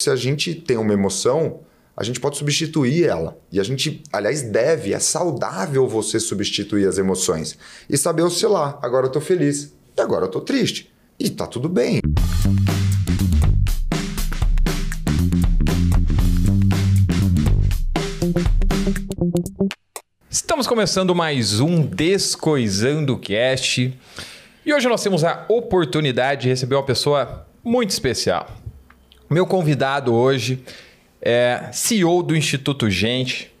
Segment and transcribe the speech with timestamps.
[0.00, 1.62] Se a gente tem uma emoção,
[1.96, 3.36] a gente pode substituir ela.
[3.50, 7.58] E a gente, aliás, deve, é saudável você substituir as emoções
[7.90, 8.78] e saber oscilar.
[8.80, 10.88] Agora eu tô feliz e agora eu tô triste.
[11.18, 12.00] E tá tudo bem.
[20.30, 23.98] Estamos começando mais um Descoisando Cast.
[24.64, 28.57] E hoje nós temos a oportunidade de receber uma pessoa muito especial.
[29.30, 30.64] Meu convidado hoje
[31.20, 33.52] é CEO do Instituto Gente,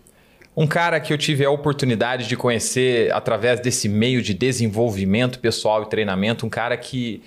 [0.56, 5.82] um cara que eu tive a oportunidade de conhecer através desse meio de desenvolvimento pessoal
[5.82, 7.22] e treinamento, um cara que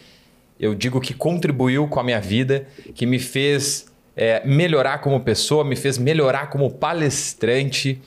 [0.59, 2.65] eu digo que contribuiu com a minha vida,
[2.95, 3.85] que me fez
[4.17, 8.01] é, melhorar como pessoa, me fez melhorar como palestrante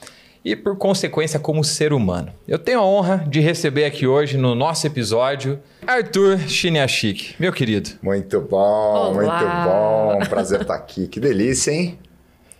[0.45, 2.31] e, por consequência, como ser humano.
[2.47, 7.89] Eu tenho a honra de receber aqui hoje, no nosso episódio, Arthur Chiniachik, meu querido.
[8.03, 9.13] Muito bom, Olá.
[9.13, 10.29] muito bom.
[10.29, 11.07] Prazer estar aqui.
[11.07, 11.97] Que delícia, hein?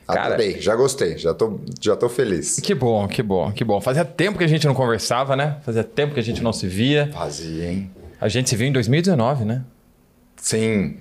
[0.07, 2.59] Cara- Adorei, já gostei, já tô, já tô feliz.
[2.59, 3.79] Que bom, que bom, que bom.
[3.79, 5.57] Fazia tempo que a gente não conversava, né?
[5.63, 7.09] Fazia tempo que a gente não se via.
[7.13, 7.91] Fazia, hein?
[8.19, 9.63] A gente se viu em 2019, né?
[10.37, 10.97] Sim,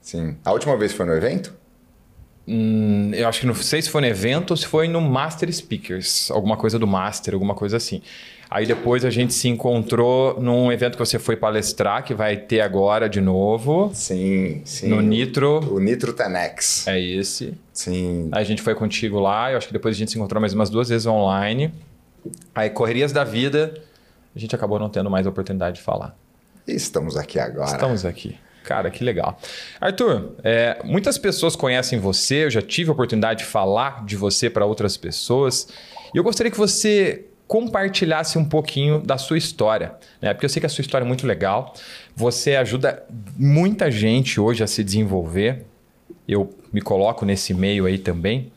[0.00, 0.36] sim.
[0.44, 1.52] A última vez foi no evento?
[2.48, 5.52] Hum, eu acho que não sei se foi no evento ou se foi no Master
[5.52, 8.00] Speakers, alguma coisa do Master, alguma coisa assim.
[8.48, 12.60] Aí depois a gente se encontrou num evento que você foi palestrar, que vai ter
[12.60, 14.88] agora de novo, Sim, sim.
[14.88, 15.74] no Nitro.
[15.74, 16.86] O Nitro Tenex.
[16.86, 17.54] É esse.
[17.72, 18.28] Sim.
[18.30, 20.52] Aí a gente foi contigo lá, eu acho que depois a gente se encontrou mais
[20.54, 21.72] umas duas vezes online.
[22.54, 23.74] Aí, correrias da vida,
[24.34, 26.16] a gente acabou não tendo mais a oportunidade de falar.
[26.66, 27.70] E estamos aqui agora.
[27.70, 28.36] Estamos aqui.
[28.66, 29.38] Cara, que legal.
[29.80, 34.50] Arthur, é, muitas pessoas conhecem você, eu já tive a oportunidade de falar de você
[34.50, 35.68] para outras pessoas.
[36.12, 40.34] E eu gostaria que você compartilhasse um pouquinho da sua história, né?
[40.34, 41.74] Porque eu sei que a sua história é muito legal.
[42.16, 43.04] Você ajuda
[43.36, 45.64] muita gente hoje a se desenvolver.
[46.26, 48.50] Eu me coloco nesse meio aí também.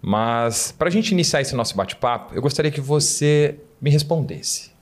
[0.00, 4.72] Mas para a gente iniciar esse nosso bate-papo, eu gostaria que você me respondesse.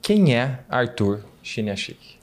[0.00, 2.16] Quem é Arthur Chiniachik?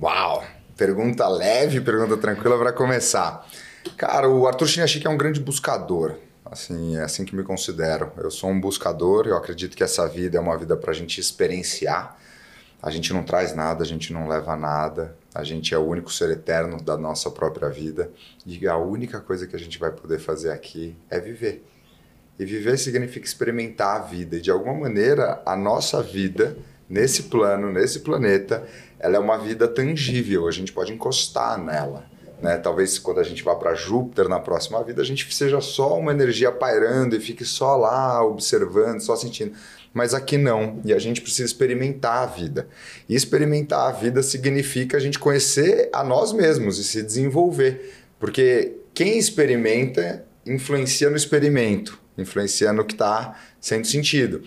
[0.00, 0.42] Uau!
[0.82, 3.48] Pergunta leve, pergunta tranquila para começar.
[3.96, 6.16] Cara, o Arthur Chiniachik é um grande buscador.
[6.44, 8.10] Assim, é assim que me considero.
[8.16, 11.20] Eu sou um buscador, eu acredito que essa vida é uma vida para a gente
[11.20, 12.18] experienciar.
[12.82, 15.16] A gente não traz nada, a gente não leva nada.
[15.32, 18.10] A gente é o único ser eterno da nossa própria vida.
[18.44, 21.64] E a única coisa que a gente vai poder fazer aqui é viver.
[22.40, 24.34] E viver significa experimentar a vida.
[24.34, 26.56] E de alguma maneira, a nossa vida,
[26.88, 28.66] nesse plano, nesse planeta,
[29.02, 30.46] ela é uma vida tangível.
[30.46, 32.06] A gente pode encostar nela.
[32.40, 32.56] Né?
[32.56, 36.12] Talvez quando a gente vá para Júpiter na próxima vida, a gente seja só uma
[36.12, 39.52] energia pairando e fique só lá observando, só sentindo.
[39.92, 40.80] Mas aqui não.
[40.84, 42.68] E a gente precisa experimentar a vida.
[43.08, 47.92] E experimentar a vida significa a gente conhecer a nós mesmos e se desenvolver.
[48.18, 54.42] Porque quem experimenta influencia no experimento, influencia no que está sendo sentido.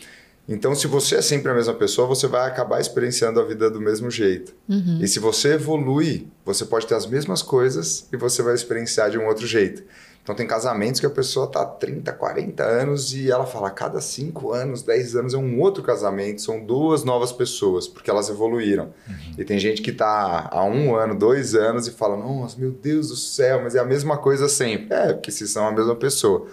[0.48, 3.82] Então, se você é sempre a mesma pessoa, você vai acabar experienciando a vida do
[3.82, 4.54] mesmo jeito.
[5.02, 9.18] E se você evolui, você pode ter as mesmas coisas e você vai experienciar de
[9.18, 9.84] um outro jeito.
[10.22, 14.02] Então, tem casamentos que a pessoa está há 30, 40 anos e ela fala: cada
[14.02, 18.92] 5 anos, 10 anos é um outro casamento, são duas novas pessoas, porque elas evoluíram.
[19.38, 23.10] E tem gente que está há um ano, dois anos e fala: nossa, meu Deus
[23.10, 24.96] do céu, mas é a mesma coisa sempre.
[24.96, 26.48] É, porque se são a mesma pessoa.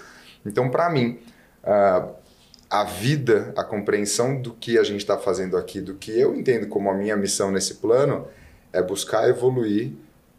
[0.45, 1.19] Então, para mim,
[1.65, 2.09] ah,
[2.73, 6.67] a vida, a compreensão do que a gente está fazendo aqui, do que eu entendo
[6.69, 8.27] como a minha missão nesse plano,
[8.73, 9.93] é buscar evoluir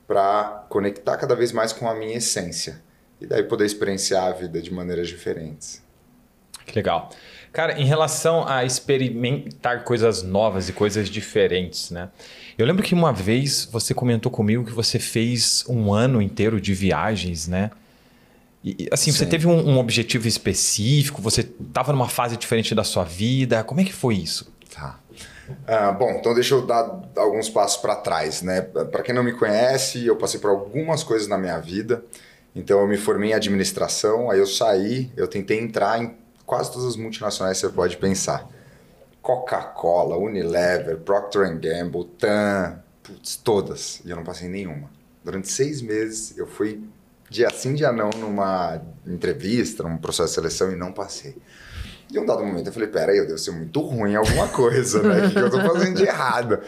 [0.07, 2.81] para conectar cada vez mais com a minha essência.
[3.21, 5.83] E daí poder experienciar a vida de maneiras diferentes.
[6.65, 7.11] Que legal.
[7.51, 12.09] Cara, em relação a experimentar coisas novas e coisas diferentes, né?
[12.57, 16.73] Eu lembro que uma vez você comentou comigo que você fez um ano inteiro de
[16.73, 17.69] viagens, né?
[18.63, 19.29] E, assim, você Sim.
[19.29, 21.21] teve um, um objetivo específico?
[21.21, 23.63] Você estava numa fase diferente da sua vida?
[23.63, 24.51] Como é que foi isso?
[24.73, 24.99] Tá.
[25.67, 28.61] Ah, bom, então deixa eu dar alguns passos para trás, né?
[28.61, 32.03] Para quem não me conhece, eu passei por algumas coisas na minha vida.
[32.55, 36.15] Então eu me formei em administração, aí eu saí, eu tentei entrar em
[36.45, 38.47] quase todas as multinacionais que você pode pensar.
[39.21, 44.01] Coca-Cola, Unilever, Procter Gamble, TAM, putz, todas.
[44.05, 44.89] E eu não passei nenhuma.
[45.23, 46.81] Durante seis meses eu fui
[47.29, 51.35] dia sim, dia não numa entrevista, num processo de seleção e não passei.
[52.11, 55.01] E um dado momento eu falei, peraí, eu devo ser muito ruim em alguma coisa,
[55.01, 55.27] né?
[55.27, 56.59] O que eu tô fazendo de errado?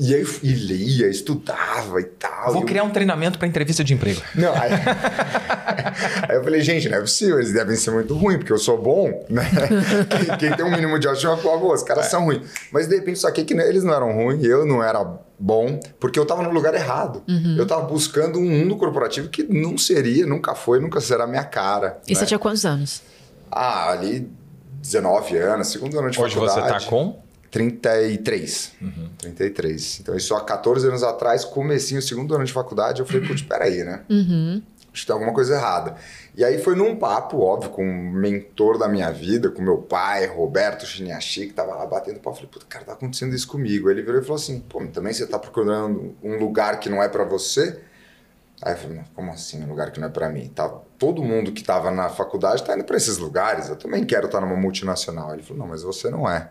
[0.00, 2.52] E aí e lia, estudava e tal.
[2.52, 4.20] Vou e eu- criar um treinamento para entrevista de emprego.
[4.34, 4.70] Não, aí...
[6.28, 8.80] Aí eu falei, gente, não é possível, eles devem ser muito ruins, porque eu sou
[8.80, 9.42] bom, né?
[10.08, 12.08] quem, quem tem um mínimo de autoestima, pô, os caras é.
[12.08, 12.42] são ruins.
[12.72, 15.04] Mas de repente saquei que eles não eram ruins, eu não era
[15.38, 17.22] bom, porque eu estava no lugar errado.
[17.28, 17.56] Uhum.
[17.56, 21.98] Eu estava buscando um mundo corporativo que não seria, nunca foi, nunca será minha cara.
[22.06, 22.18] E né?
[22.18, 23.02] você tinha quantos anos?
[23.50, 24.30] Ah, ali
[24.82, 26.60] 19 anos, segundo ano de Hoje faculdade.
[26.60, 27.27] Hoje você está com?
[27.50, 28.72] 33.
[28.80, 29.10] Uhum.
[29.18, 30.00] 33.
[30.00, 33.84] Então, isso há 14 anos atrás, comecinho, segundo ano de faculdade, eu falei, putz, peraí,
[33.84, 34.02] né?
[34.08, 34.62] Uhum.
[34.92, 35.96] Acho que tem alguma coisa errada.
[36.36, 40.26] E aí foi num papo, óbvio, com um mentor da minha vida, com meu pai,
[40.26, 42.30] Roberto Chiniachi, que tava lá batendo papo.
[42.30, 43.88] Eu falei, puta, cara, tá acontecendo isso comigo.
[43.88, 47.02] Aí ele virou e falou assim, pô, também você tá procurando um lugar que não
[47.02, 47.80] é para você?
[48.60, 50.48] Aí eu falei, como assim, um lugar que não é para mim?
[50.48, 50.68] Tá,
[50.98, 54.40] todo mundo que tava na faculdade tá indo para esses lugares, eu também quero estar
[54.40, 55.32] numa multinacional.
[55.32, 56.50] Ele falou, não, mas você não é.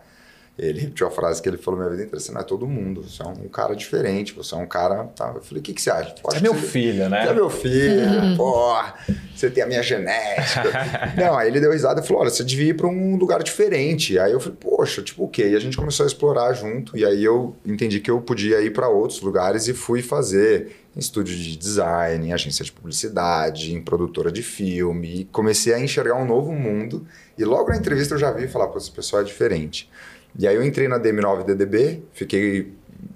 [0.58, 3.02] Ele repetiu a frase que ele falou minha vida inteira: você não é todo mundo,
[3.04, 5.04] você é um cara diferente, você é um cara.
[5.14, 5.32] Tá.
[5.34, 6.12] Eu falei: o que, que você acha?
[6.34, 7.28] é meu filho, né?
[7.28, 8.94] é meu filho, porra,
[9.32, 10.68] você tem a minha genética.
[11.16, 14.18] não, aí ele deu risada e falou: olha, você devia ir para um lugar diferente.
[14.18, 15.50] Aí eu falei: poxa, tipo o quê?
[15.50, 18.72] E a gente começou a explorar junto, e aí eu entendi que eu podia ir
[18.72, 23.80] para outros lugares e fui fazer em estúdio de design, em agência de publicidade, em
[23.80, 27.06] produtora de filme, e comecei a enxergar um novo mundo.
[27.38, 29.88] E logo na entrevista eu já vi falar: pô, esse pessoal é diferente.
[30.36, 32.72] E aí eu entrei na DM9 DDB, fiquei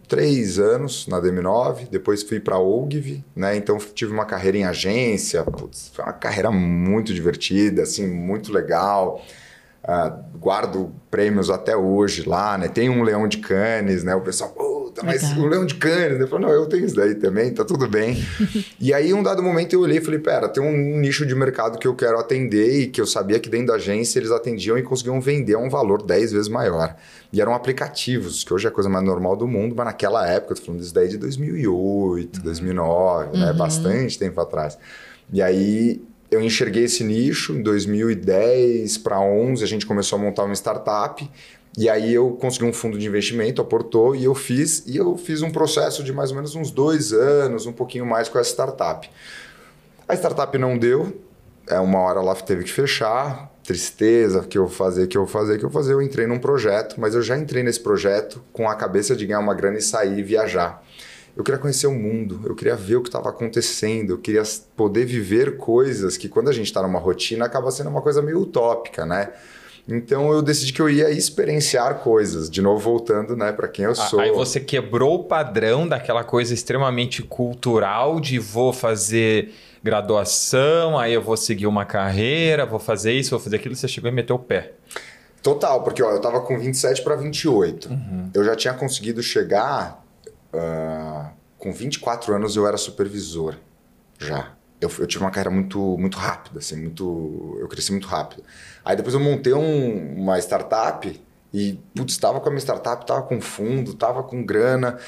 [0.09, 2.59] três anos na DM9, depois fui para a
[3.35, 3.56] né?
[3.56, 9.25] Então tive uma carreira em agência, putz, foi uma carreira muito divertida, assim, muito legal.
[9.82, 12.69] Uh, guardo prêmios até hoje lá, né?
[12.69, 14.14] Tem um Leão de Canes, né?
[14.14, 14.55] O pessoal,
[14.92, 15.44] puta, mas Legal.
[15.44, 16.24] o Leão de Canes, né?
[16.24, 18.22] Eu falo, não, eu tenho isso daí também, tá tudo bem.
[18.78, 21.78] e aí, um dado momento, eu olhei e falei, pera, tem um nicho de mercado
[21.78, 24.82] que eu quero atender e que eu sabia que dentro da agência eles atendiam e
[24.82, 26.94] conseguiam vender a um valor 10 vezes maior.
[27.32, 30.52] E eram aplicativos, que hoje é a coisa mais normal do mundo, mas naquela época,
[30.52, 33.40] eu tô falando isso daí de 2008, 2009, uhum.
[33.40, 33.52] né?
[33.54, 34.78] Bastante tempo atrás.
[35.32, 40.44] E aí, eu enxerguei esse nicho em 2010 para 11 a gente começou a montar
[40.44, 41.30] uma startup
[41.76, 45.40] e aí eu consegui um fundo de investimento, aportou e eu fiz e eu fiz
[45.40, 49.08] um processo de mais ou menos uns dois anos, um pouquinho mais com essa startup.
[50.06, 51.22] A startup não deu,
[51.66, 55.64] é uma hora lá teve que fechar, tristeza, que eu fazer, que eu fazer, que
[55.64, 55.94] eu fazer.
[55.94, 59.40] Eu entrei num projeto, mas eu já entrei nesse projeto com a cabeça de ganhar
[59.40, 60.82] uma grana e sair e viajar.
[61.34, 64.42] Eu queria conhecer o mundo, eu queria ver o que estava acontecendo, eu queria
[64.76, 68.40] poder viver coisas que, quando a gente está numa rotina, acaba sendo uma coisa meio
[68.40, 69.30] utópica, né?
[69.96, 73.94] Então eu decidi que eu ia experienciar coisas, de novo voltando, né, para quem eu
[73.94, 74.20] sou.
[74.20, 79.52] Aí você quebrou o padrão daquela coisa extremamente cultural de vou fazer
[79.82, 84.10] graduação, aí eu vou seguir uma carreira, vou fazer isso, vou fazer aquilo, você chegou
[84.10, 84.72] e meteu o pé.
[85.42, 87.88] Total, porque ó, eu tava com 27 para 28.
[87.88, 88.30] Uhum.
[88.32, 90.02] Eu já tinha conseguido chegar
[90.52, 93.56] Uh, com 24 anos eu era supervisor
[94.18, 94.52] já.
[94.82, 98.43] Eu, eu, tive uma carreira muito, muito rápida, assim, muito, eu cresci muito rápido.
[98.84, 101.20] Aí depois eu montei um, uma startup
[101.55, 104.99] e, putz, estava com a minha startup, estava com fundo, estava com grana.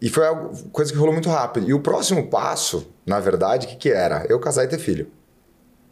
[0.00, 1.68] E foi algo, coisa que rolou muito rápido.
[1.68, 4.26] E o próximo passo, na verdade, o que, que era?
[4.28, 5.10] Eu casar e ter filho.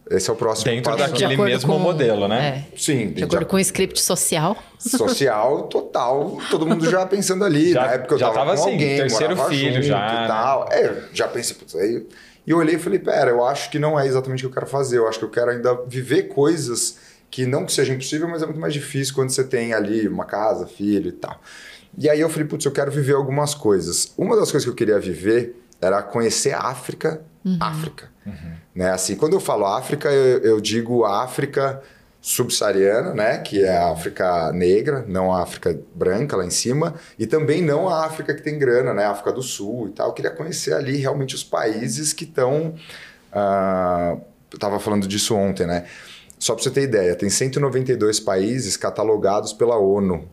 [0.08, 1.10] Esse é o próximo Dentro passo.
[1.10, 2.66] daquele de mesmo com, modelo, né?
[2.72, 3.08] É, Sim.
[3.08, 4.56] De acordo com o script social.
[4.78, 6.38] Social, total.
[6.48, 7.72] Todo mundo já pensando ali.
[7.72, 9.98] Já, na época eu já tava, tava com assim, alguém, terceiro filho já.
[9.98, 10.26] E né?
[10.28, 10.68] tal.
[10.68, 10.80] Né?
[10.80, 12.06] É, já pensei, putz, aí...
[12.46, 14.60] E eu olhei e falei, pera, eu acho que não é exatamente o que eu
[14.60, 14.98] quero fazer.
[14.98, 16.98] Eu acho que eu quero ainda viver coisas
[17.30, 20.24] que não que seja impossível, mas é muito mais difícil quando você tem ali uma
[20.24, 21.40] casa, filho e tal.
[21.98, 24.12] E aí eu falei, putz, eu quero viver algumas coisas.
[24.16, 27.58] Uma das coisas que eu queria viver era conhecer a África, uhum.
[27.60, 28.08] África.
[28.24, 28.52] Uhum.
[28.74, 28.90] Né?
[28.90, 31.82] Assim, quando eu falo África, eu, eu digo África
[32.26, 37.24] subsaariana, né, que é a África negra, não a África branca lá em cima, e
[37.24, 40.08] também não a África que tem grana, né, a África do Sul e tal.
[40.08, 42.70] Eu queria conhecer ali realmente os países que estão.
[42.70, 44.16] Uh, ah,
[44.50, 45.86] eu estava falando disso ontem, né?
[46.36, 50.28] Só para você ter ideia, tem 192 países catalogados pela ONU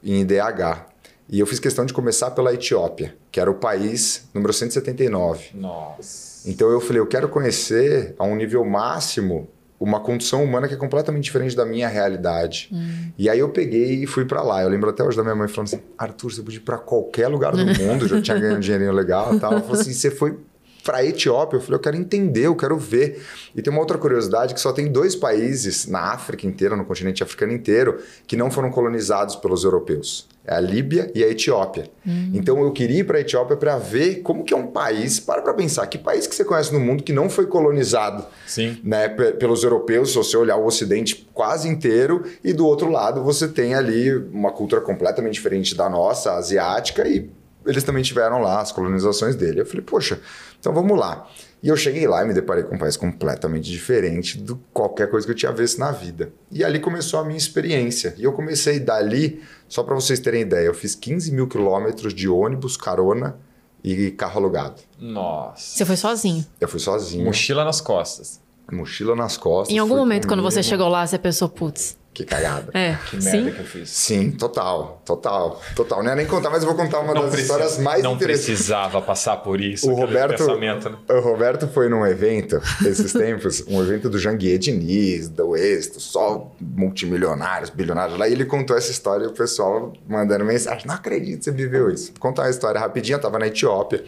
[0.00, 0.86] em IDH.
[1.28, 5.50] E eu fiz questão de começar pela Etiópia, que era o país número 179.
[5.54, 6.48] Nossa.
[6.48, 9.48] Então eu falei, eu quero conhecer a um nível máximo
[9.82, 12.68] uma condição humana que é completamente diferente da minha realidade.
[12.72, 13.10] Hum.
[13.18, 14.62] E aí eu peguei e fui para lá.
[14.62, 17.26] Eu lembro até hoje da minha mãe falando assim: Arthur, você podia ir para qualquer
[17.26, 19.52] lugar do mundo, já tinha ganho um dinheirinho legal e tal.
[19.52, 20.38] Ela falou assim: você foi
[20.84, 21.56] para Etiópia.
[21.56, 23.24] Eu falei, eu quero entender, eu quero ver.
[23.56, 27.22] E tem uma outra curiosidade que só tem dois países na África inteira, no continente
[27.22, 30.28] africano inteiro, que não foram colonizados pelos europeus.
[30.44, 31.84] É a Líbia e a Etiópia.
[32.04, 32.32] Hum.
[32.34, 35.20] Então eu queria ir para a Etiópia para ver como que é um país.
[35.20, 38.80] Para para pensar, que país que você conhece no mundo que não foi colonizado Sim.
[38.82, 43.46] Né, pelos europeus, se você olhar o Ocidente quase inteiro, e do outro lado você
[43.46, 47.30] tem ali uma cultura completamente diferente da nossa, asiática, e
[47.64, 49.60] eles também tiveram lá as colonizações dele.
[49.60, 50.20] Eu falei, poxa,
[50.58, 51.28] então vamos lá.
[51.62, 55.24] E eu cheguei lá e me deparei com um país completamente diferente do qualquer coisa
[55.24, 56.32] que eu tinha visto na vida.
[56.50, 58.14] E ali começou a minha experiência.
[58.18, 62.28] E eu comecei dali, só para vocês terem ideia, eu fiz 15 mil quilômetros de
[62.28, 63.36] ônibus, carona
[63.84, 64.82] e carro alugado.
[64.98, 65.76] Nossa.
[65.76, 66.44] Você foi sozinho.
[66.60, 67.24] Eu fui sozinho.
[67.24, 68.40] Mochila nas costas.
[68.70, 69.74] Mochila nas costas.
[69.74, 71.96] Em algum momento, com quando você chegou lá, você pensou, putz.
[72.14, 72.70] Que cagada.
[72.74, 72.98] É.
[73.08, 73.50] Que merda Sim.
[73.52, 73.88] que eu fiz.
[73.88, 76.02] Sim, total, total, total.
[76.02, 78.12] Não ia nem contar, mas eu vou contar uma Não, das precisa- histórias mais não
[78.12, 78.46] interessantes.
[78.54, 79.90] precisava passar por isso.
[79.90, 80.98] O Roberto, pensamento, né?
[81.08, 86.52] o Roberto foi num evento, esses tempos, um evento do Janguier Diniz, do Êxito, só
[86.60, 91.38] multimilionários, bilionários lá, e ele contou essa história e o pessoal mandando mensagem, não acredito
[91.38, 92.08] que você viveu isso.
[92.12, 94.04] Vou contar uma história rapidinho, eu estava na Etiópia,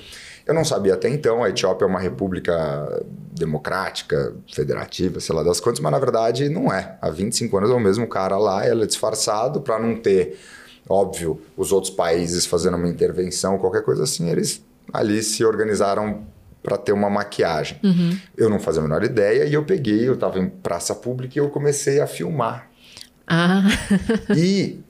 [0.47, 5.59] eu não sabia até então, a Etiópia é uma república democrática, federativa, sei lá das
[5.59, 6.97] quantas, mas na verdade não é.
[7.01, 10.39] Há 25 anos é o mesmo cara lá, ele é disfarçado para não ter,
[10.89, 16.27] óbvio, os outros países fazendo uma intervenção, qualquer coisa assim, eles ali se organizaram
[16.63, 17.79] para ter uma maquiagem.
[18.37, 21.41] Eu não fazia a menor ideia e eu peguei, eu estava em praça pública e
[21.41, 22.69] eu comecei a filmar.
[23.27, 23.63] Ah,
[24.35, 24.81] E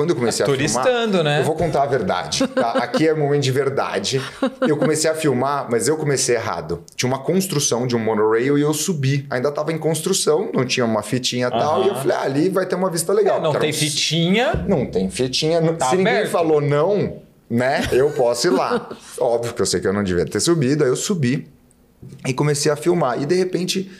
[0.00, 1.40] quando eu comecei a filmar, Turistando, né?
[1.40, 2.46] eu vou contar a verdade.
[2.48, 2.70] tá?
[2.70, 4.18] Aqui é o momento de verdade.
[4.66, 6.82] Eu comecei a filmar, mas eu comecei errado.
[6.96, 9.26] Tinha uma construção de um monorail e eu subi.
[9.28, 11.80] Ainda estava em construção, não tinha uma fitinha e tal.
[11.80, 11.84] Aham.
[11.84, 13.36] E eu falei, ah, ali vai ter uma vista legal.
[13.36, 14.64] É, não tem fitinha.
[14.66, 15.60] Não tem fitinha.
[15.74, 16.30] Tá Se ninguém aberto.
[16.30, 17.18] falou não,
[17.50, 17.86] né?
[17.92, 18.88] Eu posso ir lá.
[19.20, 20.82] Óbvio que eu sei que eu não devia ter subido.
[20.82, 21.46] Aí eu subi
[22.26, 23.20] e comecei a filmar.
[23.20, 23.90] E de repente,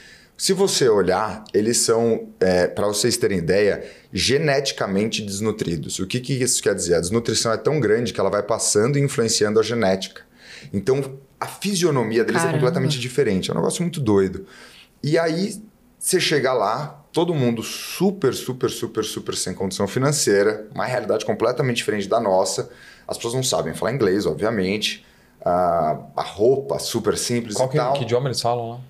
[0.41, 5.99] se você olhar, eles são, é, para vocês terem ideia, geneticamente desnutridos.
[5.99, 6.95] O que, que isso quer dizer?
[6.95, 10.23] A desnutrição é tão grande que ela vai passando e influenciando a genética.
[10.73, 12.57] Então, a fisionomia deles Caramba.
[12.57, 13.51] é completamente diferente.
[13.51, 14.47] É um negócio muito doido.
[15.03, 15.63] E aí,
[15.99, 21.77] você chega lá, todo mundo super, super, super, super sem condição financeira, uma realidade completamente
[21.77, 22.71] diferente da nossa.
[23.07, 25.05] As pessoas não sabem falar inglês, obviamente.
[25.45, 27.93] Ah, a roupa super simples Qual e que, tal.
[27.93, 28.90] que idioma eles falam lá?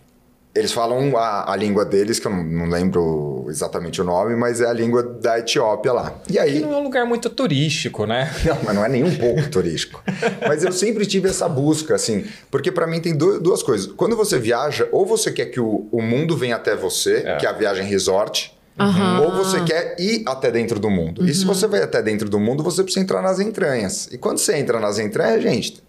[0.52, 4.61] Eles falam a, a língua deles, que eu não, não lembro exatamente o nome, mas
[4.61, 6.14] é a língua da Etiópia lá.
[6.28, 6.59] E Que aí.
[6.61, 8.28] não é um lugar muito turístico, né?
[8.45, 10.02] Não, mas não é nem um pouco turístico.
[10.49, 13.87] Mas eu sempre tive essa busca, assim, porque para mim tem du- duas coisas.
[13.92, 17.37] Quando você viaja, ou você quer que o, o mundo venha até você, É.
[17.37, 19.21] que é a viagem resort, Aham.
[19.21, 21.25] ou você quer ir até dentro do mundo.
[21.28, 24.09] E se você vai até dentro do mundo, você precisa entrar nas entranhas.
[24.11, 25.80] E quando você entra nas entranhas, gente,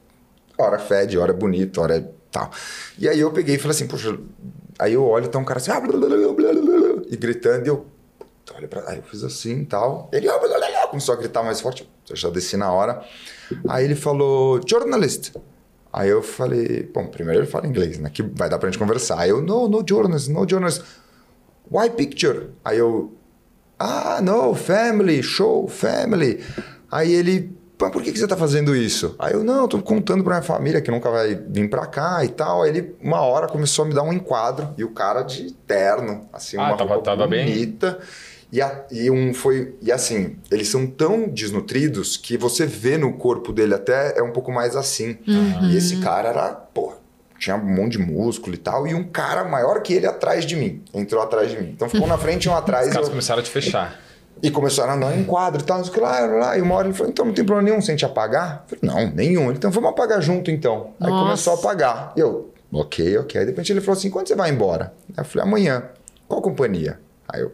[0.58, 2.52] hora fede, hora é bonito, hora é tal.
[2.98, 4.18] E aí eu peguei e falei assim, poxa,
[4.80, 6.50] aí eu olho, tá um cara assim, ah, blá, blá, blá,
[7.10, 7.86] e gritando, e eu,
[8.56, 10.10] olha pra, aí eu fiz assim e tal.
[10.14, 13.06] Ele ah, começou a gritar mais forte, eu já desci na hora.
[13.68, 15.34] Aí ele falou, journalist.
[15.94, 18.10] Aí eu falei, bom, primeiro ele fala inglês, né?
[18.10, 19.20] Que vai dar pra gente conversar.
[19.20, 20.82] Aí eu, no, no journalist, no journalist.
[21.70, 22.50] Why picture?
[22.64, 23.14] Aí eu,
[23.78, 26.44] ah, no, family, show, family.
[26.90, 27.52] Aí ele,
[27.86, 29.16] "Pô, por que, que você tá fazendo isso?
[29.20, 32.24] Aí eu, não, eu tô contando pra minha família que nunca vai vir pra cá
[32.24, 32.64] e tal.
[32.64, 34.70] Aí ele, uma hora, começou a me dar um enquadro.
[34.78, 37.46] E o cara de terno, assim, Ah, uma tava- roupa tava bem?
[37.46, 38.00] bonita.
[38.52, 39.76] E, a- e um foi.
[39.82, 44.32] E assim, eles são tão desnutridos que você vê no corpo dele até é um
[44.32, 45.18] pouco mais assim.
[45.70, 46.94] E esse cara era, pô,
[47.40, 48.86] tinha um monte de músculo e tal.
[48.86, 50.84] E um cara maior que ele atrás de mim.
[50.94, 51.70] Entrou atrás de mim.
[51.74, 52.88] Então ficou na frente e um atrás.
[52.88, 53.98] Os caras eu- começaram a te fechar.
[54.42, 56.58] E começaram a andar em quadro e tal, não lá, lá.
[56.58, 58.66] E uma hora ele falou, então não tem problema nenhum sem te apagar?
[58.72, 59.50] Eu falei, não, nenhum.
[59.50, 60.94] Ele, Então vamos apagar junto então.
[61.00, 61.24] Aí Nossa.
[61.24, 62.14] começou a apagar.
[62.16, 63.40] E eu, ok, ok.
[63.40, 64.94] Aí de repente ele falou assim, quando você vai embora?
[65.10, 65.84] Aí eu falei, amanhã.
[66.28, 67.00] Qual companhia?
[67.28, 67.52] Aí eu,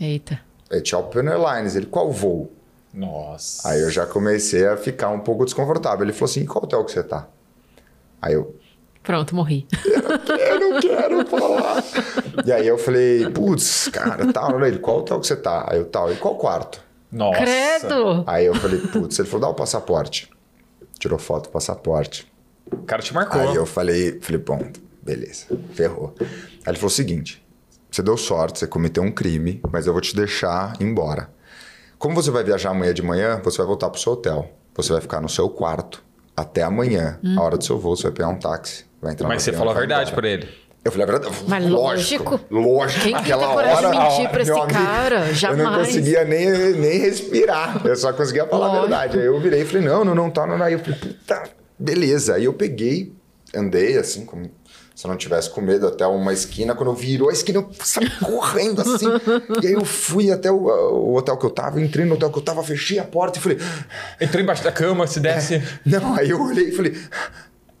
[0.00, 0.40] Eita.
[0.70, 1.74] Ethiopian Airlines.
[1.74, 2.52] Ele, qual voo?
[2.94, 3.68] Nossa.
[3.68, 6.04] Aí eu já comecei a ficar um pouco desconfortável.
[6.04, 7.26] Ele falou assim, qual hotel que você tá?
[8.20, 8.54] Aí eu,
[9.08, 9.66] Pronto, morri.
[10.38, 11.82] eu não quero falar.
[12.44, 14.62] e aí eu falei, putz, cara, tal.
[14.62, 15.66] Ele, qual hotel que você tá?
[15.66, 16.12] Aí eu, tal.
[16.12, 16.84] E qual quarto?
[17.10, 17.40] Nossa.
[17.40, 18.22] Credo!
[18.26, 20.28] Aí eu falei, putz, ele falou, dá o passaporte.
[20.98, 22.30] Tirou foto do passaporte.
[22.70, 23.40] O cara te marcou.
[23.40, 24.60] Aí eu falei, falei, bom,
[25.02, 26.14] beleza, ferrou.
[26.20, 26.26] Aí
[26.66, 27.42] ele falou o seguinte:
[27.90, 31.30] você deu sorte, você cometeu um crime, mas eu vou te deixar embora.
[31.98, 34.50] Como você vai viajar amanhã de manhã, você vai voltar pro seu hotel.
[34.74, 36.04] Você vai ficar no seu quarto
[36.36, 37.18] até amanhã.
[37.38, 38.86] A hora do seu voo, você vai pegar um táxi.
[39.00, 40.48] Vai entrar Mas você falou a verdade pra ele.
[40.84, 41.36] Eu falei a verdade.
[41.46, 42.40] Mas lógico.
[42.50, 43.02] lógico.
[43.02, 45.16] Quem que tem Aquela coragem de hora, mentir pra esse amigo, cara?
[45.16, 45.86] Eu não Jamais.
[45.86, 47.86] conseguia nem, nem respirar.
[47.86, 48.88] Eu só conseguia falar a Lógico.
[48.88, 49.18] verdade.
[49.18, 50.62] Aí eu virei e falei, não, não, não tá, não.
[50.62, 51.42] Aí eu falei, puta,
[51.78, 52.36] beleza.
[52.36, 53.12] Aí eu peguei,
[53.54, 54.50] andei assim, como
[54.94, 56.74] se eu não tivesse com medo, até uma esquina.
[56.74, 59.06] Quando eu virou a esquina, eu saí correndo assim.
[59.62, 62.38] e aí eu fui até o, o hotel que eu tava, entrei no hotel que
[62.38, 63.58] eu tava, fechei a porta e falei,
[64.20, 65.62] Entrou embaixo da cama, se desce.
[65.84, 66.96] não, aí eu olhei e falei,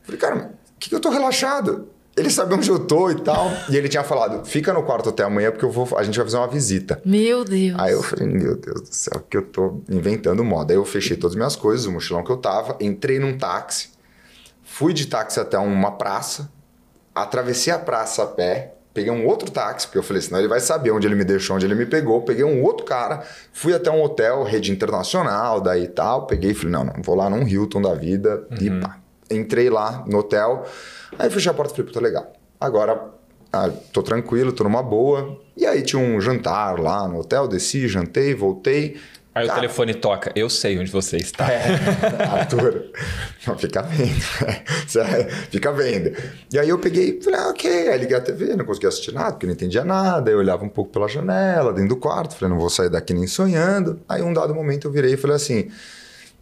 [0.02, 1.88] falei, cara, que, que eu tô relaxado?
[2.18, 3.50] Ele sabia onde eu tô e tal.
[3.68, 6.26] E ele tinha falado: fica no quarto até amanhã, porque eu vou, a gente vai
[6.26, 7.00] fazer uma visita.
[7.04, 7.78] Meu Deus.
[7.78, 10.72] Aí eu falei, meu Deus do céu, que eu tô inventando moda.
[10.72, 13.90] Aí eu fechei todas as minhas coisas, o mochilão que eu tava, entrei num táxi,
[14.64, 16.50] fui de táxi até uma praça,
[17.14, 20.58] atravessei a praça a pé, peguei um outro táxi, porque eu falei, senão ele vai
[20.58, 22.22] saber onde ele me deixou, onde ele me pegou.
[22.22, 26.26] Peguei um outro cara, fui até um hotel, rede internacional, daí e tal.
[26.26, 28.98] Peguei e falei, não, não, vou lá num Hilton da vida e pá.
[29.30, 30.64] Entrei lá no hotel,
[31.18, 32.32] aí fechei a porta e falei, puta, legal.
[32.60, 33.18] Agora
[33.52, 35.40] ah, tô tranquilo, tô numa boa.
[35.56, 38.96] E aí tinha um jantar lá no hotel, desci, jantei, voltei.
[39.34, 40.32] Aí o Cara, telefone toca.
[40.34, 41.46] Eu sei onde você está.
[42.32, 42.90] Arthur,
[43.46, 44.20] não, fica vendo.
[44.88, 46.12] Sério, fica vendo.
[46.52, 47.88] E aí eu peguei, falei, ah, ok.
[47.88, 50.30] Aí liguei a TV, não conseguia assistir nada, porque não entendia nada.
[50.30, 53.26] Eu olhava um pouco pela janela, dentro do quarto, falei, não vou sair daqui nem
[53.26, 54.00] sonhando.
[54.08, 55.70] Aí um dado momento eu virei e falei assim,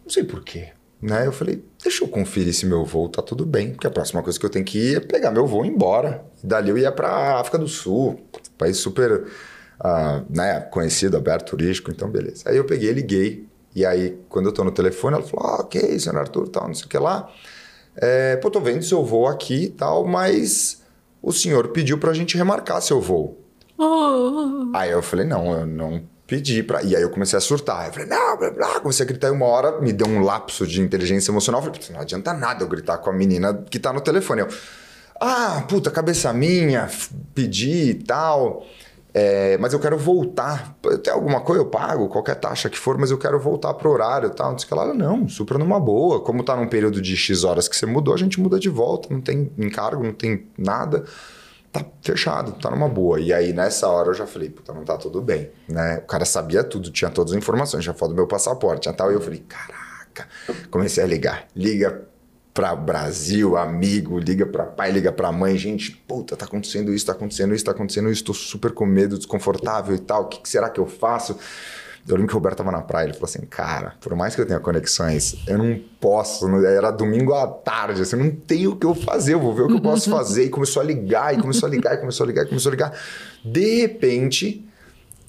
[0.03, 0.69] não sei porquê.
[1.01, 1.27] Né?
[1.27, 4.39] Eu falei, deixa eu conferir se meu voo tá tudo bem, porque a próxima coisa
[4.39, 6.25] que eu tenho que ir é pegar meu voo e ir embora.
[6.43, 8.19] E dali eu ia pra África do Sul,
[8.57, 9.25] país super
[9.79, 12.49] ah, né, conhecido, aberto, turístico, então beleza.
[12.49, 15.99] Aí eu peguei, liguei, e aí quando eu tô no telefone, ela falou, ah, ok,
[15.99, 17.31] senhor Arthur, tal, não sei o que lá.
[17.95, 20.81] É, pô, tô vendo seu voo aqui e tal, mas
[21.21, 23.37] o senhor pediu pra gente remarcar seu voo.
[23.77, 24.71] Oh.
[24.73, 26.83] Aí eu falei, não, eu não pedi pra.
[26.83, 27.87] E aí eu comecei a surtar.
[27.87, 28.79] Eu falei, não, blá, blá.
[28.81, 31.61] Comecei a gritar e uma hora, me deu um lapso de inteligência emocional.
[31.61, 34.41] Eu falei, "Putz, não adianta nada eu gritar com a menina que tá no telefone.
[34.41, 34.47] Eu,
[35.19, 36.89] ah, puta, cabeça minha,
[37.33, 38.65] pedi e tal.
[39.13, 40.77] É, mas eu quero voltar.
[41.01, 44.27] Tem alguma coisa, eu pago, qualquer taxa que for, mas eu quero voltar pro horário
[44.27, 44.49] e tal.
[44.49, 44.71] Não o que.
[44.71, 46.21] Ela, Não, super numa boa.
[46.21, 49.07] Como tá num período de X horas que você mudou, a gente muda de volta.
[49.11, 51.05] Não tem encargo, não tem nada
[51.77, 53.19] tá fechado, tá numa boa.
[53.19, 55.97] E aí, nessa hora, eu já falei, puta, não tá tudo bem, né?
[55.97, 59.11] O cara sabia tudo, tinha todas as informações, já foto do meu passaporte, já tal.
[59.11, 60.27] E eu falei, caraca.
[60.69, 61.47] Comecei a ligar.
[61.55, 62.07] Liga
[62.53, 65.55] pra Brasil, amigo, liga pra pai, liga pra mãe.
[65.57, 68.23] Gente, puta, tá acontecendo isso, tá acontecendo isso, tá acontecendo isso.
[68.23, 70.23] Tô super com medo, desconfortável e tal.
[70.23, 71.37] O que, que será que eu faço?
[72.07, 74.39] Eu lembro que o Roberto tava na praia, ele falou assim, cara, por mais que
[74.39, 78.85] eu tenha conexões, eu não posso, era domingo à tarde, assim, não tenho o que
[78.85, 80.45] eu fazer, eu vou ver o que eu posso fazer.
[80.45, 82.71] E começou a ligar, e começou a ligar, e começou a ligar, e começou a
[82.71, 82.97] ligar.
[83.43, 84.65] De repente,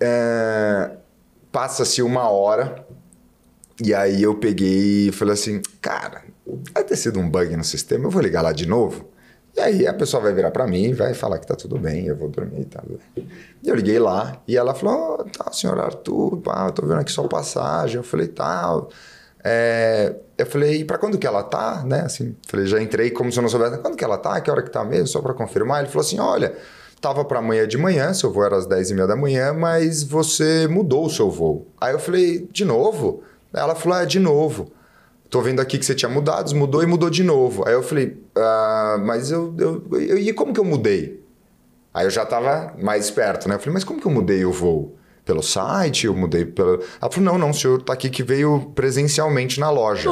[0.00, 0.92] é,
[1.50, 2.86] passa-se uma hora,
[3.82, 6.22] e aí eu peguei e falei assim, cara,
[6.72, 9.08] vai ter sido um bug no sistema, eu vou ligar lá de novo.
[9.56, 12.06] E aí a pessoa vai virar pra mim e vai falar que tá tudo bem,
[12.06, 12.84] eu vou dormir e tal.
[13.16, 17.00] E eu liguei lá e ela falou, oh, tá, senhor Arthur, pá, eu tô vendo
[17.00, 17.96] aqui sua passagem.
[17.96, 18.88] Eu falei, tal.
[19.42, 22.00] É, eu falei, pra quando que ela tá, né?
[22.02, 24.62] Assim, falei, já entrei como se eu não soubesse, quando que ela tá, que hora
[24.62, 25.80] que tá mesmo, só pra confirmar.
[25.80, 26.54] Ele falou assim, olha,
[27.00, 30.02] tava pra amanhã de manhã, seu voo era às 10 e meia da manhã, mas
[30.02, 31.66] você mudou o seu voo.
[31.80, 33.22] Aí eu falei, de novo?
[33.52, 34.70] Ela falou, é, de novo.
[35.30, 37.66] Tô vendo aqui que você tinha mudado, mudou e mudou de novo.
[37.66, 41.22] Aí eu falei, ah, mas eu, eu, eu- E como que eu mudei?
[41.92, 43.54] Aí eu já tava mais esperto, né?
[43.56, 44.96] Eu falei, mas como que eu mudei o voo?
[45.24, 46.06] Pelo site?
[46.06, 46.82] Eu mudei pelo.
[47.00, 50.08] Ela falou, não, não, o senhor tá aqui que veio presencialmente na loja.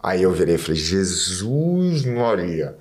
[0.00, 2.76] Aí eu virei e falei, Jesus Maria.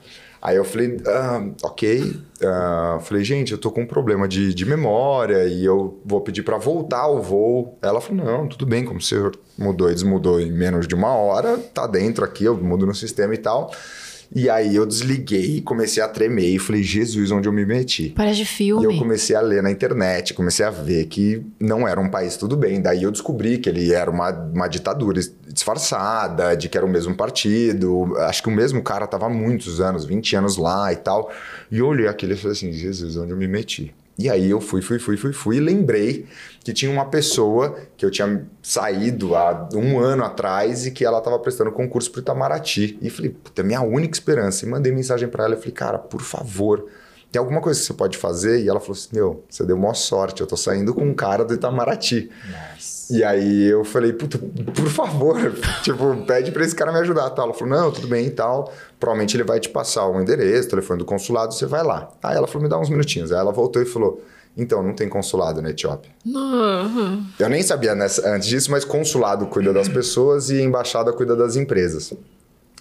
[0.46, 2.22] Aí eu falei, ah, ok.
[2.44, 6.44] Ah, falei, gente, eu tô com um problema de, de memória e eu vou pedir
[6.44, 7.80] para voltar o voo.
[7.82, 11.58] Ela falou, não, tudo bem, como senhor mudou e desmudou em menos de uma hora,
[11.58, 13.72] tá dentro aqui, eu mudo no sistema e tal.
[14.34, 18.14] E aí eu desliguei, comecei a tremer e falei, Jesus, onde eu me meti?
[18.16, 18.86] Parece de E filme.
[18.86, 22.56] eu comecei a ler na internet, comecei a ver que não era um país tudo
[22.58, 22.82] bem.
[22.82, 27.16] Daí eu descobri que ele era uma, uma ditadura disfarçada, de que era o mesmo
[27.16, 28.16] partido.
[28.20, 31.32] Acho que o mesmo cara estava há muitos anos, 20 anos lá e tal.
[31.72, 33.94] E eu olhei aquilo e falei assim, Jesus, onde eu me meti?
[34.18, 36.26] E aí eu fui, fui, fui, fui, fui e lembrei
[36.64, 41.18] que tinha uma pessoa que eu tinha saído há um ano atrás e que ela
[41.18, 42.98] estava prestando concurso para Itamaraty.
[43.02, 44.66] E falei, puta, minha única esperança.
[44.66, 46.86] E mandei mensagem para ela e falei, cara, por favor,
[47.36, 48.64] tem alguma coisa que você pode fazer?
[48.64, 51.44] E ela falou assim: Meu, você deu maior sorte, eu tô saindo com um cara
[51.44, 52.32] do Itamaraty.
[53.12, 55.38] E aí eu falei, puta, por favor,
[55.84, 57.30] tipo, pede pra esse cara me ajudar.
[57.32, 57.46] Tal.
[57.46, 58.74] Ela falou, não, tudo bem e tal.
[59.00, 62.10] Provavelmente ele vai te passar o endereço, o telefone do consulado, você vai lá.
[62.24, 63.32] Aí ela falou, me dá uns minutinhos.
[63.34, 64.24] Aí ela voltou e falou,
[64.58, 66.10] então, não tem consulado na Etiópia.
[66.26, 67.22] Não.
[67.38, 71.56] Eu nem sabia nessa- antes disso, mas consulado cuida das pessoas e embaixada cuida das
[71.58, 72.14] empresas.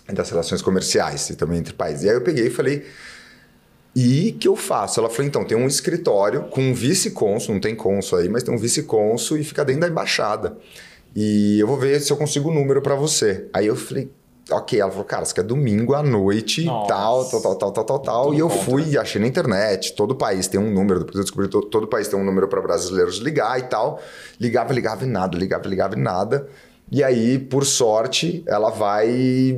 [0.08, 2.04] E das relações comerciais e também entre países.
[2.04, 2.86] E aí eu peguei e falei,
[3.94, 4.98] e que eu faço?
[4.98, 8.52] Ela falou, então, tem um escritório com um vice-cônsul, não tem cônsul aí, mas tem
[8.52, 10.56] um vice-cônsul e fica dentro da embaixada.
[11.14, 13.48] E eu vou ver se eu consigo o número para você.
[13.52, 14.10] Aí eu falei,
[14.50, 14.80] ok.
[14.80, 16.88] Ela falou, cara, isso aqui é domingo à noite, Nossa.
[16.88, 18.34] tal, tal, tal, tal, tal, tal, tal.
[18.34, 21.66] E eu fui achei na internet, todo país tem um número, depois eu descobri todo,
[21.66, 24.00] todo país tem um número para brasileiros ligar e tal.
[24.40, 26.48] Ligava, ligava e nada, ligava, ligava e nada.
[26.90, 29.08] E aí, por sorte, ela vai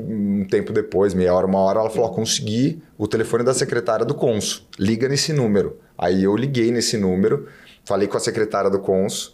[0.09, 4.05] um tempo depois, meia hora, uma hora, ela falou: ó, consegui o telefone da secretária
[4.05, 4.63] do Consul.
[4.79, 5.79] Liga nesse número.
[5.99, 7.47] Aí eu liguei nesse número,
[7.85, 9.33] falei com a secretária do Consul.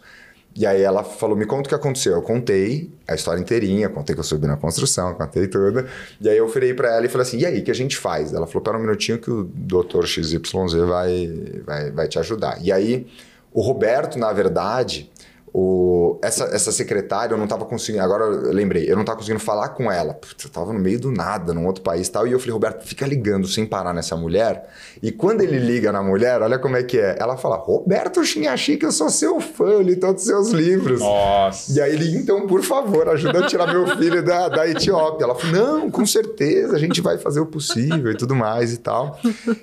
[0.55, 2.13] E aí ela falou, me conta o que aconteceu.
[2.13, 5.85] Eu contei a história inteirinha, contei que eu subi na construção, contei tudo.
[6.21, 7.97] E aí eu virei para ela e falei assim, e aí, o que a gente
[7.97, 8.33] faz?
[8.33, 10.39] Ela falou, pera um minutinho que o doutor XYZ
[10.87, 12.59] vai, vai, vai te ajudar.
[12.61, 13.07] E aí,
[13.51, 15.11] o Roberto, na verdade,
[15.55, 18.03] o, essa, essa secretária, eu não estava conseguindo.
[18.03, 20.15] Agora eu lembrei, eu não estava conseguindo falar com ela.
[20.15, 22.25] Putz, eu estava no meio do nada, num outro país e tal.
[22.25, 24.67] E eu falei, Roberto, fica ligando sem parar nessa mulher.
[25.01, 27.17] E quando ele liga na mulher, olha como é que é.
[27.19, 30.99] Ela fala, Roberto Chinhachi, que eu sou seu fã, eu li todos os seus livros.
[30.99, 31.71] Nossa.
[31.71, 35.25] E aí ele, então, por favor, ajuda a tirar meu filho da, da Etiópia.
[35.25, 38.77] Ela falou, não, com certeza, a gente vai fazer o possível e tudo mais e
[38.77, 39.19] tal.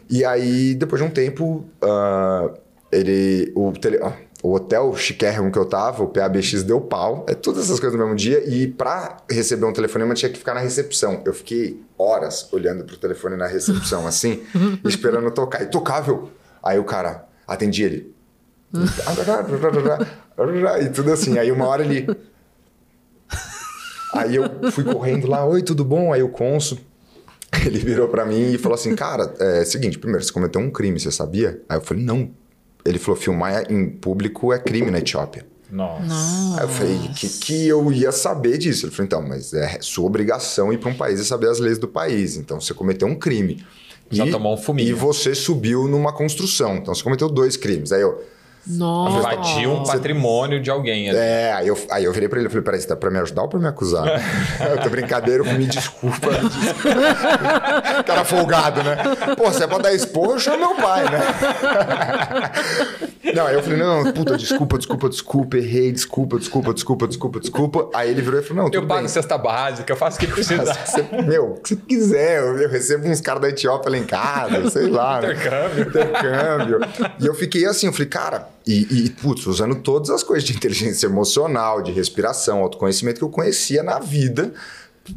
[0.09, 2.57] E aí, depois de um tempo, uh,
[2.92, 3.50] ele.
[3.57, 3.98] O tele,
[4.42, 7.26] o hotel chiquérrimo que eu tava, o PABX deu pau.
[7.29, 8.42] É todas essas coisas no mesmo dia.
[8.48, 11.20] E pra receber um telefonema tinha que ficar na recepção.
[11.24, 14.42] Eu fiquei horas olhando pro telefone na recepção, assim,
[14.85, 15.62] esperando tocar.
[15.62, 16.31] E tocável.
[16.62, 18.14] Aí o cara atendia ele.
[20.83, 21.38] e tudo assim.
[21.38, 22.07] Aí uma hora ele.
[24.14, 26.12] Aí eu fui correndo lá, oi, tudo bom?
[26.12, 26.79] Aí o cônsul,
[27.64, 30.98] ele virou para mim e falou assim, cara, é seguinte, primeiro, você cometeu um crime,
[30.98, 31.62] você sabia?
[31.68, 32.31] Aí eu falei, não,
[32.85, 35.47] ele falou: filmar em público é crime na Etiópia.
[35.71, 36.57] Nossa.
[36.59, 38.87] Aí eu falei, que, que eu ia saber disso?
[38.87, 41.79] Ele falou, então, mas é sua obrigação ir para um país e saber as leis
[41.79, 42.37] do país.
[42.37, 43.64] Então, você cometeu um crime.
[44.11, 44.88] Já e, tomou um fuminho.
[44.88, 46.77] E você subiu numa construção.
[46.77, 47.93] Então, você cometeu dois crimes.
[47.93, 48.23] Aí eu...
[48.66, 49.18] Nossa.
[49.35, 51.09] Invadiu um patrimônio de alguém.
[51.09, 51.18] ali.
[51.18, 53.18] É, aí eu, aí eu virei pra ele e falei, peraí, você tá pra me
[53.18, 54.07] ajudar ou pra me acusar?
[54.70, 56.31] eu tô brincadeira, me desculpa.
[56.31, 58.03] Me desculpa.
[58.07, 58.96] Cara folgado, né?
[59.37, 61.20] Pô, se é pra dar esporro, eu chamo meu pai, né?
[63.35, 67.90] não, aí eu falei, não, puta, desculpa, desculpa, desculpa, errei, desculpa, desculpa, desculpa, desculpa, desculpa.
[67.94, 69.09] Aí ele virou e falou, não, tudo Eu pago bem.
[69.09, 70.75] cesta básica, eu faço o que precisar.
[70.87, 74.05] Você- meu, o que você quiser, eu, eu recebo uns caras da Etiópia lá em
[74.05, 75.20] casa, sei lá.
[75.20, 75.33] né?
[75.33, 75.88] Intercâmbio.
[75.88, 76.81] Intercâmbio.
[77.18, 80.54] E eu fiquei assim, eu falei, cara, e, e, putz, usando todas as coisas de
[80.54, 84.52] inteligência emocional, de respiração, autoconhecimento que eu conhecia na vida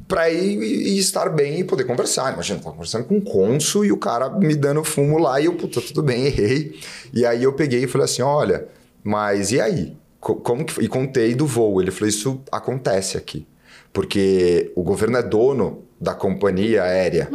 [0.08, 2.34] pra ir e estar bem e poder conversar.
[2.34, 5.46] Imagina, eu tava conversando com um cônsul e o cara me dando fumo lá e
[5.46, 6.80] eu, puta, tudo bem, errei.
[7.14, 8.68] E aí eu peguei e falei assim, olha,
[9.04, 9.96] mas e aí?
[10.20, 10.74] Co- Como que...
[10.74, 10.86] foi?
[10.86, 11.82] E contei do voo.
[11.82, 13.46] Ele falou, isso acontece aqui.
[13.92, 17.30] Porque o governo é dono da companhia aérea.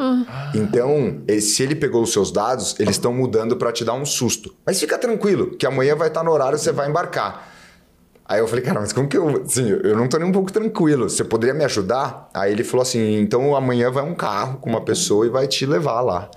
[0.55, 4.05] Então, eh, se ele pegou os seus dados, eles estão mudando para te dar um
[4.05, 4.55] susto.
[4.67, 7.55] Mas fica tranquilo, que amanhã vai estar no horário, você vai embarcar.
[8.25, 9.43] Aí eu falei, cara, mas como que eu.
[9.43, 11.09] Assim, eu não tô nem um pouco tranquilo.
[11.09, 12.29] Você poderia me ajudar?
[12.35, 15.65] Aí ele falou assim: então amanhã vai um carro com uma pessoa e vai te
[15.65, 16.31] levar lá.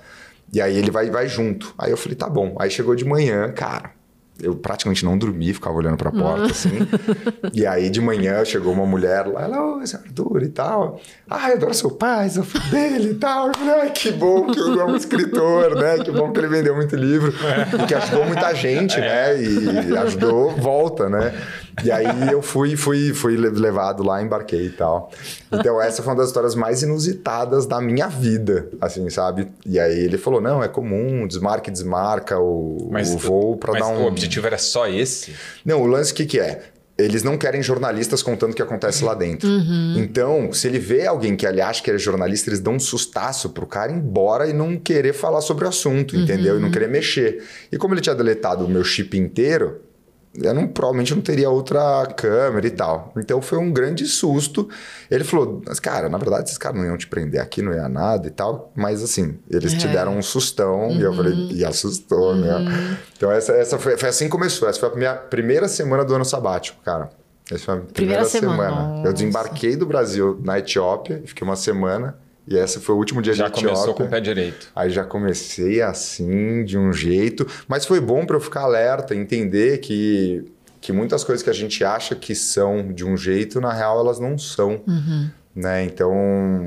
[0.52, 1.74] E aí ele vai, vai junto.
[1.78, 2.54] Aí eu falei, tá bom.
[2.58, 3.92] Aí chegou de manhã, cara.
[4.42, 6.70] Eu praticamente não dormi, ficava olhando pra porta, assim.
[7.54, 11.00] e aí de manhã chegou uma mulher lá, ela, ô, seu Arthur e tal.
[11.30, 13.48] Ah, eu adoro seu pai, sou filho dele e tal.
[13.48, 15.98] Eu falei, ai, que bom que eu é um escritor, né?
[16.04, 17.32] Que bom que ele vendeu muito livro.
[17.82, 19.40] E que ajudou muita gente, né?
[19.40, 21.32] E ajudou, volta, né?
[21.84, 25.10] E aí eu fui, fui, fui levado lá, embarquei e tal.
[25.50, 29.48] Então essa foi uma das histórias mais inusitadas da minha vida, assim, sabe?
[29.64, 33.82] E aí ele falou, não, é comum, desmarca e desmarca o, o voo pra mas
[33.82, 34.02] dar um...
[34.02, 35.34] o objetivo era só esse?
[35.64, 36.62] Não, o lance o que, que é?
[36.98, 39.48] Eles não querem jornalistas contando o que acontece lá dentro.
[39.96, 43.48] Então, se ele vê alguém que ele acha que é jornalista, eles dão um sustaço
[43.50, 46.58] pro cara ir embora e não querer falar sobre o assunto, entendeu?
[46.58, 47.42] E não querer mexer.
[47.72, 49.80] E como ele tinha deletado o meu chip inteiro,
[50.34, 53.12] eu não, provavelmente não teria outra câmera e tal.
[53.16, 54.68] Então foi um grande susto.
[55.10, 57.88] Ele falou, mas cara, na verdade esses caras não iam te prender aqui, não ia
[57.88, 58.72] nada e tal.
[58.74, 59.92] Mas assim, eles te É.
[59.92, 60.90] deram um sustão.
[60.92, 62.98] E eu falei, e assustou, né?
[63.16, 64.68] Então essa, essa foi, foi assim que começou.
[64.68, 67.10] Essa foi a minha primeira semana do ano sabático, cara.
[67.50, 68.56] Essa foi a primeira, Primeira semana.
[68.80, 69.02] semana.
[69.06, 72.16] Eu desembarquei do Brasil na Etiópia, e fiquei uma semana.
[72.46, 73.70] E esse foi o último dia Já de Etiópia.
[73.70, 74.68] começou com o pé direito.
[74.74, 77.46] Aí já comecei assim, de um jeito.
[77.68, 80.44] Mas foi bom para eu ficar alerta, entender que,
[80.80, 84.18] que muitas coisas que a gente acha que são de um jeito, na real elas
[84.18, 84.82] não são.
[85.54, 85.84] Né?
[85.84, 86.12] Então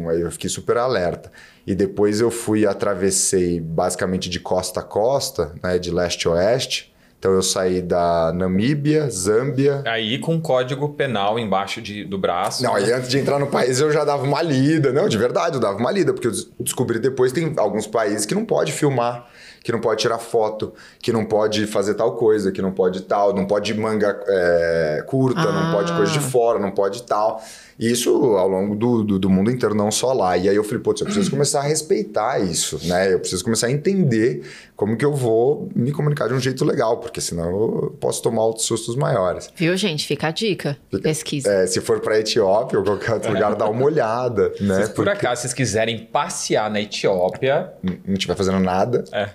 [0.10, 1.32] aí eu fiquei super alerta.
[1.68, 5.78] E depois eu fui, atravessei basicamente de costa a costa, né?
[5.78, 6.95] de leste a oeste.
[7.26, 12.62] Então eu saí da Namíbia, Zâmbia, Aí com código penal embaixo de, do braço.
[12.64, 14.94] não, aí antes de entrar no país eu já dava uma lida.
[14.94, 17.88] Não, de verdade, eu dava uma lida, porque eu des- descobri depois que tem alguns
[17.88, 19.26] países que não pode filmar.
[19.64, 23.34] que não pode tirar foto, que não pode fazer tal coisa, que não pode tal,
[23.34, 25.52] não pode manga é, curta, ah.
[25.52, 27.42] não pode coisa de fora, não pode tal.
[27.80, 30.38] Isso ao longo do, do, do, mundo inteiro, não só lá.
[30.38, 33.14] E aí eu falei, putz, eu preciso começar a respeitar isso, né?
[33.14, 34.44] Eu preciso começar a entender
[34.76, 38.46] como que eu vou me comunicar de um jeito legal, porque senão eu posso tomar
[38.46, 39.50] outros sustos maiores.
[39.56, 40.08] Viu, gente?
[40.08, 40.78] Fica a dica.
[40.90, 41.50] Fica, Pesquisa.
[41.50, 44.84] É, se for para Etiópia ou qualquer outro lugar, dá uma olhada, né?
[44.84, 45.10] Se por porque...
[45.10, 47.74] acaso vocês quiserem passear na Etiópia...
[47.84, 49.04] Não estiver fazendo nada...
[49.12, 49.30] É.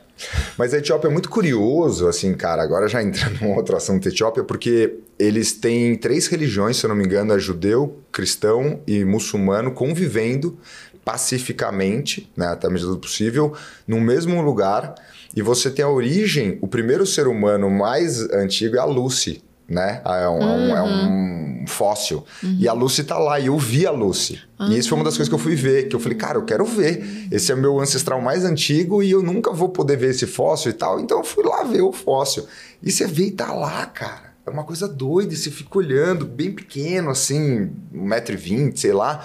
[0.58, 2.62] Mas a Etiópia é muito curioso, assim, cara.
[2.62, 6.88] Agora já entrando num outro assunto da Etiópia, porque eles têm três religiões, se eu
[6.88, 10.58] não me engano, é judeu, cristão e muçulmano convivendo
[11.04, 13.54] pacificamente, né, até a medida do possível,
[13.86, 14.94] no mesmo lugar.
[15.36, 20.00] E você tem a origem, o primeiro ser humano mais antigo é a Lucy, né?
[20.04, 20.76] É um, uhum.
[20.76, 22.24] é um fóssil.
[22.42, 22.56] Uhum.
[22.58, 24.40] E a Lucy tá lá, e eu vi a Lucy.
[24.58, 24.72] Uhum.
[24.72, 26.44] E isso foi uma das coisas que eu fui ver, que eu falei, cara, eu
[26.44, 27.28] quero ver.
[27.30, 30.70] Esse é o meu ancestral mais antigo e eu nunca vou poder ver esse fóssil
[30.70, 30.98] e tal.
[30.98, 32.46] Então eu fui lá ver o fóssil.
[32.82, 34.29] E você vê e tá lá, cara.
[34.46, 39.24] É uma coisa doida, e você fica olhando, bem pequeno, assim, 1,20m, sei lá.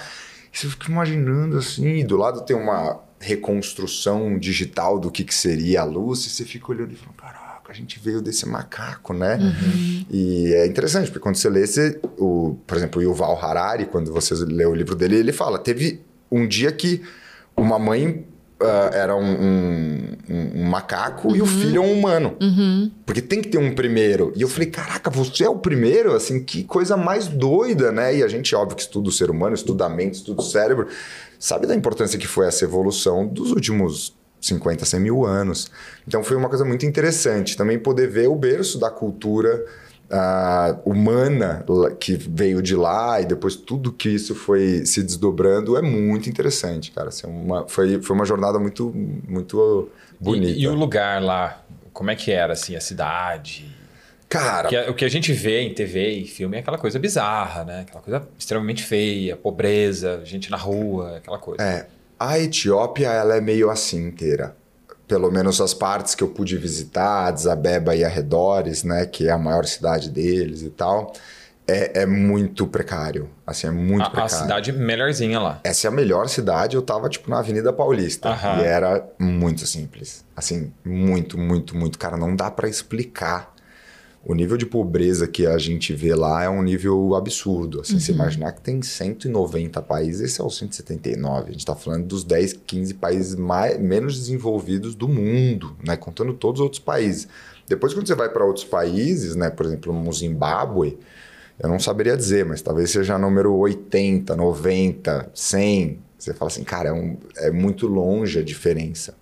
[0.53, 5.33] E você fica imaginando assim, e do lado tem uma reconstrução digital do que, que
[5.33, 9.13] seria a Lucy, e você fica olhando e falando, cara a gente veio desse macaco,
[9.13, 9.37] né?
[9.37, 10.05] Uhum.
[10.09, 14.13] E é interessante, porque quando você lê, você, o, por exemplo, o Yuval Harari, quando
[14.13, 16.01] você lê o livro dele, ele fala: teve
[16.31, 17.01] um dia que
[17.55, 18.25] uma mãe
[18.57, 21.35] Uh, era um, um, um, macaco uhum.
[21.35, 21.49] e o uhum.
[21.49, 22.37] filho é um humano.
[22.41, 22.89] Uhum.
[23.05, 24.31] Porque tem que ter um primeiro.
[24.33, 26.13] E eu falei, caraca, você é o primeiro?
[26.13, 28.15] Assim, que coisa mais doida, né?
[28.15, 30.87] E a gente, óbvio, que estuda o ser humano, estuda a mente, estuda o cérebro,
[31.37, 35.69] sabe da importância que foi essa evolução dos últimos 50, 100 mil anos.
[36.07, 39.65] Então foi uma coisa muito interessante também poder ver o berço da cultura
[40.09, 41.65] uh, humana
[41.99, 46.91] que veio de lá e depois tudo que isso foi se desdobrando é muito interessante,
[46.91, 47.09] cara.
[47.09, 48.91] Assim, uma, foi, foi uma jornada muito,
[49.27, 49.89] muito
[50.19, 50.51] bonita.
[50.51, 51.63] E, e, o lugar lá,
[51.93, 53.73] como é que era assim, a cidade?
[54.27, 54.67] Cara.
[54.67, 57.81] Que, o que a gente vê em TV e filme é aquela coisa bizarra, né?
[57.81, 61.61] Aquela coisa extremamente feia, pobreza, gente na rua, aquela coisa.
[61.61, 61.87] É,
[62.19, 64.55] a Etiópia, ela é meio assim inteira.
[65.07, 69.31] Pelo menos as partes que eu pude visitar, Addis Abeba e arredores, né, que é
[69.31, 71.13] a maior cidade deles e tal,
[71.67, 73.29] é, é muito precário.
[73.45, 74.35] Assim, é muito a, precário.
[74.35, 75.59] A cidade melhorzinha lá.
[75.63, 76.75] Essa é a melhor cidade.
[76.75, 78.29] Eu tava, tipo, na Avenida Paulista.
[78.29, 78.61] Aham.
[78.61, 80.23] E era muito simples.
[80.35, 81.97] Assim, muito, muito, muito.
[81.97, 83.54] Cara, não dá para explicar
[84.25, 87.81] o nível de pobreza que a gente vê lá é um nível absurdo.
[87.81, 87.99] Assim, uhum.
[87.99, 91.49] Se imaginar que tem 190 países, esse é o 179.
[91.49, 95.95] A gente está falando dos 10, 15 países mais, menos desenvolvidos do mundo, né?
[95.95, 97.27] contando todos os outros países.
[97.67, 99.51] Depois, quando você vai para outros países, né?
[99.51, 100.97] por exemplo, no Zimbábue,
[101.59, 105.99] eu não saberia dizer, mas talvez seja número 80, 90, 100.
[106.17, 109.13] Você fala assim, cara, é, um, é muito longe a diferença.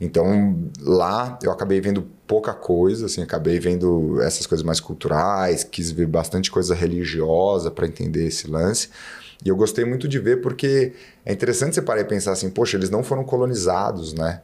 [0.00, 5.90] Então, lá eu acabei vendo pouca coisa, assim, acabei vendo essas coisas mais culturais, quis
[5.90, 8.90] ver bastante coisa religiosa para entender esse lance.
[9.44, 10.92] E eu gostei muito de ver porque
[11.24, 14.40] é interessante você parar e pensar assim, poxa, eles não foram colonizados, né?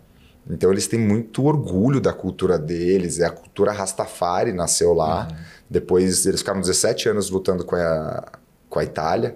[0.49, 5.29] Então eles têm muito orgulho da cultura deles, é a cultura Rastafari nasceu lá.
[5.31, 5.37] Uhum.
[5.71, 8.25] Depois eles ficaram 17 anos lutando com a,
[8.69, 9.35] com a Itália.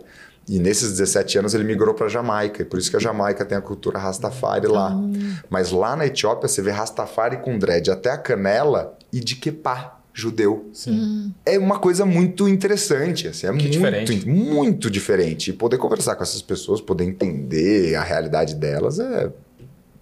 [0.49, 3.59] E nesses 17 anos ele migrou para Jamaica, e por isso que a Jamaica tem
[3.59, 4.93] a cultura Rastafari lá.
[4.93, 5.43] Ah.
[5.51, 9.99] Mas lá na Etiópia você vê Rastafari com dread até a canela e de quepá
[10.13, 10.69] judeu.
[10.73, 11.33] Sim.
[11.47, 14.29] É uma coisa muito interessante, assim, é que muito diferente.
[14.29, 15.51] muito diferente.
[15.51, 19.31] E poder conversar com essas pessoas, poder entender a realidade delas é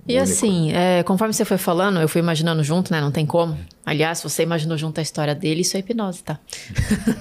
[0.09, 0.23] e único.
[0.23, 3.01] assim, é, conforme você foi falando, eu fui imaginando junto, né?
[3.01, 3.59] Não tem como.
[3.85, 6.39] Aliás, você imaginou junto a história dele, isso é hipnose, tá?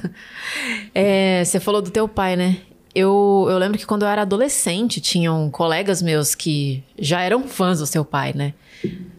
[0.94, 2.58] é, você falou do teu pai, né?
[2.96, 7.80] Eu, eu lembro que quando eu era adolescente, tinham colegas meus que já eram fãs
[7.80, 8.54] do seu pai, né?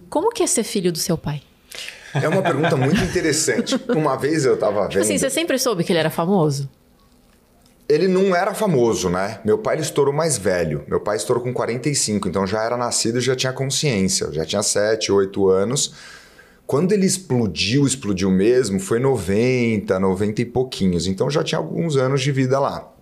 [0.08, 1.42] Como que é ser filho do seu pai?
[2.14, 3.78] É uma pergunta muito interessante.
[3.90, 4.90] Uma vez eu tava vendo...
[4.92, 6.70] Tipo assim, você sempre soube que ele era famoso?
[7.86, 9.40] Ele não era famoso, né?
[9.44, 10.82] Meu pai ele estourou mais velho.
[10.88, 14.32] Meu pai estourou com 45, então já era nascido e já tinha consciência.
[14.32, 15.92] Já tinha 7, 8 anos.
[16.66, 21.06] Quando ele explodiu, explodiu mesmo, foi 90, 90 e pouquinhos.
[21.06, 22.95] Então já tinha alguns anos de vida lá.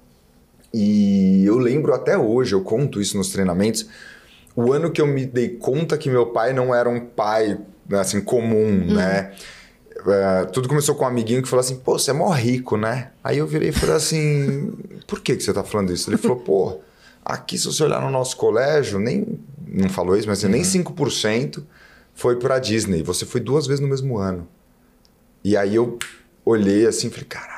[0.76, 3.86] E eu lembro até hoje, eu conto isso nos treinamentos,
[4.56, 7.60] o ano que eu me dei conta que meu pai não era um pai
[7.92, 8.94] assim comum, hum.
[8.94, 9.32] né?
[10.00, 13.12] Uh, tudo começou com um amiguinho que falou assim: pô, você é mó rico, né?
[13.22, 14.72] Aí eu virei e falei assim:
[15.06, 16.10] por que, que você tá falando isso?
[16.10, 16.80] Ele falou: pô,
[17.24, 19.38] aqui se você olhar no nosso colégio, nem.
[19.68, 20.52] Não falou isso, mas assim, uhum.
[20.52, 21.62] nem 5%
[22.14, 23.02] foi pra Disney.
[23.02, 24.46] Você foi duas vezes no mesmo ano.
[25.42, 25.98] E aí eu
[26.44, 27.53] olhei assim e falei: caraca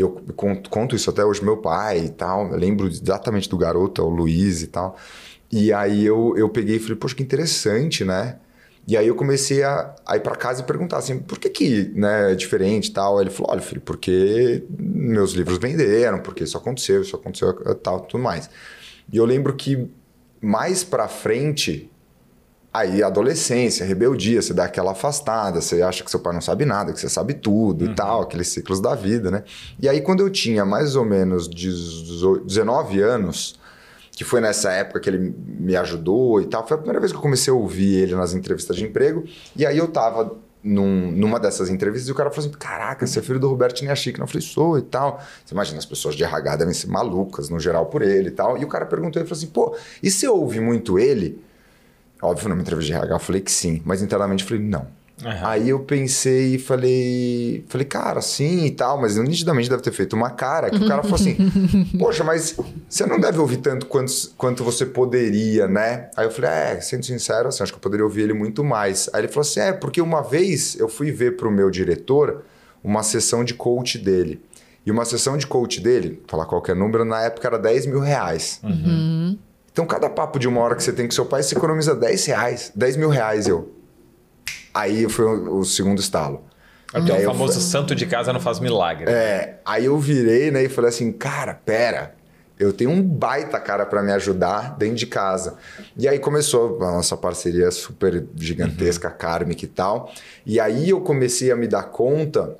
[0.00, 2.50] eu conto, conto, isso até hoje meu pai e tal.
[2.52, 4.96] Eu lembro exatamente do garoto, o Luiz e tal.
[5.50, 8.38] E aí eu, eu peguei e falei, poxa, que interessante, né?
[8.86, 11.92] E aí eu comecei a, a ir para casa e perguntar assim, por que que
[11.94, 13.18] né, é diferente e tal?
[13.18, 18.00] Aí ele falou, olha filho, porque meus livros venderam, porque isso aconteceu, isso aconteceu tal,
[18.00, 18.48] tudo mais.
[19.12, 19.88] E eu lembro que
[20.40, 21.89] mais para frente
[22.72, 26.92] Aí, adolescência, rebeldia, você dá aquela afastada, você acha que seu pai não sabe nada,
[26.92, 27.90] que você sabe tudo uhum.
[27.90, 29.42] e tal, aqueles ciclos da vida, né?
[29.80, 33.58] E aí, quando eu tinha mais ou menos 19 anos,
[34.12, 37.18] que foi nessa época que ele me ajudou e tal, foi a primeira vez que
[37.18, 39.24] eu comecei a ouvir ele nas entrevistas de emprego,
[39.56, 43.18] e aí eu tava num, numa dessas entrevistas e o cara falou assim: Caraca, você
[43.18, 44.20] é filho do Roberto Niachique.
[44.20, 45.20] Eu falei: Sou e tal.
[45.44, 48.58] Você imagina, as pessoas de RH devem ser malucas no geral por ele e tal.
[48.58, 51.42] E o cara perguntou: Ele falou assim, pô, e você ouve muito ele?
[52.22, 54.86] Óbvio, numa entrevista de RH eu falei que sim, mas internamente eu falei não.
[55.24, 55.46] Uhum.
[55.46, 59.92] Aí eu pensei e falei, falei, cara, sim e tal, mas eu nitidamente deve ter
[59.92, 61.36] feito uma cara que o cara falou assim:
[61.98, 62.56] Poxa, mas
[62.88, 66.10] você não deve ouvir tanto quanto, quanto você poderia, né?
[66.16, 69.10] Aí eu falei, é, sendo sincero, assim, acho que eu poderia ouvir ele muito mais.
[69.12, 72.42] Aí ele falou assim: é, porque uma vez eu fui ver pro meu diretor
[72.82, 74.40] uma sessão de coach dele.
[74.86, 78.58] E uma sessão de coach dele, falar qualquer número, na época era 10 mil reais.
[78.64, 79.38] Uhum.
[79.72, 82.26] Então, cada papo de uma hora que você tem com seu pai, você economiza 10
[82.26, 83.74] reais, 10 mil reais eu.
[84.74, 86.42] Aí foi o, o segundo estalo.
[86.92, 89.08] É o famoso santo de casa não faz milagre.
[89.08, 92.16] É, aí eu virei né, e falei assim, cara, pera,
[92.58, 95.56] eu tenho um baita cara para me ajudar dentro de casa.
[95.96, 99.14] E aí começou a nossa parceria super gigantesca, uhum.
[99.16, 100.12] kármica e tal.
[100.44, 102.56] E aí eu comecei a me dar conta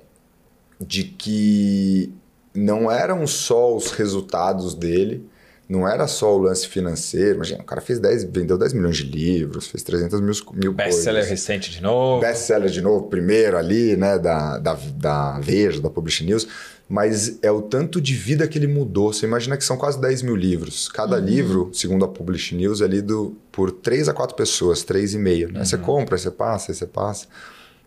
[0.81, 2.15] de que
[2.55, 5.29] não eram só os resultados dele,
[5.71, 7.37] não era só o lance financeiro.
[7.37, 11.25] Imagina, o cara fez 10, vendeu 10 milhões de livros, fez 300 mil, mil Best-seller
[11.25, 12.21] recente de novo.
[12.21, 16.49] Best-seller de novo, primeiro ali, né, da, da, da Veja, da Publish News.
[16.89, 19.13] Mas é o tanto de vida que ele mudou.
[19.13, 20.89] Você imagina que são quase 10 mil livros.
[20.89, 21.25] Cada uhum.
[21.25, 25.53] livro, segundo a Publish News, é lido por 3 a 4 pessoas, 3,5.
[25.53, 25.61] Né?
[25.61, 25.65] Uhum.
[25.65, 27.29] Você compra, você passa, você passa.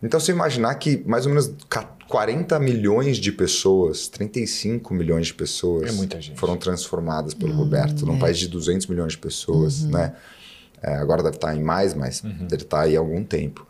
[0.04, 1.54] Então, você imaginar que mais ou menos
[2.08, 8.16] 40 milhões de pessoas, 35 milhões de pessoas é foram transformadas pelo hum, Roberto, num
[8.16, 8.18] é.
[8.18, 9.90] país de 200 milhões de pessoas, uhum.
[9.90, 10.14] né?
[10.82, 12.46] É, agora deve estar em mais, mas uhum.
[12.46, 13.66] deve estar aí há algum tempo.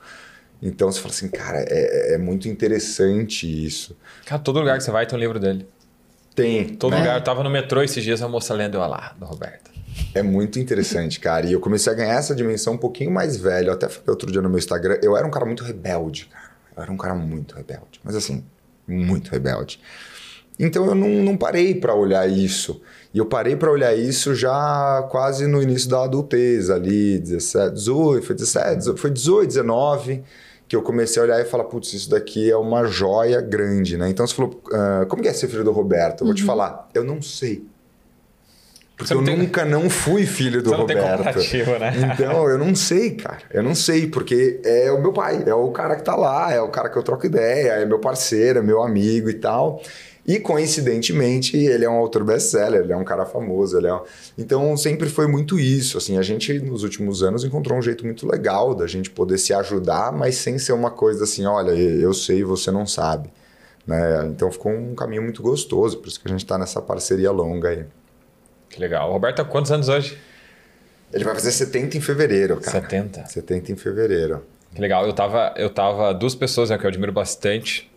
[0.61, 3.97] Então você fala assim, cara, é, é, muito interessante isso.
[4.25, 5.69] Cara, todo lugar que você vai tem um livro dele.
[6.35, 6.65] Tem.
[6.71, 6.99] Todo né?
[6.99, 7.19] lugar.
[7.19, 9.71] Eu tava no metrô esses dias, a moça lendo eu lá, do Roberto.
[10.15, 11.47] É muito interessante, cara.
[11.47, 13.69] E eu comecei a ganhar essa dimensão um pouquinho mais velho.
[13.69, 14.99] Eu até falei outro dia no meu Instagram.
[15.03, 16.51] Eu era um cara muito rebelde, cara.
[16.77, 18.01] Eu era um cara muito rebelde.
[18.05, 18.45] Mas assim,
[18.87, 19.81] muito rebelde.
[20.59, 22.81] Então eu não, não parei para olhar isso.
[23.13, 28.27] E eu parei para olhar isso já quase no início da adultez, ali, 17, 18,
[28.27, 30.23] foi 17, foi 18, 19,
[30.67, 34.09] que eu comecei a olhar e falar, putz, isso daqui é uma joia grande, né?
[34.09, 36.21] Então você falou, uh, como que é ser filho do Roberto?
[36.21, 36.35] Eu vou uhum.
[36.35, 37.65] te falar, eu não sei.
[38.97, 39.37] Porque eu tem...
[39.37, 41.39] nunca não fui filho do Você Roberto.
[41.79, 41.93] né?
[42.15, 43.39] Então, eu não sei, cara.
[43.53, 46.61] Eu não sei, porque é o meu pai, é o cara que tá lá, é
[46.61, 49.83] o cara que eu troco ideia, é meu parceiro, é meu amigo e tal.
[50.27, 54.01] E coincidentemente, ele é um autor best-seller, ele é um cara famoso, ele é um...
[54.39, 58.27] Então, sempre foi muito isso, assim, a gente nos últimos anos encontrou um jeito muito
[58.27, 62.43] legal da gente poder se ajudar, mas sem ser uma coisa assim, olha, eu sei
[62.43, 63.31] você não sabe,
[63.87, 64.27] né?
[64.29, 67.69] Então, ficou um caminho muito gostoso, por isso que a gente está nessa parceria longa
[67.69, 67.85] aí.
[68.75, 69.09] Que legal.
[69.09, 70.19] O Roberto quantos anos hoje?
[71.13, 72.73] Ele vai fazer 70 em fevereiro, cara.
[72.73, 73.27] 70?
[73.27, 74.45] 70 em fevereiro.
[74.75, 75.07] Que legal.
[75.07, 77.89] Eu tava, eu tava duas pessoas né, que eu admiro bastante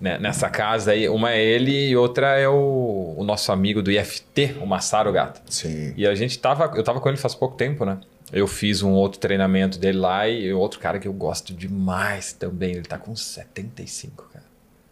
[0.00, 1.08] né, nessa casa aí.
[1.08, 5.40] Uma é ele e outra é o, o nosso amigo do IFT, o Massaro Gato.
[5.48, 5.94] Sim.
[5.96, 8.00] E a gente tava, eu tava com ele faz pouco tempo, né?
[8.32, 12.72] Eu fiz um outro treinamento dele lá e outro cara que eu gosto demais também.
[12.72, 14.45] Ele tá com 75, cara.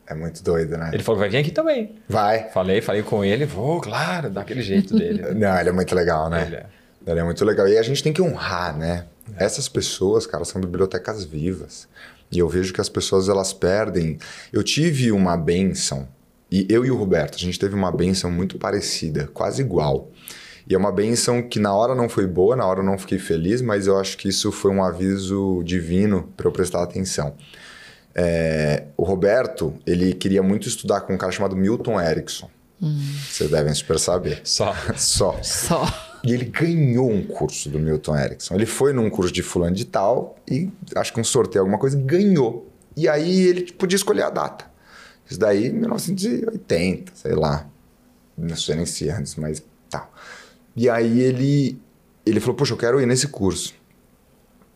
[0.07, 0.91] É muito doido, né?
[0.93, 1.97] Ele falou vai vir aqui também.
[2.09, 2.51] Vai.
[2.51, 5.23] Falei, falei com ele, vou, claro, daquele jeito dele.
[5.35, 6.45] Não, ele é muito legal, né?
[6.47, 6.67] Ele é.
[7.07, 7.67] ele é muito legal.
[7.67, 9.07] E a gente tem que honrar, né?
[9.37, 9.45] É.
[9.45, 11.89] Essas pessoas, cara, são bibliotecas vivas.
[12.31, 14.19] E eu vejo que as pessoas, elas perdem...
[14.53, 16.09] Eu tive uma benção,
[16.51, 20.11] e eu e o Roberto, a gente teve uma benção muito parecida, quase igual.
[20.69, 23.19] E é uma benção que na hora não foi boa, na hora eu não fiquei
[23.19, 27.35] feliz, mas eu acho que isso foi um aviso divino para eu prestar atenção.
[28.15, 32.49] É, o Roberto, ele queria muito estudar com um cara chamado Milton Erickson.
[32.81, 32.97] Hum.
[33.29, 34.41] Vocês devem super saber.
[34.45, 34.75] Só.
[34.97, 35.43] Só.
[35.43, 35.85] Só.
[36.23, 38.55] E ele ganhou um curso do Milton Erickson.
[38.55, 41.99] Ele foi num curso de fulano de tal e acho que um sorteio, alguma coisa,
[41.99, 42.71] ganhou.
[42.97, 44.67] E aí ele podia escolher a data.
[45.29, 47.69] Isso daí, 1980, sei lá.
[48.37, 50.13] Não sei nem se antes, mas tal.
[50.77, 51.81] E aí ele,
[52.25, 53.75] ele falou, poxa, eu quero ir nesse curso.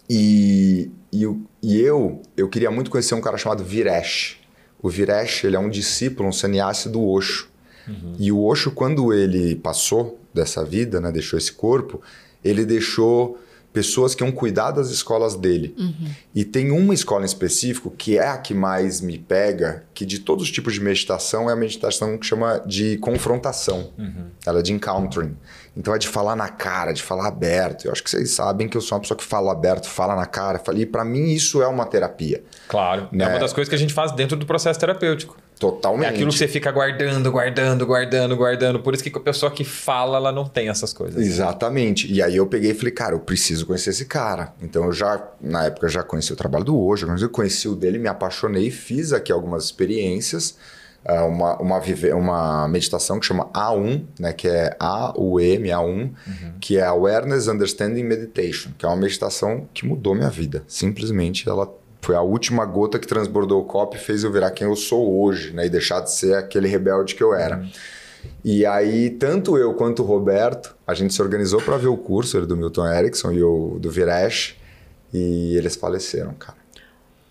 [0.08, 1.24] E, e,
[1.62, 4.38] e eu, eu queria muito conhecer um cara chamado Viresh.
[4.80, 7.48] O Viresh, ele é um discípulo, um sannyasi do Osho.
[7.86, 8.16] Uhum.
[8.18, 12.00] E o Osho, quando ele passou dessa vida, né, deixou esse corpo,
[12.44, 13.38] ele deixou
[13.72, 15.74] pessoas que iam cuidar das escolas dele.
[15.78, 16.10] Uhum.
[16.34, 20.18] E tem uma escola em específico que é a que mais me pega, que de
[20.18, 23.92] todos os tipos de meditação é a meditação que chama de confrontação.
[24.44, 25.36] Ela é de encountering.
[25.76, 27.84] Então é de falar na cara, de falar aberto.
[27.84, 30.26] Eu acho que vocês sabem que eu sou uma pessoa que fala aberto, fala na
[30.26, 30.60] cara.
[30.74, 32.42] E para mim isso é uma terapia.
[32.66, 33.08] Claro.
[33.12, 33.24] Né?
[33.24, 35.36] É uma das coisas que a gente faz dentro do processo terapêutico.
[35.58, 36.06] Totalmente.
[36.06, 38.80] É aquilo que você fica guardando, guardando, guardando, guardando.
[38.80, 41.20] Por isso que a pessoa que fala, ela não tem essas coisas.
[41.20, 42.10] Exatamente.
[42.10, 44.54] E aí eu peguei e falei, cara, eu preciso conhecer esse cara.
[44.62, 47.74] Então eu já, na época, já conheci o trabalho do hoje, mas eu conheci o
[47.74, 50.56] dele, me apaixonei, fiz aqui algumas experiências.
[51.04, 51.80] Uh, uma, uma,
[52.14, 56.12] uma meditação que chama A1, né, que é A-U-M, A1, uhum.
[56.60, 60.64] que é Awareness Understanding Meditation, que é uma meditação que mudou minha vida.
[60.66, 64.66] Simplesmente ela foi a última gota que transbordou o copo e fez eu virar quem
[64.66, 65.66] eu sou hoje, né?
[65.66, 67.58] E deixar de ser aquele rebelde que eu era.
[67.58, 67.70] Uhum.
[68.44, 72.36] E aí, tanto eu quanto o Roberto, a gente se organizou para ver o curso
[72.36, 74.56] ele do Milton Erickson e o do Viresh,
[75.12, 76.58] e eles faleceram, cara.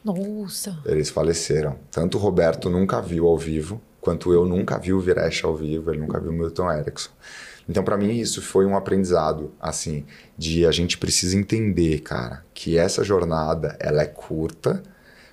[0.04, 0.78] Nossa.
[0.86, 1.78] Eles faleceram.
[1.92, 5.92] Tanto o Roberto nunca viu ao vivo, quanto eu nunca vi o Viresh ao vivo,
[5.92, 7.12] ele nunca viu o Milton Erickson.
[7.70, 10.06] Então, para mim, isso foi um aprendizado, assim,
[10.38, 14.82] de a gente precisa entender, cara, que essa jornada, ela é curta,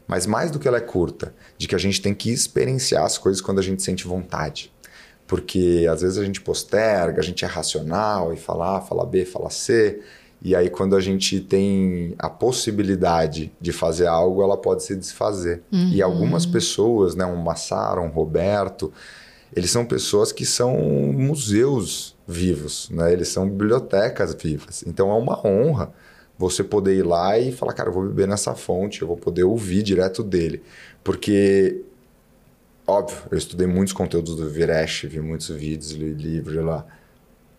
[0.07, 3.17] mas mais do que ela é curta, de que a gente tem que experienciar as
[3.17, 4.73] coisas quando a gente sente vontade.
[5.27, 9.25] Porque às vezes a gente posterga, a gente é racional e fala A, fala B,
[9.25, 10.03] fala C,
[10.43, 15.63] e aí quando a gente tem a possibilidade de fazer algo, ela pode se desfazer.
[15.73, 15.89] Uhum.
[15.91, 18.93] E algumas pessoas, né, um Massaro, um Roberto,
[19.57, 20.77] eles são pessoas que são
[21.13, 23.13] museus vivos, né?
[23.13, 24.85] Eles são bibliotecas vivas.
[24.87, 25.93] Então é uma honra
[26.39, 29.45] você poder ir lá e falar, cara, eu vou beber nessa fonte, eu vou poder
[29.45, 30.63] ouvir direto dele.
[31.03, 31.83] Porque,
[32.87, 36.85] óbvio, eu estudei muitos conteúdos do Viresh, vi muitos vídeos, li livros lá,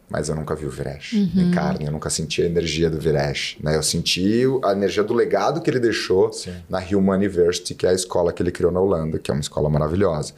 [0.09, 1.32] mas eu nunca vi o Viresh uhum.
[1.36, 3.57] em carne, eu nunca senti a energia do Viresh.
[3.61, 3.76] Né?
[3.76, 6.55] Eu senti a energia do legado que ele deixou Sim.
[6.70, 9.41] na Human University, que é a escola que ele criou na Holanda, que é uma
[9.41, 10.34] escola maravilhosa.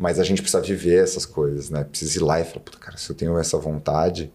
[0.00, 1.84] Mas a gente precisa viver essas coisas, né?
[1.84, 4.32] Precisa ir lá e falar, puta, cara, se eu tenho essa vontade,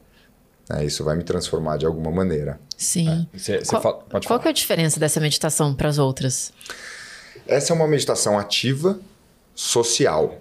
[0.69, 2.59] né, isso vai me transformar de alguma maneira.
[2.77, 3.27] Sim.
[3.33, 3.39] É.
[3.39, 6.53] Cê, cê qual fala, pode qual é a diferença dessa meditação para as outras?
[7.47, 8.99] Essa é uma meditação ativa,
[9.55, 10.39] social.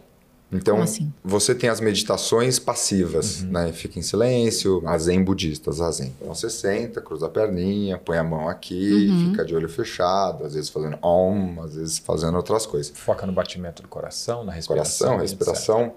[0.57, 1.13] Então, Como assim?
[1.25, 3.51] você tem as meditações passivas, Uhum.
[3.51, 3.73] né?
[3.73, 6.15] Fica em silêncio, a zen budista, a zen.
[6.21, 9.31] Então, você senta, cruza a perninha, põe a mão aqui, Uhum.
[9.31, 12.93] fica de olho fechado, às vezes fazendo om, às vezes fazendo outras coisas.
[12.97, 15.09] Foca no batimento do coração, na respiração.
[15.09, 15.95] Coração, respiração,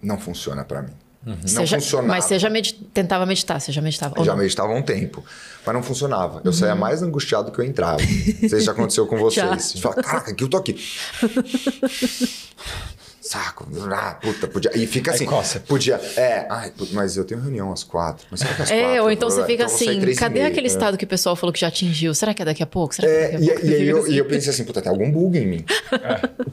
[0.00, 0.92] não funciona para mim.
[1.26, 2.08] Não Você já- funcionava.
[2.08, 2.50] mas você já
[2.92, 4.22] tentava meditar, você já meditava?
[4.22, 4.38] Já não?
[4.42, 5.24] meditava há um tempo,
[5.64, 6.42] mas não funcionava.
[6.44, 7.96] Eu saía mais angustiado que eu entrava.
[8.02, 9.46] Não sei se já aconteceu com vocês.
[9.46, 9.58] Já.
[9.58, 10.76] Você fala, caraca, aqui eu tô aqui.
[13.26, 14.70] Saco, ah, puta, podia.
[14.76, 15.58] E fica Aí assim, coça.
[15.60, 15.94] podia.
[16.16, 18.26] É, ai, mas eu tenho reunião às quatro.
[18.30, 19.02] Mas será que às É, quatro?
[19.04, 20.70] ou então você Eu- fica sair assim, e cadê aquele É.
[20.70, 22.14] estado que o pessoal falou que já atingiu?
[22.14, 22.94] Será que é daqui a pouco?
[22.94, 23.66] Será que é É, daqui a e, pouco?
[23.66, 24.12] e aí Fica eu, assim.
[24.12, 25.64] e eu pensei assim, puta, tem algum bug em mim.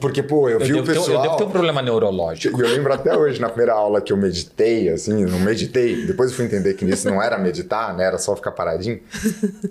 [0.00, 1.16] Porque, pô, eu, Eu vi o devo, ter, pessoal.
[1.16, 2.58] eu devo ter um problema neurológico.
[2.58, 6.30] E eu lembro até hoje, na primeira aula que eu meditei, assim, não meditei, depois
[6.30, 8.04] eu fui entender que isso não era meditar, né?
[8.04, 8.98] Era só ficar paradinho.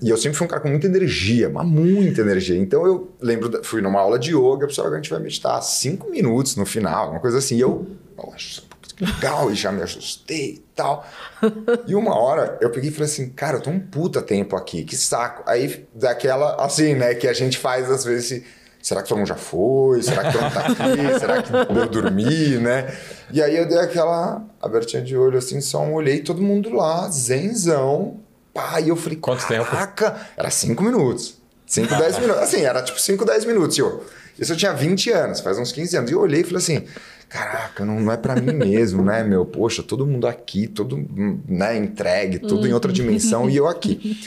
[0.02, 2.58] E eu sempre fui um cara com muita energia, mas muita energia.
[2.58, 5.60] Então eu lembro, fui numa aula de yoga, a pessoa agora a gente vai meditar
[5.64, 7.56] cinco minutos no final, uma coisa assim.
[7.56, 7.88] E eu,
[8.18, 8.62] nossa,
[8.96, 11.06] que legal, e já me ajustei e tal.
[11.88, 14.84] E uma hora eu peguei e falei assim, cara, eu tô um puta tempo aqui,
[14.84, 15.44] que saco.
[15.48, 18.44] Aí daquela, assim, né, que a gente faz às vezes.
[18.82, 20.02] Será que todo mundo já foi?
[20.02, 21.20] Será que todo mundo tá aqui?
[21.20, 22.96] Será que eu dormi, né?
[23.32, 27.08] E aí eu dei aquela abertinha de olho assim, só um olhei todo mundo lá,
[27.10, 28.20] zenzão.
[28.54, 29.66] Pá, e eu falei, Quanto tempo?
[29.66, 31.38] Caraca, era cinco minutos.
[31.66, 32.42] Cinco, dez minutos.
[32.42, 33.78] Assim, era tipo cinco, dez minutos.
[33.78, 34.04] E eu,
[34.42, 36.12] isso eu tinha 20 anos, faz uns 15 anos.
[36.12, 36.84] E eu olhei e falei assim,
[37.30, 39.46] caraca, não, não é pra mim mesmo, né, meu?
[39.46, 41.08] Poxa, todo mundo aqui, todo,
[41.48, 44.20] né, entregue, tudo em outra dimensão e eu aqui.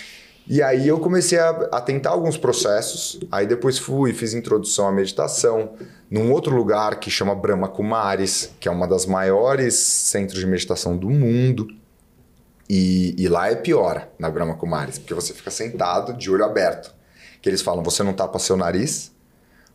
[0.47, 4.93] E aí eu comecei a, a tentar alguns processos, aí depois fui, fiz introdução à
[4.93, 5.73] meditação,
[6.11, 10.97] num outro lugar que chama Brahma Kumaris, que é uma das maiores centros de meditação
[10.97, 11.67] do mundo.
[12.69, 16.95] E, e lá é pior, na Brahma Kumaris, porque você fica sentado de olho aberto.
[17.43, 19.14] Que eles falam, você não tapa seu nariz,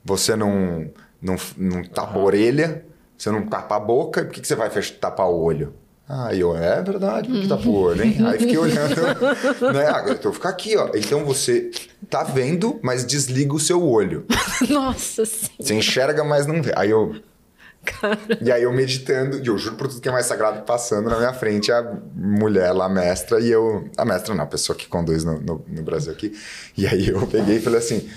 [0.10, 0.89] você não,
[1.22, 2.84] não, não tapa a orelha,
[3.18, 5.74] você não tapa a boca, por que, que você vai fech- tapar o olho?
[6.12, 8.18] Ah, eu, é verdade, por que tapa o olho, hein?
[8.26, 8.95] Aí fiquei olhando,
[9.72, 9.89] né?
[10.01, 10.89] Então eu vou ficar aqui, ó.
[10.95, 11.70] Então você
[12.10, 14.26] tá vendo, mas desliga o seu olho.
[14.70, 15.47] Nossa sim.
[15.60, 16.74] Você enxerga, mas não vê.
[16.76, 17.16] Aí eu.
[18.41, 21.18] E aí eu meditando, e eu juro por tudo que é mais sagrado, passando na
[21.18, 23.88] minha frente a mulher lá, a mestra, e eu.
[23.95, 26.34] A mestra não, a pessoa que conduz no, no, no Brasil aqui.
[26.76, 28.10] E aí eu peguei e falei assim.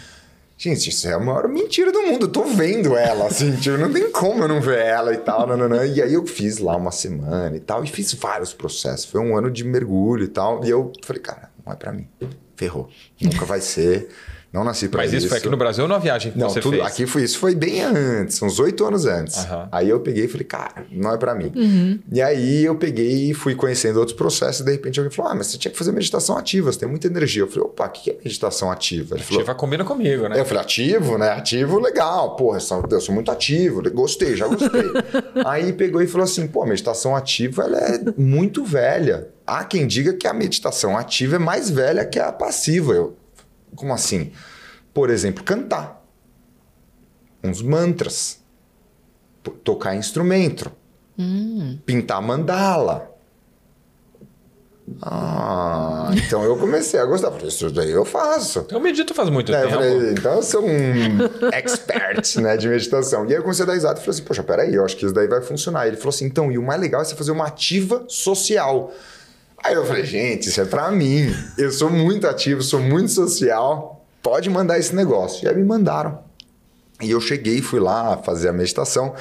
[0.62, 2.26] Gente, isso é a maior mentira do mundo.
[2.26, 5.44] Eu tô vendo ela, assim, tipo, não tem como eu não ver ela e tal.
[5.44, 5.84] Nananã.
[5.84, 9.06] E aí eu fiz lá uma semana e tal, e fiz vários processos.
[9.06, 10.64] Foi um ano de mergulho e tal.
[10.64, 12.06] E eu falei, cara, não é para mim.
[12.54, 12.88] Ferrou.
[13.20, 14.08] Nunca vai ser.
[14.52, 16.60] Não nasci pra Mas isso, foi aqui no Brasil ou na viagem que não, você
[16.60, 16.86] tudo, fez?
[16.86, 19.38] aqui foi isso, foi bem antes, uns oito anos antes.
[19.38, 19.68] Aham.
[19.72, 22.00] Aí eu peguei e falei, cara, não é pra mim.
[22.12, 25.34] E aí eu peguei e fui conhecendo outros processos, e de repente alguém falou: Ah,
[25.34, 27.42] mas você tinha que fazer meditação ativa, você tem muita energia.
[27.42, 29.14] Eu falei, opa, o que é meditação ativa?
[29.14, 30.38] Ele falou, Ativa combina comigo, né?
[30.38, 31.30] Eu falei, ativo, né?
[31.30, 32.36] Ativo, legal.
[32.36, 33.82] Porra, eu eu sou muito ativo.
[33.90, 34.92] Gostei, já gostei.
[35.46, 39.28] Aí pegou e falou assim, pô, a meditação ativa, ela é muito velha.
[39.46, 42.92] Há quem diga que a meditação ativa é mais velha que a passiva.
[42.92, 43.16] Eu,
[43.74, 44.32] como assim?
[44.94, 46.02] Por exemplo, cantar.
[47.42, 48.40] Uns mantras.
[49.64, 50.70] Tocar instrumento.
[51.86, 53.10] Pintar mandala.
[55.00, 57.30] Ah, então eu comecei a gostar.
[57.30, 58.66] Falei, isso daí eu faço.
[58.70, 59.74] Eu medito faz muito É, tempo.
[59.74, 63.24] falei, então eu sou um expert né, de meditação.
[63.24, 65.04] E aí eu comecei a dar risada e falei assim, poxa, peraí, eu acho que
[65.04, 65.86] isso daí vai funcionar.
[65.86, 68.92] Ele falou assim, então, e o mais legal é você fazer uma ativa social.
[69.64, 71.32] Aí eu falei, gente, isso é pra mim.
[71.56, 74.04] Eu sou muito ativo, sou muito social.
[74.22, 75.44] Pode mandar esse negócio.
[75.44, 76.18] E aí me mandaram.
[77.00, 79.14] E eu cheguei, fui lá fazer a meditação.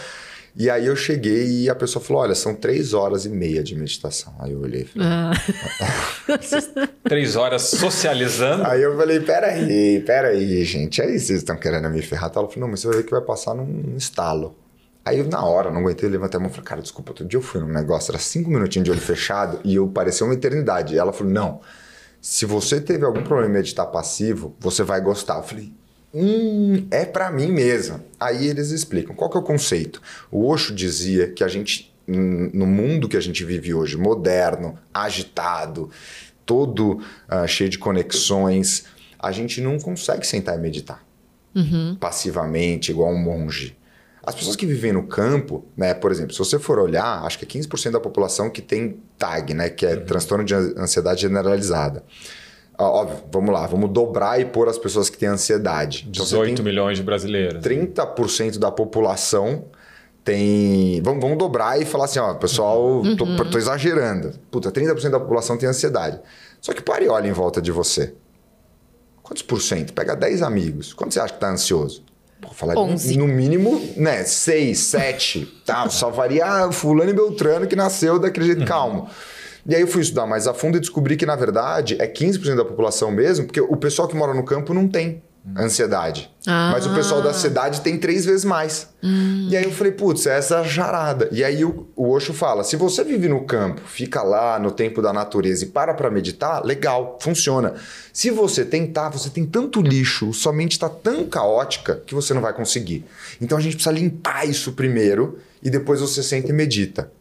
[0.55, 3.73] E aí eu cheguei e a pessoa falou: olha, são três horas e meia de
[3.75, 4.33] meditação.
[4.39, 5.31] Aí eu olhei e falei, Ah,
[7.07, 8.65] Três horas socializando.
[8.65, 11.01] Aí eu falei, peraí, peraí, gente.
[11.01, 12.31] Aí vocês estão querendo me ferrar.
[12.35, 14.55] Ela falou, não, mas você vai ver que vai passar num estalo.
[15.03, 17.37] Aí eu, na hora, não aguentei, levantei a mão e falei, cara, desculpa, outro dia
[17.37, 20.93] eu fui num negócio, era cinco minutinhos de olho fechado e eu parecia uma eternidade.
[20.93, 21.61] E ela falou, não,
[22.21, 25.37] se você teve algum problema em meditar passivo, você vai gostar.
[25.37, 25.73] Eu falei,
[26.13, 27.99] hum, é pra mim mesmo.
[28.19, 29.99] Aí eles explicam, qual que é o conceito?
[30.29, 35.89] O Osho dizia que a gente, no mundo que a gente vive hoje, moderno, agitado,
[36.45, 38.85] todo ah, cheio de conexões,
[39.17, 41.03] a gente não consegue sentar e meditar
[41.99, 43.75] passivamente, igual um monge.
[44.23, 47.45] As pessoas que vivem no campo, né, por exemplo, se você for olhar, acho que
[47.45, 52.03] é 15% da população que tem TAG, né, que é transtorno de ansiedade generalizada.
[52.77, 56.07] Óbvio, vamos lá, vamos dobrar e pôr as pessoas que têm ansiedade.
[56.09, 57.63] Então, você 18 tem milhões de brasileiros.
[57.63, 59.65] 30% da população
[60.23, 61.01] tem.
[61.03, 64.33] Vamos, vamos dobrar e falar assim, ó, pessoal, tô, tô exagerando.
[64.49, 66.19] Puta, 30% da população tem ansiedade.
[66.59, 68.15] Só que pare e olha em volta de você.
[69.21, 69.93] Quantos por cento?
[69.93, 70.93] Pega 10 amigos.
[70.93, 72.03] Quanto você acha que tá ansioso?
[72.41, 73.17] Pô, falaria no, 11.
[73.17, 75.87] no mínimo, né, 6, 7, tá?
[75.89, 79.07] Só varia fulano e beltrano que nasceu daquele jeito calmo.
[79.65, 82.55] E aí eu fui estudar mais a fundo e descobri que, na verdade, é 15%
[82.55, 85.21] da população mesmo, porque o pessoal que mora no campo não tem
[85.57, 86.29] ansiedade.
[86.45, 86.71] Ah.
[86.73, 88.89] Mas o pessoal da cidade tem três vezes mais.
[89.49, 91.27] E aí eu falei, putz, é essa jarada.
[91.31, 95.01] E aí o, o Osho fala, se você vive no campo, fica lá no tempo
[95.01, 97.73] da natureza e para pra meditar, legal, funciona.
[98.13, 102.41] Se você tentar, você tem tanto lixo, sua mente está tão caótica que você não
[102.41, 103.03] vai conseguir.
[103.39, 107.11] Então a gente precisa limpar isso primeiro e depois você senta e medita.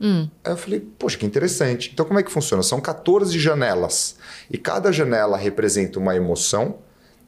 [0.44, 1.90] Aí eu falei, poxa, que interessante.
[1.92, 2.62] Então como é que funciona?
[2.62, 4.16] São 14 janelas.
[4.50, 6.76] E cada janela representa uma emoção,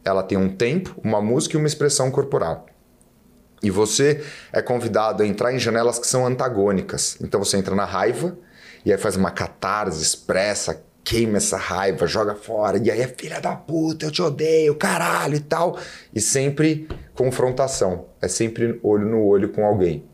[0.05, 2.66] ela tem um tempo, uma música e uma expressão corporal.
[3.62, 4.22] E você
[4.53, 7.16] é convidado a entrar em janelas que são antagônicas.
[7.20, 8.36] Então você entra na raiva
[8.84, 12.78] e aí faz uma catarse, expressa, queima essa raiva, joga fora.
[12.78, 15.78] E aí é filha da puta, eu te odeio, caralho e tal.
[16.12, 18.07] E sempre confrontação.
[18.20, 20.05] É sempre olho no olho com alguém.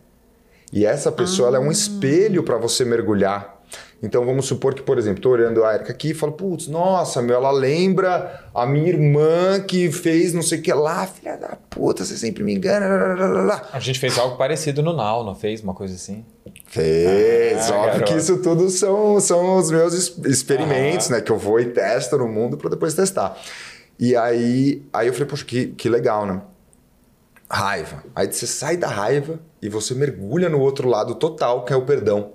[0.70, 3.57] E essa pessoa ela é um espelho para você mergulhar.
[4.02, 7.20] Então vamos supor que, por exemplo, tô olhando a Erika aqui e falo, putz, nossa,
[7.20, 11.56] meu, ela lembra a minha irmã que fez não sei o que lá, filha da
[11.68, 12.86] puta, você sempre me engana.
[12.88, 15.60] lá, lá, lá, lá." A gente fez algo parecido no Now, não fez?
[15.62, 16.24] Uma coisa assim.
[16.66, 18.12] Fez, Ah, óbvio garoto.
[18.12, 19.94] que isso tudo são, são os meus
[20.26, 21.20] experimentos, né?
[21.20, 23.36] Que eu vou e testo no mundo para depois testar.
[23.98, 26.40] E aí, aí eu falei, poxa, que, que legal, né?
[27.50, 28.04] Raiva.
[28.14, 31.82] Aí você sai da raiva e você mergulha no outro lado total, que é o
[31.82, 32.30] perdão.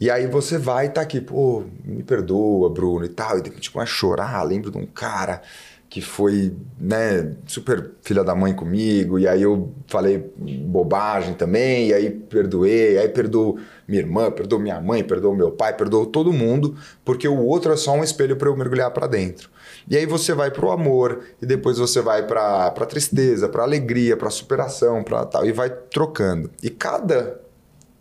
[0.00, 3.38] E aí você vai e tá aqui, pô, me perdoa, Bruno, e tal.
[3.38, 5.42] E de repente começa a chorar, lembro de um cara
[5.88, 11.94] que foi, né, super filha da mãe comigo, e aí eu falei bobagem também, e
[11.94, 16.76] aí perdoei, aí perdoo minha irmã, perdoo minha mãe, perdoo meu pai, perdoo todo mundo,
[17.04, 19.48] porque o outro é só um espelho para eu mergulhar para dentro.
[19.88, 24.16] E aí você vai pro amor, e depois você vai pra, pra tristeza, pra alegria,
[24.16, 26.50] pra superação, pra tal, e vai trocando.
[26.62, 27.45] E cada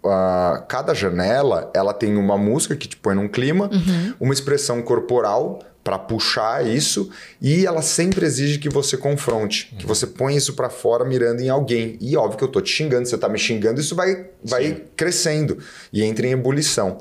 [0.10, 3.70] a- cada janela ela tem uma música que te põe num clima,
[4.20, 10.08] uma expressão corporal para puxar isso e ela sempre exige que você confronte, que você
[10.08, 11.96] põe isso para fora mirando em alguém.
[12.02, 15.60] E óbvio que eu tô te xingando, você tá me xingando, isso vai vai crescendo
[15.94, 16.98] e entra em ebulição.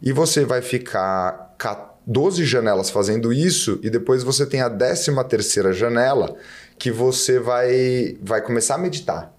[0.00, 5.12] E você vai ficar ca- 12 janelas fazendo isso e depois você tem a 13
[5.28, 6.34] terceira janela
[6.78, 9.32] que você vai vai começar a meditar.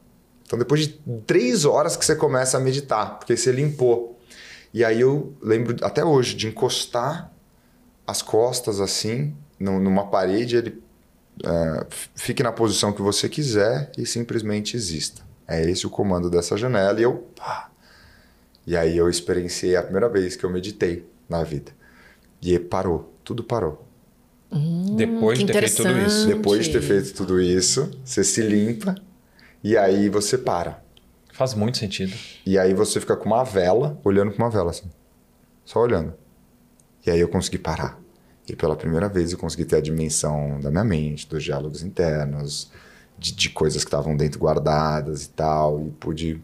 [0.54, 4.20] Então, depois de três horas que você começa a meditar, porque você limpou.
[4.72, 7.34] E aí eu lembro até hoje de encostar
[8.06, 10.84] as costas assim, numa parede, ele
[11.44, 15.24] é, fique na posição que você quiser e simplesmente exista.
[15.48, 17.28] É esse o comando dessa janela e eu.
[17.36, 17.72] Pá.
[18.68, 21.72] E aí eu experienciei a primeira vez que eu meditei na vida.
[22.40, 23.88] E parou, tudo parou.
[24.52, 26.28] Hum, Depois de ter feito tudo isso.
[26.28, 28.94] Depois de ter feito tudo isso, você se limpa
[29.64, 30.84] e aí você para.
[31.32, 32.14] Faz muito sentido.
[32.46, 34.90] E aí você fica com uma vela, olhando com uma vela assim.
[35.66, 36.14] Só olhando.
[37.06, 38.00] E aí eu consegui parar.
[38.48, 42.70] E pela primeira vez eu consegui ter a dimensão da minha mente, dos diálogos internos,
[43.18, 46.42] de, de coisas que estavam dentro guardadas e tal, e pude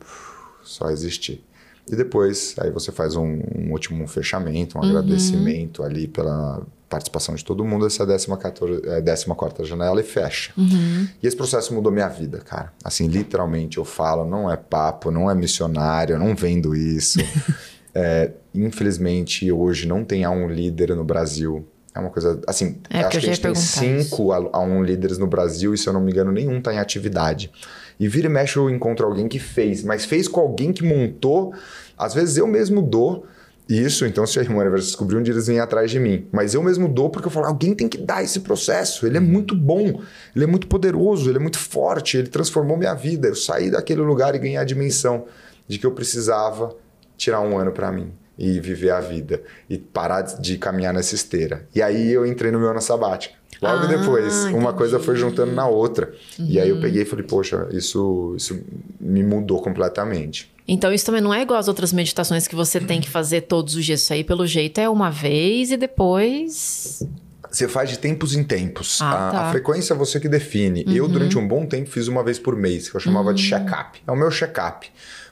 [0.64, 1.44] só existir.
[1.92, 4.90] E depois, aí você faz um, um último fechamento, um uhum.
[4.90, 10.04] agradecimento ali pela participação de todo mundo, essa é a 14, é, 14 janela e
[10.04, 10.52] fecha.
[10.58, 11.08] Uhum.
[11.22, 12.74] E esse processo mudou minha vida, cara.
[12.84, 17.20] Assim, literalmente eu falo, não é papo, não é missionário, eu não vendo isso.
[17.94, 22.40] é, infelizmente, hoje não tem um líder no Brasil é uma coisa.
[22.48, 25.78] Assim, é acho que, a gente tem cinco a, a, um líderes no Brasil e,
[25.78, 27.52] se eu não me engano, nenhum está em atividade.
[28.00, 31.54] E vira e mexe eu encontro alguém que fez, mas fez com alguém que montou.
[31.98, 33.26] Às vezes eu mesmo dou
[33.70, 36.28] isso, então se a irmã vai descobrir um dia eles vêm atrás de mim.
[36.32, 39.06] Mas eu mesmo dou porque eu falo, alguém tem que dar esse processo.
[39.06, 40.02] Ele é muito bom,
[40.36, 43.28] ele é muito poderoso, ele é muito forte, ele transformou minha vida.
[43.28, 45.26] Eu saí daquele lugar e ganhei a dimensão
[45.68, 46.76] de que eu precisava
[47.16, 51.68] tirar um ano para mim e viver a vida e parar de caminhar nessa esteira.
[51.76, 53.39] E aí eu entrei no meu ano sabático.
[53.62, 54.74] Logo ah, depois, uma entendi.
[54.78, 56.14] coisa foi juntando na outra.
[56.38, 56.46] Uhum.
[56.48, 56.82] E aí eu uhum.
[56.82, 58.60] peguei e falei, poxa, isso, isso
[59.00, 60.50] me mudou completamente.
[60.68, 63.76] Então isso também não é igual às outras meditações que você tem que fazer todos
[63.76, 64.02] os dias.
[64.02, 67.04] Isso aí, pelo jeito, é uma vez e depois.
[67.52, 69.02] Você faz de tempos em tempos.
[69.02, 69.42] Ah, a, tá.
[69.48, 70.86] a, frequência é você que define.
[70.86, 70.94] Uhum.
[70.94, 73.36] Eu, durante um bom tempo, fiz uma vez por mês, que eu chamava uhum.
[73.36, 74.00] de check-up.
[74.08, 74.90] É o meu check-up.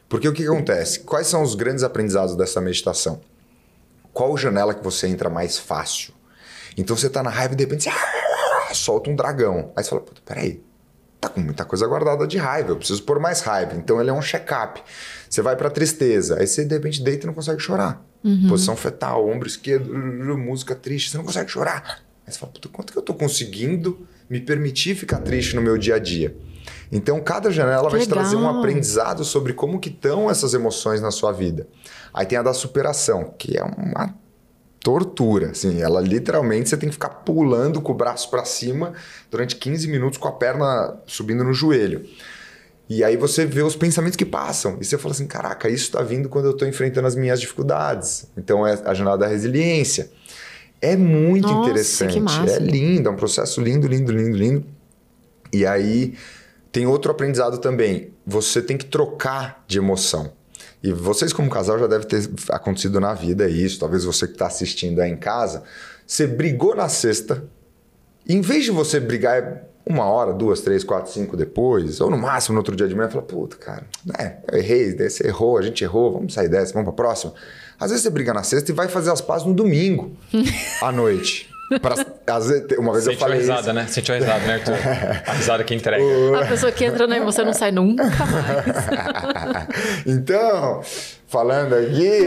[0.09, 1.01] Porque o que acontece?
[1.01, 3.21] Quais são os grandes aprendizados dessa meditação?
[4.11, 6.16] Qual janela que você entra mais fácil?
[6.77, 9.71] Então você tá na raiva e de repente você ah, solta um dragão.
[9.75, 10.61] Aí você fala, puta, peraí,
[11.19, 13.75] tá com muita coisa guardada de raiva, eu preciso pôr mais raiva.
[13.75, 14.81] Então ele é um check-up.
[15.29, 18.05] Você vai pra tristeza, aí você de repente deita e não consegue chorar.
[18.23, 18.47] Uhum.
[18.49, 19.93] Posição fetal, ombro esquerdo,
[20.37, 22.01] música triste, você não consegue chorar.
[22.25, 25.77] Aí você fala, puta, quanto que eu tô conseguindo me permitir ficar triste no meu
[25.77, 26.35] dia a dia?
[26.91, 31.11] Então, cada janela vai te trazer um aprendizado sobre como que estão essas emoções na
[31.11, 31.67] sua vida.
[32.13, 34.13] Aí tem a da superação, que é uma
[34.87, 38.93] tortura, assim, ela literalmente você tem que ficar pulando com o braço para cima
[39.29, 42.05] durante 15 minutos com a perna subindo no joelho.
[42.87, 44.77] E aí você vê os pensamentos que passam.
[44.79, 48.27] E você fala assim: caraca, isso está vindo quando eu estou enfrentando as minhas dificuldades.
[48.37, 50.09] Então é a jornada da resiliência.
[50.79, 52.17] É muito Nossa, interessante.
[52.49, 54.65] É lindo, é um processo lindo, lindo, lindo, lindo.
[55.51, 56.13] E aí
[56.71, 58.13] tem outro aprendizado também.
[58.25, 60.31] Você tem que trocar de emoção.
[60.83, 63.79] E vocês, como casal, já deve ter acontecido na vida isso.
[63.79, 65.63] Talvez você que está assistindo aí em casa.
[66.05, 67.43] Você brigou na sexta.
[68.27, 72.53] Em vez de você brigar uma hora, duas, três, quatro, cinco depois, ou no máximo
[72.53, 75.81] no outro dia de manhã, fala, puta, cara, né, eu errei, você errou, a gente
[75.81, 77.33] errou, vamos sair dessa, vamos para a próxima.
[77.79, 80.11] Às vezes você briga na sexta e vai fazer as pazes no domingo,
[80.83, 81.49] à noite.
[81.81, 81.95] Pra,
[82.35, 83.37] às vezes, uma vez Sentiu eu falei.
[83.37, 83.73] a risada, isso.
[83.73, 83.87] né?
[83.87, 84.73] Sentiu a risada, né, Arthur?
[85.27, 86.03] A risada que entrega.
[86.39, 89.67] A pessoa que entra na emoção não sai nunca mais.
[90.07, 90.81] então,
[91.27, 92.19] falando aqui,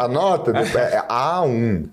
[0.00, 1.88] anota, é A1.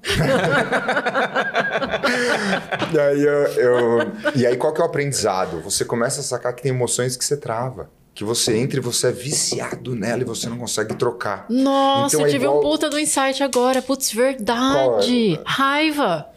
[2.94, 5.60] e, aí eu, eu, e aí, qual que é o aprendizado?
[5.62, 9.08] Você começa a sacar que tem emoções que você trava que você entra e você
[9.08, 11.46] é viciado nela e você não consegue trocar.
[11.50, 12.60] Nossa, então, eu é tive igual...
[12.60, 13.82] um puta do insight agora.
[13.82, 15.36] Putz, verdade.
[15.36, 15.42] É?
[15.46, 16.28] Raiva.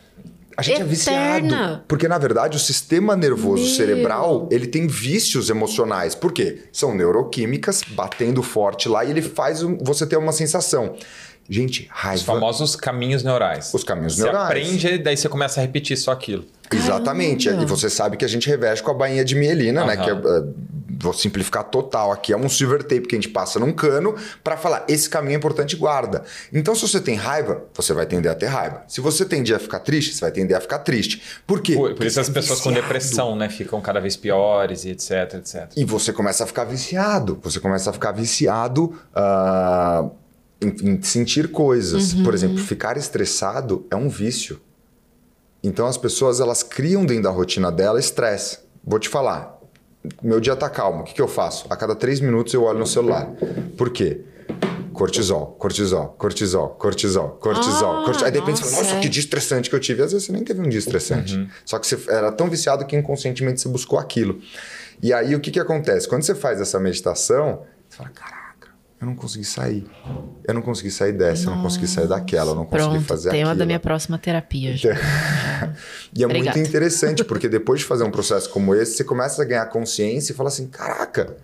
[0.57, 0.87] A gente Eterna.
[0.87, 1.83] é viciado.
[1.89, 3.73] Porque, na verdade, o sistema nervoso Meu.
[3.73, 6.14] cerebral, ele tem vícios emocionais.
[6.14, 6.64] Por quê?
[6.73, 10.95] São neuroquímicas batendo forte lá e ele faz você ter uma sensação.
[11.49, 12.20] Gente, raiva.
[12.20, 13.73] Os famosos caminhos neurais.
[13.75, 14.66] Os caminhos você neurais.
[14.66, 16.45] Você aprende, daí você começa a repetir só aquilo.
[16.70, 17.47] Exatamente.
[17.47, 17.64] Caramba.
[17.64, 19.87] E você sabe que a gente reveste com a bainha de mielina, uhum.
[19.87, 19.97] né?
[19.97, 20.45] Que é, é,
[21.03, 24.57] vou simplificar total aqui, é um silver tape que a gente passa num cano para
[24.57, 26.22] falar esse caminho é importante guarda.
[26.53, 28.84] Então, se você tem raiva, você vai tender a ter raiva.
[28.86, 31.20] Se você tende a ficar triste, você vai tender a ficar triste.
[31.44, 31.74] Por quê?
[31.74, 32.76] Por, por isso as pessoas viciado.
[32.76, 35.72] com depressão, né, ficam cada vez piores e etc, etc.
[35.76, 37.38] E você começa a ficar viciado.
[37.42, 38.96] Você começa a ficar viciado.
[39.14, 40.11] Uh,
[40.61, 42.12] em, em, sentir coisas.
[42.12, 42.22] Uhum.
[42.22, 44.61] Por exemplo, ficar estressado é um vício.
[45.61, 48.61] Então as pessoas elas criam dentro da rotina dela estresse.
[48.84, 49.59] Vou te falar,
[50.22, 51.66] meu dia tá calmo, o que, que eu faço?
[51.70, 53.28] A cada três minutos eu olho no celular.
[53.76, 54.22] Por quê?
[54.92, 58.26] Cortisol, cortisol, cortisol, cortisol, cortisol, ah, cortisol.
[58.26, 60.03] Aí de repente você fala, nossa, que dia estressante que eu tive.
[60.03, 61.36] Às vezes você nem teve um dia estressante.
[61.36, 61.48] Uhum.
[61.64, 64.40] Só que você era tão viciado que inconscientemente você buscou aquilo.
[65.03, 66.09] E aí o que, que acontece?
[66.09, 68.41] Quando você faz essa meditação, você fala, caraca,
[69.03, 69.84] eu não consegui sair.
[70.46, 73.30] Eu não consegui sair dessa, eu não consegui sair daquela, eu não consegui Pronto, fazer
[73.30, 73.59] tema aquilo.
[73.59, 74.76] da minha próxima terapia.
[74.76, 74.94] já.
[76.14, 76.57] E é Obrigada.
[76.59, 80.32] muito interessante, porque depois de fazer um processo como esse, você começa a ganhar consciência
[80.32, 81.36] e fala assim: caraca,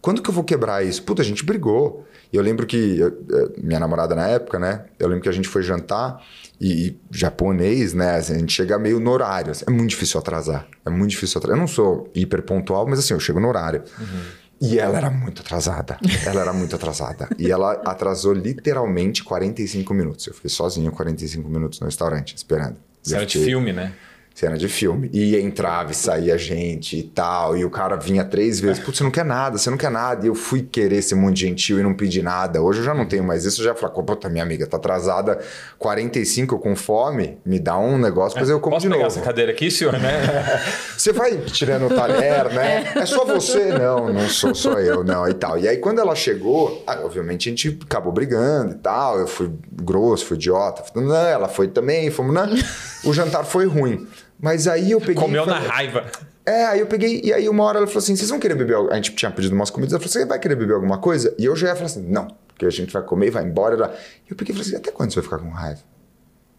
[0.00, 1.02] quando que eu vou quebrar isso?
[1.02, 2.04] Puta, a gente brigou.
[2.32, 4.86] E eu lembro que eu- eu- minha namorada na época, né?
[4.98, 6.20] Eu lembro que a gente foi jantar
[6.58, 8.16] e, e japonês, né?
[8.16, 9.50] assim, a gente chega meio no horário.
[9.52, 10.66] assim, é muito difícil atrasar.
[10.84, 11.56] É muito difícil atrasar.
[11.56, 13.82] Eu não sou hiper pontual, mas assim, eu chego no horário.
[14.62, 15.98] E ela era muito atrasada.
[16.24, 17.28] Ela era muito atrasada.
[17.36, 20.26] E ela atrasou literalmente 45 minutos.
[20.28, 22.76] Eu fiquei sozinho 45 minutos no restaurante, esperando.
[23.02, 23.92] Cena de filme, né?
[24.34, 25.10] Cena de filme.
[25.12, 27.56] E entrava e saía gente e tal.
[27.56, 28.82] E o cara vinha três vezes.
[28.82, 30.24] Putz, você não quer nada, você não quer nada.
[30.24, 32.62] E eu fui querer ser muito gentil e não pedir nada.
[32.62, 33.60] Hoje eu já não tenho mais isso.
[33.60, 35.38] Eu já falo, puta, minha amiga tá atrasada
[35.78, 37.38] 45 com fome.
[37.44, 39.16] Me dá um negócio, mas eu como Posso de pegar novo.
[39.16, 40.22] essa cadeira aqui, senhor, né?
[40.96, 42.92] Você vai tirando o talher, né?
[42.94, 43.06] É.
[43.06, 43.72] só você?
[43.76, 45.58] Não, não sou só eu, não, e tal.
[45.58, 49.18] E aí, quando ela chegou, ah, obviamente a gente acabou brigando e tal.
[49.18, 49.50] Eu fui
[49.82, 50.84] grosso, fui idiota.
[50.94, 52.48] Não, ela foi também, fomos, não.
[53.04, 54.06] O jantar foi ruim.
[54.42, 55.14] Mas aí eu peguei.
[55.14, 56.10] Comeu e na falei- raiva.
[56.44, 58.76] É, aí eu peguei, e aí uma hora ela falou assim: vocês vão querer beber?
[58.90, 61.32] A gente tinha pedido umas comidas, ela falou: você vai querer beber alguma coisa?
[61.38, 63.94] E eu já ia falar assim: não, porque a gente vai comer e vai embora.
[64.26, 65.80] E eu peguei e falei assim: até quando você vai ficar com raiva?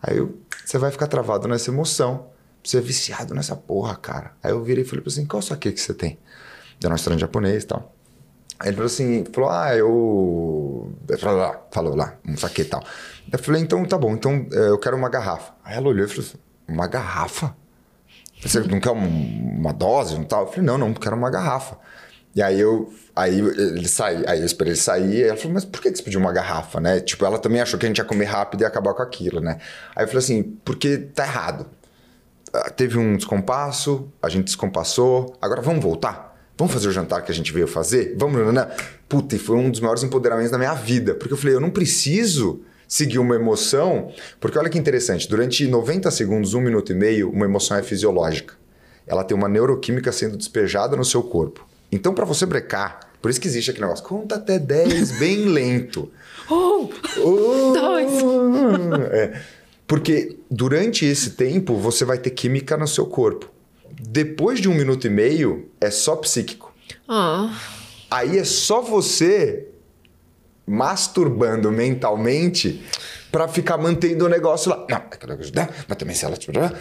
[0.02, 2.28] Aí eu, você vai ficar travado nessa emoção.
[2.64, 4.32] Você é viciado nessa porra, cara.
[4.42, 6.18] Aí eu virei e falei assim: qual saque que você tem?
[6.80, 7.94] Da nosso restaurante japonês e tal.
[8.60, 10.94] Aí ele falou assim, falou, ah, eu...
[11.10, 12.82] ele Falou lá, falou lá, um saque e tal.
[13.30, 15.54] Eu falei, então tá bom, então eh, eu quero uma garrafa.
[15.66, 17.54] Aí ela olhou e falou assim, uma garrafa?
[18.46, 20.42] Você não quer um- uma dose e tal?
[20.42, 21.78] Eu falei, não, não, quero uma garrafa.
[22.36, 25.66] E aí eu, aí ele sai, aí eu esperei ele sair, e ela falou, mas
[25.66, 27.00] por que você pediu uma garrafa, né?
[27.00, 29.60] Tipo, ela também achou que a gente ia comer rápido e acabar com aquilo, né?
[29.96, 31.68] Aí eu falei assim, porque tá errado.
[32.52, 36.34] Ah, Teve um descompasso, a gente descompassou, agora vamos voltar?
[36.58, 38.16] Vamos fazer o jantar que a gente veio fazer?
[38.18, 38.68] Vamos, né?
[39.08, 41.70] Puta, e foi um dos maiores empoderamentos da minha vida, porque eu falei, eu não
[41.72, 42.62] preciso
[42.94, 47.46] seguir uma emoção, porque olha que interessante, durante 90 segundos, um minuto e meio, uma
[47.46, 48.54] emoção é fisiológica.
[49.08, 51.66] Ela tem uma neuroquímica sendo despejada no seu corpo.
[51.92, 56.12] Então, para você brecar, por isso que existe aquele negócio, conta até 10 bem lento.
[56.52, 56.88] Um,
[57.18, 57.74] Oh!
[57.74, 58.12] dois.
[59.12, 59.42] É.
[59.88, 63.50] Porque durante esse tempo você vai ter química no seu corpo.
[64.08, 66.72] Depois de um minuto e meio, é só psíquico.
[67.10, 67.60] Ah,
[68.12, 69.68] Aí é só você
[70.66, 72.84] masturbando mentalmente
[73.32, 74.86] pra ficar mantendo o negócio lá.
[74.90, 75.68] Não, é aquela coisa, né?
[75.88, 76.38] mas também se ela,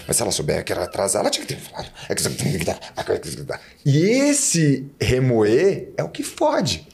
[0.07, 1.91] mas se ela souber que era atrasar, ela tinha que ter falado.
[2.09, 3.61] É que tem que dar, é que que dar.
[3.85, 6.87] E esse remoer é o que fode.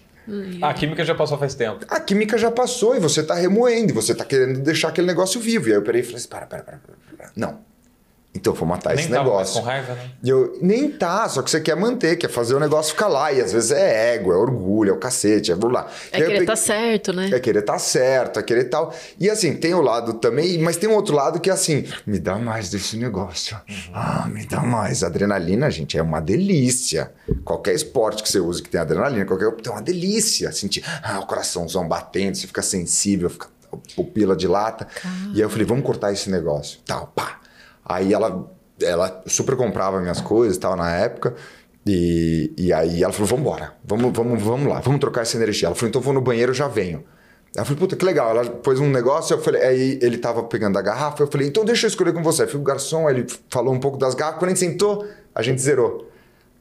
[0.60, 1.86] A química já passou faz tempo.
[1.88, 5.40] A química já passou e você tá remoendo, e você tá querendo deixar aquele negócio
[5.40, 5.68] vivo.
[5.68, 7.32] E aí eu parei e falei assim: para, para, para, para, para.
[7.34, 7.67] Não.
[8.34, 9.54] Então eu vou matar Nem esse negócio.
[9.60, 10.10] com raiva, né?
[10.22, 13.32] E eu, nem tá, só que você quer manter, quer fazer o negócio ficar lá.
[13.32, 15.86] E às vezes é ego, é orgulho, é o cacete, é blá blá.
[16.12, 17.30] é E querer peguei- tá certo, né?
[17.32, 18.94] é querer estar certo, é querer tal.
[19.18, 22.18] E assim, tem o lado também, mas tem um outro lado que é assim, me
[22.20, 23.56] dá mais desse negócio.
[23.92, 25.02] Ah, me dá mais.
[25.02, 27.10] Adrenalina, gente, é uma delícia.
[27.44, 30.52] Qualquer esporte que você use que tem adrenalina, qualquer tem uma delícia.
[30.52, 33.48] Sentir ah, o coraçãozão batendo, você fica sensível, fica
[33.96, 34.86] pupila de lata.
[35.32, 36.78] E aí eu falei, vamos cortar esse negócio.
[36.86, 37.40] Tal, pá.
[37.88, 38.50] Aí ela,
[38.82, 41.34] ela super comprava minhas coisas e tal na época.
[41.86, 45.68] E, e aí ela falou: vamos embora, vamos, vamos, vamos lá, vamos trocar essa energia.
[45.68, 47.04] Ela falou: então vou no banheiro, já venho.
[47.56, 48.30] Ela falou, puta, que legal.
[48.30, 51.64] Ela pôs um negócio, eu falei, aí ele tava pegando a garrafa, eu falei, então
[51.64, 52.42] deixa eu escolher com você.
[52.42, 55.42] Aí fui o garçom, ele falou um pouco das garrafas, quando a gente sentou, a
[55.42, 56.10] gente zerou.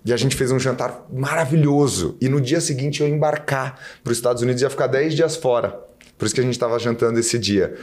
[0.05, 2.15] E a gente fez um jantar maravilhoso.
[2.21, 5.13] E no dia seguinte eu ia embarcar para os Estados Unidos e ia ficar 10
[5.13, 5.77] dias fora.
[6.17, 7.75] Por isso que a gente tava jantando esse dia.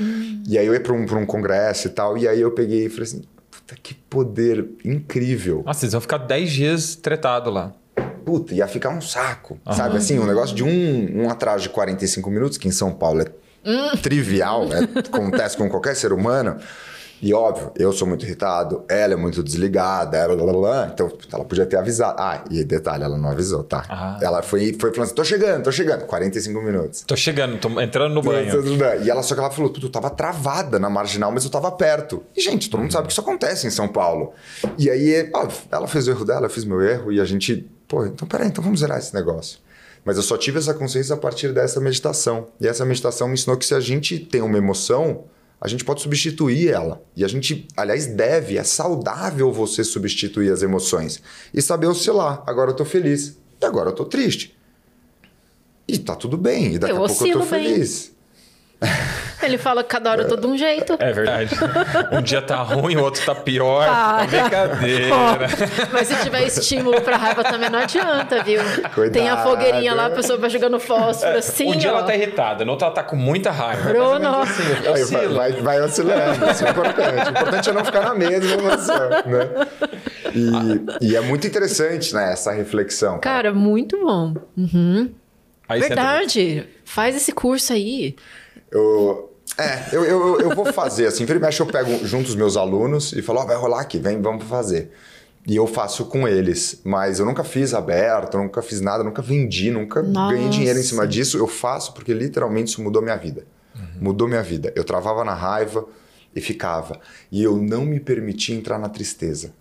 [0.48, 2.86] E aí eu ia para um, pra um congresso e tal, e aí eu peguei
[2.86, 3.22] e falei assim,
[3.64, 5.62] puta, que poder incrível.
[5.64, 7.72] Nossa, vocês vão ficar 10 dias tretado lá.
[8.24, 9.58] Puta, ia ficar um saco.
[9.72, 13.22] Sabe assim, um negócio de um, um atraso de 45 minutos, que em São Paulo
[13.22, 16.58] é trivial, é, acontece com qualquer ser humano.
[17.24, 21.42] E óbvio, eu sou muito irritado, ela é muito desligada, blá, blá, blá, então ela
[21.42, 22.20] podia ter avisado.
[22.20, 23.82] Ah, e detalhe, ela não avisou, tá?
[23.88, 24.18] Ah.
[24.20, 26.04] Ela foi, foi falando assim: tô chegando, tô chegando.
[26.04, 27.00] 45 minutos.
[27.00, 28.50] Tô chegando, tô entrando no banho.
[29.02, 32.22] E ela só que ela falou, tu tava travada na marginal, mas eu tava perto.
[32.36, 34.34] E, gente, todo mundo sabe que isso acontece em São Paulo.
[34.76, 37.66] E aí, ó, ela fez o erro dela, eu fiz meu erro, e a gente,
[37.88, 39.60] pô, então peraí, então vamos zerar esse negócio.
[40.04, 42.48] Mas eu só tive essa consciência a partir dessa meditação.
[42.60, 45.24] E essa meditação me ensinou que se a gente tem uma emoção,
[45.60, 47.02] a gente pode substituir ela.
[47.16, 51.22] E a gente, aliás, deve, é saudável você substituir as emoções.
[51.52, 52.42] E saber oscilar.
[52.46, 53.38] Agora eu tô feliz.
[53.60, 54.56] E agora eu tô triste.
[55.88, 56.74] E tá tudo bem.
[56.74, 57.48] E daqui Eu a pouco eu tô bem.
[57.48, 58.13] feliz.
[59.42, 60.96] Ele fala que cada hora eu tô de um jeito.
[60.98, 61.54] É verdade.
[62.12, 63.86] Um dia tá ruim, o outro tá pior.
[63.86, 64.20] Ah.
[64.20, 65.14] Tá brincadeira.
[65.14, 65.36] Ó,
[65.92, 68.62] mas se tiver estímulo pra raiva também não adianta, viu?
[68.94, 69.12] Cuidado.
[69.12, 71.98] Tem a fogueirinha lá, a pessoa vai jogando fósforo assim, um dia ó.
[71.98, 73.90] ela tá irritada, no outro ela tá com muita raiva.
[73.90, 74.04] Bruno.
[74.14, 77.26] Ou menos assim, Aí vai, vai, vai oscilando, isso é importante.
[77.26, 79.66] O importante é não ficar na mesma emoção, né?
[81.00, 83.18] E, e é muito interessante, né, essa reflexão.
[83.20, 84.34] Cara, muito bom.
[84.56, 85.10] Uhum.
[85.68, 86.66] Aí entra- Verdade.
[86.84, 88.16] Faz esse curso aí.
[88.74, 92.34] Eu, é, eu, eu, eu vou fazer, assim, vira e mexe eu pego junto os
[92.34, 94.90] meus alunos e falo, ó, vai rolar aqui, vem, vamos fazer.
[95.46, 99.70] E eu faço com eles, mas eu nunca fiz aberto, nunca fiz nada, nunca vendi,
[99.70, 100.34] nunca Nossa.
[100.34, 101.36] ganhei dinheiro em cima disso.
[101.36, 103.46] Eu faço porque literalmente isso mudou minha vida.
[104.00, 104.72] Mudou minha vida.
[104.74, 105.84] Eu travava na raiva
[106.34, 106.98] e ficava.
[107.30, 109.52] E eu não me permitia entrar na tristeza.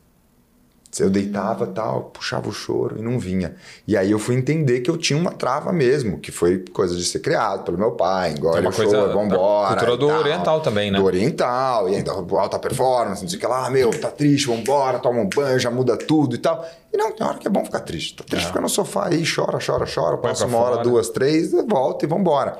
[1.01, 3.55] Eu deitava tal, puxava o choro e não vinha.
[3.87, 7.03] E aí eu fui entender que eu tinha uma trava mesmo, que foi coisa de
[7.03, 9.69] ser criado pelo meu pai, engole É uma o coisa choro, vambora.
[9.75, 10.19] cultura do tal.
[10.19, 10.99] oriental também, né?
[10.99, 14.99] Do oriental, e ainda alta performance, não sei o que lá, meu, tá triste, vambora,
[14.99, 16.63] toma um banho, já muda tudo e tal.
[16.91, 18.15] E não, tem hora que é bom ficar triste.
[18.15, 20.83] Tá triste, fica no sofá aí, chora, chora, chora, passa uma hora, fora.
[20.83, 22.57] duas, três, volta e vambora.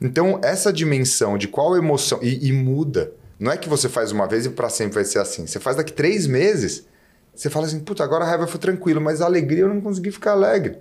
[0.00, 2.18] Então, essa dimensão de qual emoção.
[2.22, 3.12] E, e muda.
[3.38, 5.46] Não é que você faz uma vez e pra sempre vai ser assim.
[5.46, 6.84] Você faz daqui três meses,
[7.34, 10.10] você fala assim, puta, agora a raiva foi tranquilo, mas a alegria eu não consegui
[10.10, 10.78] ficar alegre.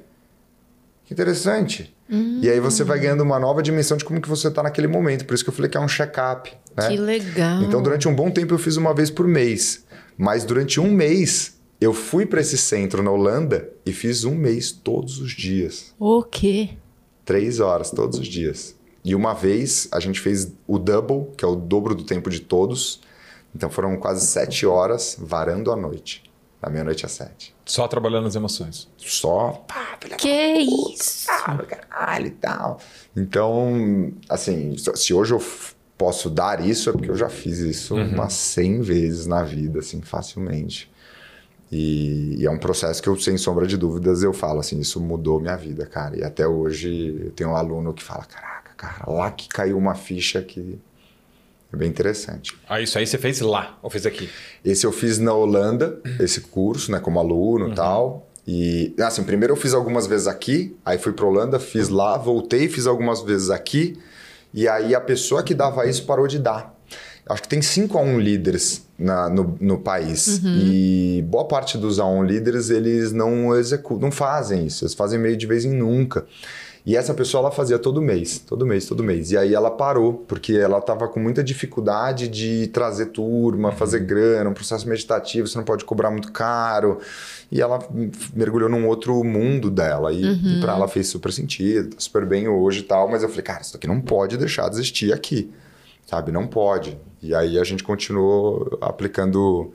[1.06, 1.96] Que interessante.
[2.42, 5.26] E aí você vai ganhando uma nova dimensão de como que você tá naquele momento.
[5.26, 6.52] Por isso que eu falei que é um check-up.
[6.76, 6.90] Né?
[6.90, 7.64] Que legal.
[7.64, 9.86] Então, durante um bom tempo, eu fiz uma vez por mês.
[10.18, 14.72] Mas durante um mês, eu fui para esse centro na Holanda e fiz um mês
[14.72, 15.94] todos os dias.
[15.98, 16.72] O quê?
[17.24, 18.76] Três horas todos os dias.
[19.04, 22.42] E uma vez a gente fez o double, que é o dobro do tempo de
[22.42, 23.00] todos.
[23.56, 26.24] Então foram quase sete horas varando a noite.
[26.62, 27.56] Da meia-noite às sete.
[27.66, 28.88] Só trabalhando as emoções.
[28.98, 31.28] Só, pá, Que isso?
[31.30, 32.80] ah, caralho e tal.
[33.16, 35.44] Então, assim, se hoje eu
[35.98, 40.02] posso dar isso, é porque eu já fiz isso umas 100 vezes na vida, assim,
[40.02, 40.92] facilmente.
[41.72, 45.00] E, e é um processo que eu, sem sombra de dúvidas, eu falo assim, isso
[45.00, 46.18] mudou minha vida, cara.
[46.18, 49.96] E até hoje eu tenho um aluno que fala, caraca, cara, lá que caiu uma
[49.96, 50.80] ficha que
[51.74, 52.54] é bem interessante.
[52.68, 54.30] Ah, isso aí você fez lá, ou fez aqui?
[54.64, 58.28] Esse eu fiz na Holanda, esse curso, né, como aluno e tal.
[58.48, 62.68] E, assim, primeiro eu fiz algumas vezes aqui, aí fui pra Holanda, fiz lá, voltei,
[62.68, 63.98] fiz algumas vezes aqui.
[64.54, 66.76] E aí a pessoa que dava isso parou de dar.
[67.30, 70.42] Acho que tem 5 A1 líderes na- no, no país.
[70.44, 74.84] E boa parte dos A1 líderes, eles não executam, não fazem isso.
[74.84, 76.26] Eles fazem meio de vez em nunca.
[76.84, 79.32] E essa pessoa, ela fazia todo mês, todo mês, todo mês.
[79.32, 84.50] E aí ela parou, porque ela estava com muita dificuldade de trazer turma, fazer grana,
[84.50, 87.00] um processo meditativo, você não pode cobrar muito caro.
[87.52, 87.80] E ela
[88.34, 90.12] mergulhou num outro mundo dela.
[90.12, 93.08] E, e para ela fez super sentido, tá super bem hoje e tal.
[93.08, 95.52] Mas eu falei, cara, isso aqui não pode deixar de existir aqui.
[96.08, 96.32] Sabe?
[96.32, 96.98] Não pode.
[97.22, 99.72] E aí a gente continuou aplicando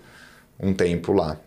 [0.58, 1.38] um tempo lá.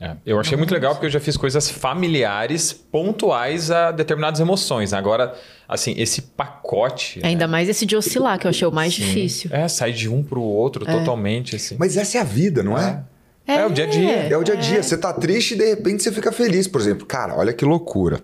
[0.00, 4.92] É, eu achei muito legal porque eu já fiz coisas familiares pontuais a determinadas emoções.
[4.92, 5.34] Agora,
[5.68, 7.20] assim, esse pacote.
[7.22, 9.50] Ainda mais esse de oscilar, que eu achei o mais difícil.
[9.52, 11.76] É, sai de um pro outro totalmente, assim.
[11.78, 13.02] Mas essa é a vida, não é?
[13.46, 14.12] É, o dia a dia.
[14.28, 14.82] É o dia a dia.
[14.82, 16.68] Você tá triste e de repente você fica feliz.
[16.68, 18.20] Por exemplo, cara, olha que loucura.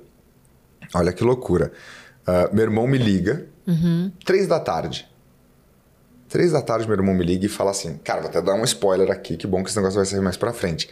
[0.95, 1.73] Olha que loucura.
[2.27, 3.47] Ah, meu irmão me liga,
[4.25, 5.09] três da tarde.
[6.29, 8.65] Três da tarde, meu irmão me liga e fala assim: Cara, vou até dar um
[8.65, 10.89] spoiler aqui, que bom que esse negócio vai sair mais pra frente.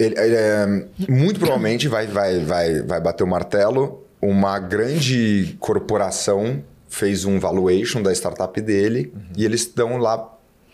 [0.00, 0.66] Ele, ele, é,
[1.10, 4.02] muito provavelmente vai, vai, vai, vai bater o martelo.
[4.20, 10.26] Uma grande corporação fez um valuation da startup dele e eles estão lá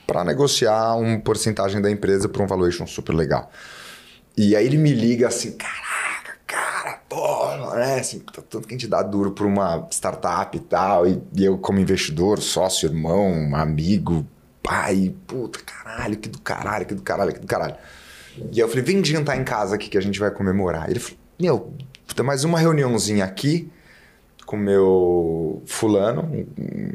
[0.06, 3.50] para negociar uma porcentagem da empresa por um valuation super legal.
[4.36, 7.98] E aí ele me liga assim, caraca, cara, pô, né?
[7.98, 11.04] Assim, tá tanto que a gente dá duro pra uma startup e tal.
[11.04, 14.24] E, e eu, como investidor, sócio, irmão, amigo,
[14.62, 17.74] pai, puta, caralho, que do caralho, que do caralho, que do caralho.
[18.38, 20.90] E aí eu falei, vem jantar em casa aqui que a gente vai comemorar.
[20.90, 21.72] Ele falou, meu,
[22.14, 23.70] tem mais uma reuniãozinha aqui
[24.44, 26.92] com meu fulano, um-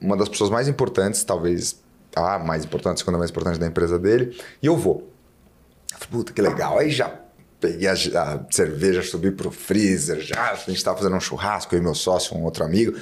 [0.00, 1.80] uma das pessoas mais importantes, talvez
[2.14, 5.10] a mais importante, a segunda mais importante da empresa dele, e eu vou.
[5.92, 6.78] Eu falei, puta, que legal.
[6.78, 7.12] Aí já
[7.60, 11.80] peguei a, a cerveja, subi pro freezer, já a gente tava fazendo um churrasco, eu
[11.80, 12.96] e meu sócio, um outro amigo.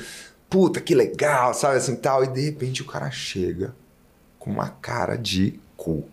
[0.49, 2.25] Puta, que legal, sabe assim tal.
[2.25, 3.75] E de repente o cara chega
[4.39, 6.05] com uma cara de cu.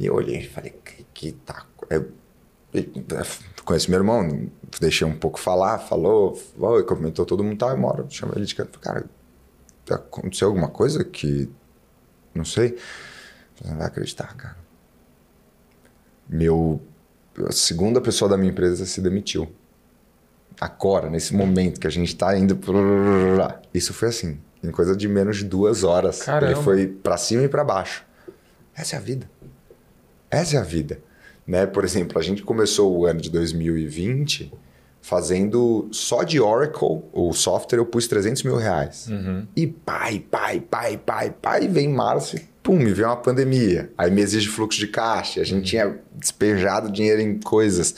[0.00, 1.66] E eu olhei e falei, que, que tá.
[1.90, 2.10] Eu,
[2.72, 2.84] eu
[3.66, 4.48] conheço meu irmão,
[4.80, 8.70] deixei um pouco falar, falou, oi, comentou todo mundo hora eu chamei ele de falei,
[8.80, 9.04] cara,
[9.90, 11.50] aconteceu alguma coisa que.
[12.34, 12.78] Não sei.
[13.54, 14.56] Você não vai acreditar, cara.
[16.26, 16.80] Meu.
[17.46, 19.52] A segunda pessoa da minha empresa se demitiu.
[20.58, 22.58] agora, nesse momento que a gente tá indo.
[23.74, 26.22] Isso foi assim, em coisa de menos de duas horas.
[26.22, 26.52] Caramba.
[26.52, 28.04] Ele foi para cima e para baixo.
[28.74, 29.28] Essa é a vida.
[30.30, 31.00] Essa é a vida.
[31.46, 31.66] Né?
[31.66, 34.52] Por exemplo, a gente começou o ano de 2020
[35.02, 39.08] fazendo só de Oracle, o software, eu pus 300 mil reais.
[39.08, 39.46] Uhum.
[39.56, 43.90] E pai, pai, pai, pai, pai, vem março e pum, me veio uma pandemia.
[43.96, 47.94] Aí me exige fluxo de caixa, a gente tinha despejado dinheiro em coisas.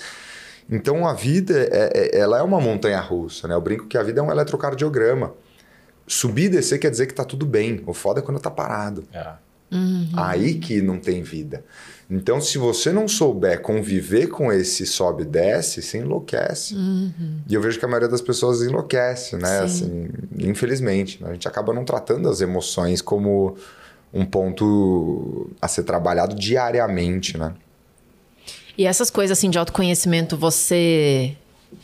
[0.71, 3.55] Então a vida, é, é, ela é uma montanha russa, né?
[3.55, 5.35] Eu brinco que a vida é um eletrocardiograma.
[6.07, 7.83] Subir e descer quer dizer que tá tudo bem.
[7.87, 9.05] O foda é quando tá parado.
[9.13, 9.33] É.
[10.15, 11.65] Aí que não tem vida.
[12.11, 16.75] Então, se você não souber conviver com esse sobe e desce, você enlouquece.
[17.49, 19.61] E eu vejo que a maioria das pessoas enlouquece, né?
[19.61, 20.09] Assim,
[20.39, 21.23] infelizmente.
[21.23, 21.31] né?
[21.31, 23.57] A gente acaba não tratando as emoções como
[24.13, 27.55] um ponto a ser trabalhado diariamente, né?
[28.77, 31.37] E essas coisas assim de autoconhecimento, você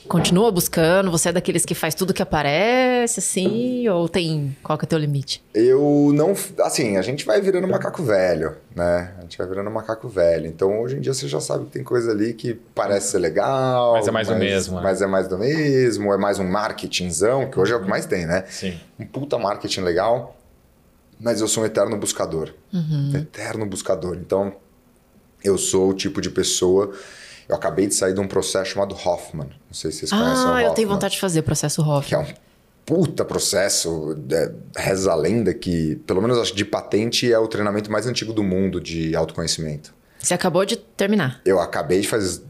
[0.07, 1.11] continua buscando?
[1.11, 3.89] Você é daqueles que faz tudo que aparece, assim?
[3.89, 4.57] Ou tem.
[4.63, 5.43] Qual que é o teu limite?
[5.55, 6.35] Eu não.
[6.61, 9.15] Assim, a gente vai virando macaco velho, né?
[9.19, 10.47] A gente vai virando macaco velho.
[10.47, 13.95] Então, hoje em dia, você já sabe que tem coisa ali que parece ser legal.
[13.95, 14.83] Mas é mais do mesmo, né?
[14.83, 18.07] Mas é mais do mesmo, é mais um marketingzão, que hoje é o que mais
[18.07, 18.45] tem, né?
[18.49, 18.79] Sim.
[18.99, 20.37] Um puta marketing legal.
[21.21, 22.55] Mas eu sou um eterno buscador.
[23.15, 24.17] Eterno buscador.
[24.17, 24.55] Então,
[25.43, 26.93] eu sou o tipo de pessoa.
[27.49, 29.47] Eu acabei de sair de um processo chamado Hoffman.
[29.47, 31.83] Não sei se vocês conhecem o Ah, Hoffman eu tenho vontade de fazer o processo
[32.03, 32.35] que é Hoffman.
[32.35, 32.49] um
[32.85, 37.47] puta processo, é, reza a lenda que, pelo menos acho que de patente, é o
[37.49, 39.95] treinamento mais antigo do mundo de autoconhecimento.
[40.19, 41.41] Você acabou de terminar.
[41.45, 42.43] Eu acabei de fazer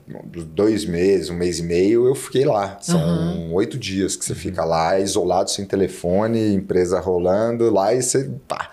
[0.55, 2.79] dois meses, um mês e meio, eu fiquei lá.
[2.81, 8.31] São oito dias que você fica lá, isolado, sem telefone, empresa rolando lá e você.
[8.49, 8.71] Pá.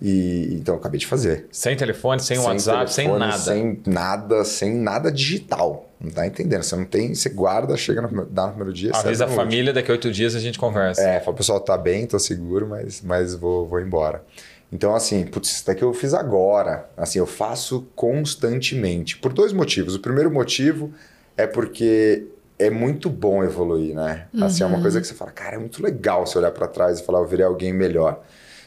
[0.00, 1.46] E, então eu acabei de fazer.
[1.52, 3.42] Sem telefone, sem, WhatsApp, sem telefone, nada.
[3.42, 5.90] Sem nada, sem nada digital.
[6.00, 6.62] Não tá entendendo?
[6.62, 8.92] Você não tem, você guarda, chega no, dá no primeiro dia.
[8.94, 11.02] Avisa a família, daqui a oito dias a gente conversa.
[11.02, 14.24] é, fala, pessoal, tá bem, tô seguro, mas, mas vou, vou embora.
[14.72, 16.88] Então, assim, putz, isso daqui eu fiz agora.
[16.96, 19.18] Assim, eu faço constantemente.
[19.18, 19.94] Por dois motivos.
[19.94, 20.92] O primeiro motivo
[21.36, 22.26] é porque
[22.58, 24.26] é muito bom evoluir, né?
[24.40, 27.00] Assim, é uma coisa que você fala, cara, é muito legal você olhar para trás
[27.00, 28.22] e falar, eu virei alguém melhor.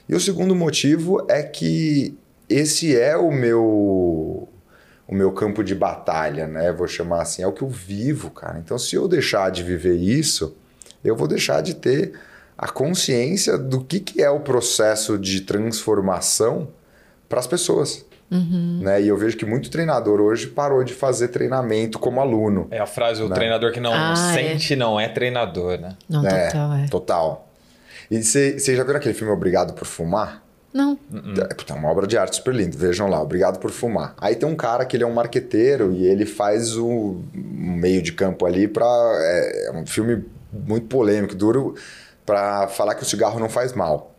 [0.08, 2.18] E o segundo motivo é que
[2.50, 4.48] esse é o meu
[5.06, 6.72] o meu campo de batalha, né?
[6.72, 8.58] Vou chamar assim, é o que eu vivo, cara.
[8.60, 10.56] Então, se eu deixar de viver isso,
[11.04, 12.14] eu vou deixar de ter
[12.58, 16.70] a consciência do que, que é o processo de transformação
[17.28, 18.06] para as pessoas.
[18.32, 19.04] Né?
[19.04, 22.68] E eu vejo que muito treinador hoje parou de fazer treinamento como aluno.
[22.72, 23.36] É a frase, o Né?
[23.36, 25.96] treinador que não Ah, sente não é treinador, né?
[26.10, 26.88] Não, É, total, é.
[26.88, 27.43] Total.
[28.14, 30.44] E você já viram aquele filme Obrigado por Fumar?
[30.72, 31.00] Não.
[31.40, 32.78] É, puta, é uma obra de arte super linda.
[32.78, 34.14] Vejam lá, Obrigado por Fumar.
[34.20, 38.04] Aí tem um cara que ele é um marqueteiro e ele faz o um meio
[38.04, 41.74] de campo ali para é, é um filme muito polêmico, duro,
[42.24, 44.16] para falar que o cigarro não faz mal.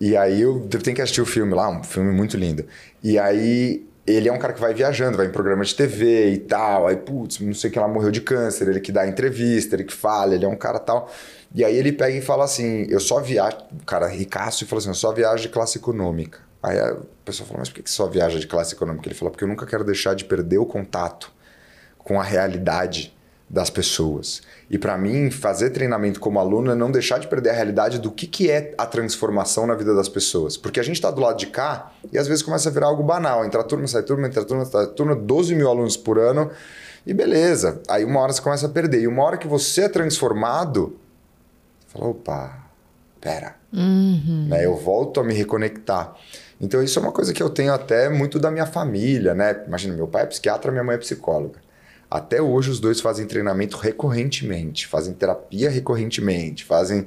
[0.00, 2.64] E aí eu tenho que assistir o filme lá, um filme muito lindo.
[3.00, 6.38] E aí ele é um cara que vai viajando, vai em programa de TV e
[6.38, 6.86] tal.
[6.86, 9.94] Aí, putz, não sei que lá morreu de câncer, ele que dá entrevista, ele que
[9.94, 11.10] fala, ele é um cara tal.
[11.54, 13.56] E aí ele pega e fala assim: eu só viajo.
[13.80, 16.40] O cara ricaço e fala assim: eu só viajo de classe econômica.
[16.62, 19.08] Aí a pessoa fala: mas por que só viaja de classe econômica?
[19.08, 21.32] Ele fala: porque eu nunca quero deixar de perder o contato
[21.96, 23.16] com a realidade
[23.48, 24.42] das pessoas.
[24.70, 28.10] E para mim, fazer treinamento como aluno é não deixar de perder a realidade do
[28.10, 30.56] que, que é a transformação na vida das pessoas.
[30.56, 33.02] Porque a gente está do lado de cá e às vezes começa a virar algo
[33.02, 33.44] banal.
[33.44, 36.50] Entra turma, sai turma, entra turma, sai turma, 12 mil alunos por ano
[37.06, 37.82] e beleza.
[37.88, 39.02] Aí uma hora você começa a perder.
[39.02, 40.98] E uma hora que você é transformado,
[41.86, 42.64] você fala, opa,
[43.20, 43.56] pera.
[44.48, 44.64] Né?
[44.64, 46.14] Eu volto a me reconectar.
[46.60, 49.64] Então isso é uma coisa que eu tenho até muito da minha família, né?
[49.66, 51.63] Imagina, meu pai é psiquiatra, minha mãe é psicóloga.
[52.14, 57.06] Até hoje os dois fazem treinamento recorrentemente, fazem terapia recorrentemente, fazem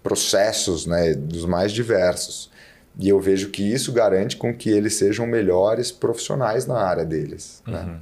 [0.00, 2.52] processos, né, dos mais diversos.
[2.96, 7.64] E eu vejo que isso garante com que eles sejam melhores profissionais na área deles.
[7.66, 7.98] Né?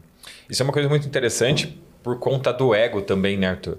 [0.46, 3.78] Isso é uma coisa muito interessante por conta do ego também, né, Arthur?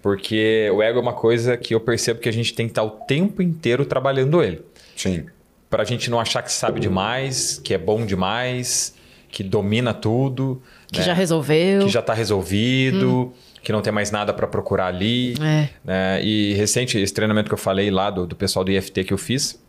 [0.00, 2.82] Porque o ego é uma coisa que eu percebo que a gente tem que estar
[2.82, 4.64] o tempo inteiro trabalhando ele.
[4.96, 5.26] Sim.
[5.68, 8.94] Pra gente não achar que sabe demais, que é bom demais,
[9.30, 10.60] que domina tudo.
[10.90, 11.04] Que né?
[11.04, 11.84] já resolveu.
[11.84, 15.34] que já está resolvido, que não tem mais nada para procurar ali.
[15.40, 15.68] É.
[15.84, 16.22] né?
[16.22, 19.18] E recente, esse treinamento que eu falei lá do, do pessoal do IFT que eu
[19.18, 19.60] fiz,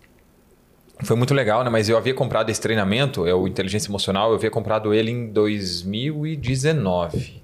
[1.04, 1.70] foi muito legal, né?
[1.70, 5.32] Mas eu havia comprado esse treinamento, é o Inteligência Emocional, eu havia comprado ele em
[5.32, 7.42] 2019.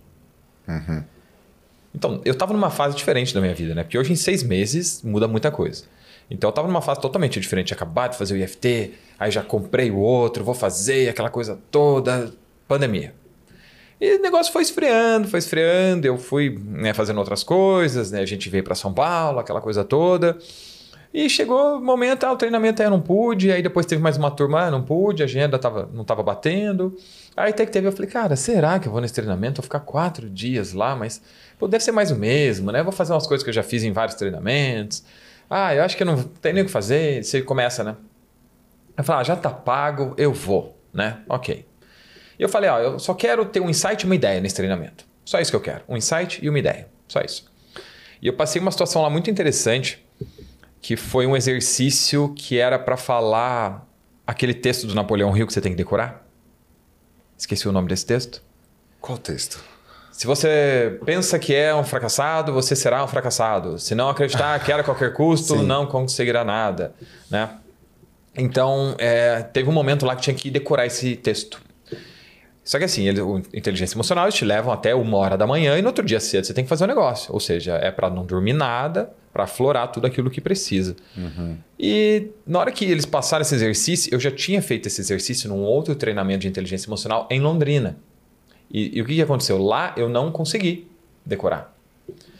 [1.93, 3.83] Então, eu estava numa fase diferente da minha vida, né?
[3.83, 5.85] Porque hoje, em seis meses, muda muita coisa.
[6.29, 7.73] Então, eu estava numa fase totalmente diferente.
[7.73, 12.31] Acabar de fazer o IFT, aí já comprei o outro, vou fazer aquela coisa toda.
[12.67, 13.13] Pandemia.
[13.99, 16.05] E o negócio foi esfriando, foi esfriando.
[16.05, 18.21] Eu fui né, fazendo outras coisas, né?
[18.21, 20.37] A gente veio para São Paulo, aquela coisa toda.
[21.13, 23.51] E chegou o momento, ah, o treinamento aí eu não pude.
[23.51, 26.95] Aí depois teve mais uma turma, ah, não pude, a agenda tava, não estava batendo.
[27.35, 29.55] Aí até que teve, eu falei, cara, será que eu vou nesse treinamento?
[29.55, 31.21] Vou ficar quatro dias lá, mas
[31.57, 32.83] pô, deve ser mais o mesmo, né?
[32.83, 35.03] vou fazer umas coisas que eu já fiz em vários treinamentos.
[35.49, 37.23] Ah, eu acho que não tem nem o que fazer.
[37.23, 37.95] Você começa, né?
[38.97, 41.21] Eu falei, ah, já tá pago, eu vou, né?
[41.29, 41.65] Ok.
[42.37, 45.05] E eu falei, ó, eu só quero ter um insight e uma ideia nesse treinamento.
[45.23, 45.83] Só isso que eu quero.
[45.87, 46.87] Um insight e uma ideia.
[47.07, 47.49] Só isso.
[48.21, 50.05] E eu passei uma situação lá muito interessante,
[50.81, 53.87] que foi um exercício que era para falar
[54.25, 56.25] aquele texto do Napoleão Hill que você tem que decorar.
[57.37, 58.41] Esqueci o nome desse texto.
[58.99, 59.63] Qual texto?
[60.17, 63.77] Se você pensa que é um fracassado, você será um fracassado.
[63.77, 65.63] Se não acreditar que era a qualquer custo, Sim.
[65.63, 66.91] não conseguirá nada,
[67.29, 67.51] né?
[68.35, 71.61] Então, é, teve um momento lá que tinha que decorar esse texto.
[72.63, 75.77] Só que assim, ele, o inteligência emocional eles te levam até uma hora da manhã
[75.77, 77.31] e no outro dia cedo você tem que fazer um negócio.
[77.31, 80.95] Ou seja, é para não dormir nada, para aflorar tudo aquilo que precisa.
[81.15, 81.57] Uhum.
[81.79, 85.61] E na hora que eles passaram esse exercício, eu já tinha feito esse exercício num
[85.61, 87.97] outro treinamento de inteligência emocional em Londrina.
[88.71, 89.57] E, e o que, que aconteceu?
[89.57, 90.89] Lá eu não consegui
[91.25, 91.75] decorar.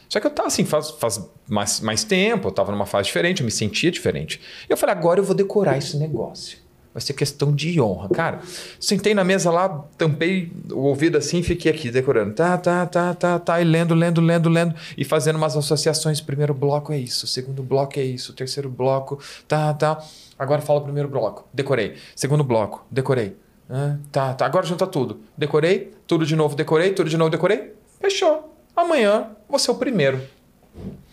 [0.08, 3.40] Só que eu estava assim, faz, faz mais, mais tempo, eu estava numa fase diferente,
[3.40, 4.40] eu me sentia diferente.
[4.68, 6.58] E eu falei, agora eu vou decorar esse negócio.
[6.94, 8.08] Vai ser questão de honra.
[8.08, 8.40] Cara,
[8.80, 12.34] sentei na mesa lá, tampei o ouvido assim fiquei aqui decorando.
[12.34, 13.60] Tá, tá, tá, tá, tá.
[13.60, 14.74] E lendo, lendo, lendo, lendo.
[14.96, 16.20] E fazendo umas associações.
[16.20, 20.02] Primeiro bloco é isso, segundo bloco é isso, terceiro bloco, tá, tá.
[20.38, 21.46] Agora fala o primeiro bloco.
[21.52, 21.94] Decorei.
[22.16, 23.36] Segundo bloco, decorei.
[23.70, 24.46] Ah, tá, tá.
[24.46, 25.20] Agora junta tudo.
[25.36, 27.74] Decorei, tudo de novo, decorei, tudo de novo, decorei.
[28.00, 28.54] Fechou.
[28.74, 30.20] Amanhã vou ser o primeiro.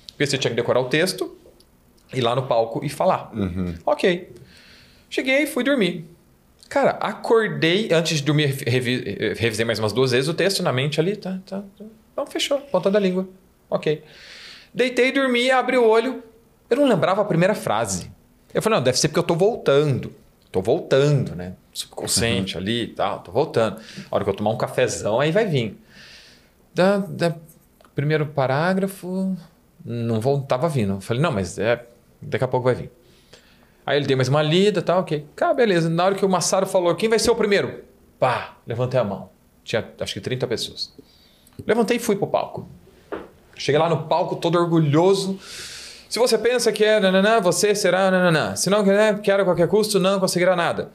[0.07, 1.35] Porque você tinha que decorar o texto,
[2.13, 3.31] ir lá no palco e falar.
[3.33, 3.75] Uhum.
[3.85, 4.33] Ok.
[5.09, 6.05] Cheguei, fui dormir.
[6.69, 10.99] Cara, acordei, antes de dormir, revi, revisei mais umas duas vezes o texto na mente
[10.99, 11.15] ali.
[11.15, 11.85] Tá, tá, tá.
[12.15, 13.27] Não, fechou, ponta da língua.
[13.69, 14.03] Ok.
[14.73, 16.23] Deitei, dormi, abri o olho.
[16.69, 18.09] Eu não lembrava a primeira frase.
[18.53, 20.11] Eu falei, não, deve ser porque eu tô voltando.
[20.55, 21.51] Tô voltando, né?
[21.73, 22.61] Subconsciente uhum.
[22.61, 23.77] ali e tal, tô voltando.
[24.09, 25.77] A hora que eu tomar um cafezão, aí vai vir.
[26.73, 27.35] Da, da
[27.93, 29.35] primeiro parágrafo,
[29.83, 30.93] não voltava vindo.
[30.93, 31.85] Eu falei, não, mas é,
[32.21, 32.91] daqui a pouco vai vir.
[33.85, 35.27] Aí ele deu mais uma lida e tal, ok.
[35.35, 35.89] Cara, beleza.
[35.89, 37.83] Na hora que o Massaro falou, quem vai ser o primeiro?
[38.17, 39.29] Pá, levantei a mão.
[39.61, 40.93] Tinha acho que 30 pessoas.
[41.67, 42.65] Levantei e fui pro palco.
[43.57, 45.37] Cheguei lá no palco todo orgulhoso.
[46.09, 48.55] Se você pensa que é nananã, você será nananã.
[48.55, 50.91] Se não quer, quer a qualquer custo, não conseguirá nada.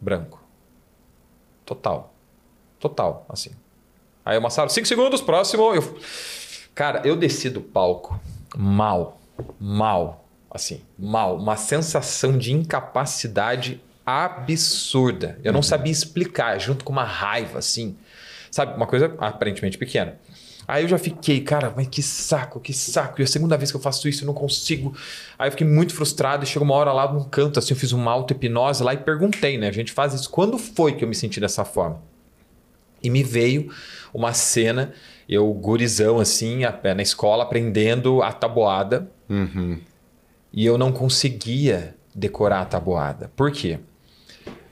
[0.00, 0.42] Branco.
[1.64, 2.12] Total.
[2.78, 3.50] Total, assim.
[4.24, 5.74] Aí o Massaro, 5 segundos, próximo.
[5.74, 5.98] Eu...
[6.74, 8.18] Cara, eu desci do palco
[8.56, 9.20] mal.
[9.58, 10.20] Mal
[10.50, 15.38] assim, mal, uma sensação de incapacidade absurda.
[15.44, 15.62] Eu não uhum.
[15.62, 17.96] sabia explicar, junto com uma raiva, assim.
[18.50, 20.18] Sabe, uma coisa aparentemente pequena.
[20.70, 23.20] Aí eu já fiquei, cara, mas que saco, que saco.
[23.20, 24.94] E a segunda vez que eu faço isso, eu não consigo.
[25.38, 27.92] Aí eu fiquei muito frustrado e chegou uma hora lá num canto, assim, eu fiz
[27.92, 29.68] uma auto-hipnose lá e perguntei, né?
[29.68, 30.30] A gente faz isso.
[30.30, 32.00] Quando foi que eu me senti dessa forma?
[33.02, 33.70] E me veio
[34.12, 34.92] uma cena,
[35.28, 36.60] eu gurizão, assim,
[36.94, 39.10] na escola, aprendendo a tabuada.
[39.28, 39.78] Uhum
[40.52, 43.30] e eu não conseguia decorar a tabuada.
[43.36, 43.78] Por quê?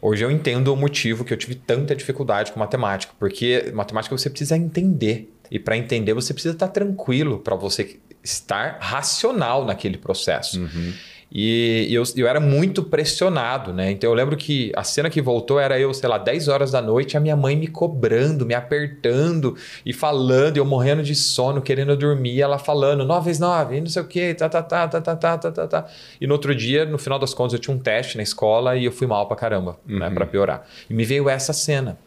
[0.01, 4.30] Hoje eu entendo o motivo que eu tive tanta dificuldade com matemática, porque matemática você
[4.30, 5.32] precisa entender.
[5.51, 10.61] E para entender você precisa estar tranquilo para você estar racional naquele processo.
[10.61, 10.92] Uhum.
[11.30, 13.90] E eu, eu era muito pressionado, né?
[13.90, 16.80] Então eu lembro que a cena que voltou era eu, sei lá, 10 horas da
[16.80, 21.94] noite, a minha mãe me cobrando, me apertando e falando, eu morrendo de sono, querendo
[21.96, 25.16] dormir, ela falando 9 vezes 9, não sei o quê, tá, tá, tá, tá, tá,
[25.16, 25.86] tá, tá, tá, tá.
[26.18, 28.86] E no outro dia, no final das contas, eu tinha um teste na escola e
[28.86, 29.99] eu fui mal pra caramba, né, uhum.
[30.01, 30.11] né?
[30.11, 30.66] Pra piorar.
[30.88, 31.99] E me veio essa cena.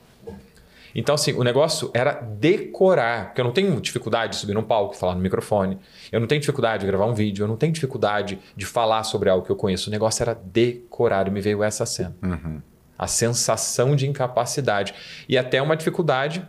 [0.94, 4.94] Então, assim, o negócio era decorar, porque eu não tenho dificuldade de subir num palco
[4.96, 5.80] e falar no microfone,
[6.12, 9.30] eu não tenho dificuldade de gravar um vídeo, eu não tenho dificuldade de falar sobre
[9.30, 9.90] algo que eu conheço.
[9.90, 12.16] O negócio era decorar e me veio essa cena.
[12.22, 12.62] Uhum.
[12.98, 14.94] A sensação de incapacidade.
[15.28, 16.48] E até uma dificuldade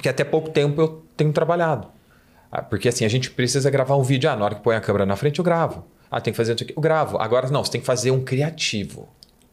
[0.00, 1.88] que até pouco tempo eu tenho trabalhado.
[2.50, 4.28] Ah, porque assim, a gente precisa gravar um vídeo.
[4.28, 5.86] Ah, na hora que põe a câmera na frente, eu gravo.
[6.10, 6.74] Ah, tem que fazer isso aqui.
[6.76, 7.16] Eu gravo.
[7.18, 9.08] Agora não, você tem que fazer um criativo.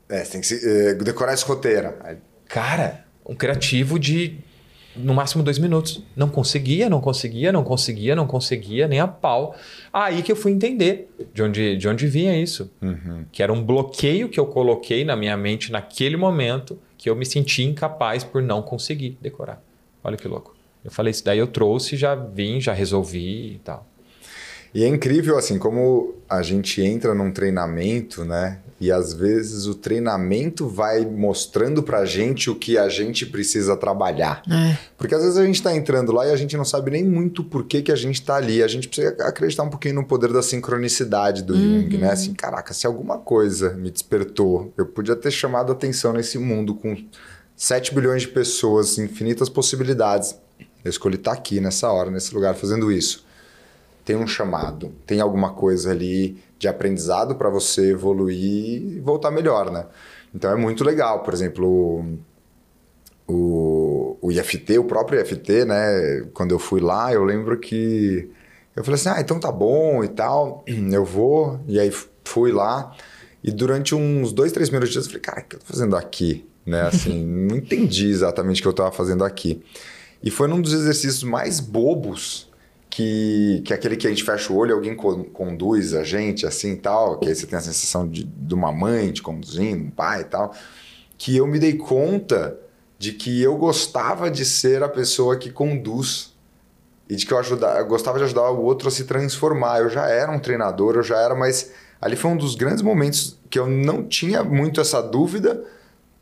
[0.09, 1.93] É, você tem que se, uh, decorar esse roteiro.
[2.49, 4.37] Cara, um criativo de
[4.95, 6.03] no máximo dois minutos.
[6.15, 9.55] Não conseguia, não conseguia, não conseguia, não conseguia, nem a pau.
[9.93, 12.71] Aí que eu fui entender de onde, de onde vinha isso.
[12.81, 13.23] Uhum.
[13.31, 17.25] Que era um bloqueio que eu coloquei na minha mente naquele momento que eu me
[17.25, 19.61] senti incapaz por não conseguir decorar.
[20.03, 20.55] Olha que louco.
[20.83, 23.85] Eu falei isso, daí eu trouxe, já vim, já resolvi e tal.
[24.73, 28.59] E é incrível, assim, como a gente entra num treinamento, né?
[28.79, 34.41] E às vezes o treinamento vai mostrando pra gente o que a gente precisa trabalhar.
[34.49, 34.77] É.
[34.97, 37.43] Porque às vezes a gente tá entrando lá e a gente não sabe nem muito
[37.43, 38.63] por que, que a gente tá ali.
[38.63, 42.11] A gente precisa acreditar um pouquinho no poder da sincronicidade do Jung, né?
[42.11, 46.95] Assim, caraca, se alguma coisa me despertou, eu podia ter chamado atenção nesse mundo com
[47.57, 50.35] 7 bilhões de pessoas, infinitas possibilidades.
[50.83, 53.27] Eu escolhi estar aqui nessa hora, nesse lugar, fazendo isso.
[54.09, 59.69] Tem um chamado, tem alguma coisa ali de aprendizado para você evoluir e voltar melhor,
[59.69, 59.85] né?
[60.33, 61.21] Então é muito legal.
[61.21, 62.17] Por exemplo,
[63.27, 66.25] o, o IFT, o próprio IFT, né?
[66.33, 68.27] Quando eu fui lá, eu lembro que
[68.75, 71.59] eu falei assim: ah, então tá bom e tal, eu vou.
[71.67, 71.93] E aí
[72.25, 72.91] fui lá.
[73.43, 75.95] E durante uns dois, três primeiros dias eu falei: cara, o que eu tô fazendo
[75.95, 76.49] aqui?
[76.65, 76.81] Né?
[76.81, 79.61] Assim, não entendi exatamente o que eu tava fazendo aqui.
[80.23, 82.48] E foi num dos exercícios mais bobos
[82.99, 86.75] que, que aquele que a gente fecha o olho, alguém con- conduz a gente assim
[86.75, 90.19] tal, que aí você tem a sensação de, de uma mãe te conduzindo, um pai
[90.19, 90.53] e tal,
[91.17, 92.59] que eu me dei conta
[92.97, 96.33] de que eu gostava de ser a pessoa que conduz
[97.07, 99.79] e de que eu, ajudar, eu gostava de ajudar o outro a se transformar.
[99.79, 101.71] Eu já era um treinador, eu já era, mas
[102.01, 105.63] ali foi um dos grandes momentos que eu não tinha muito essa dúvida,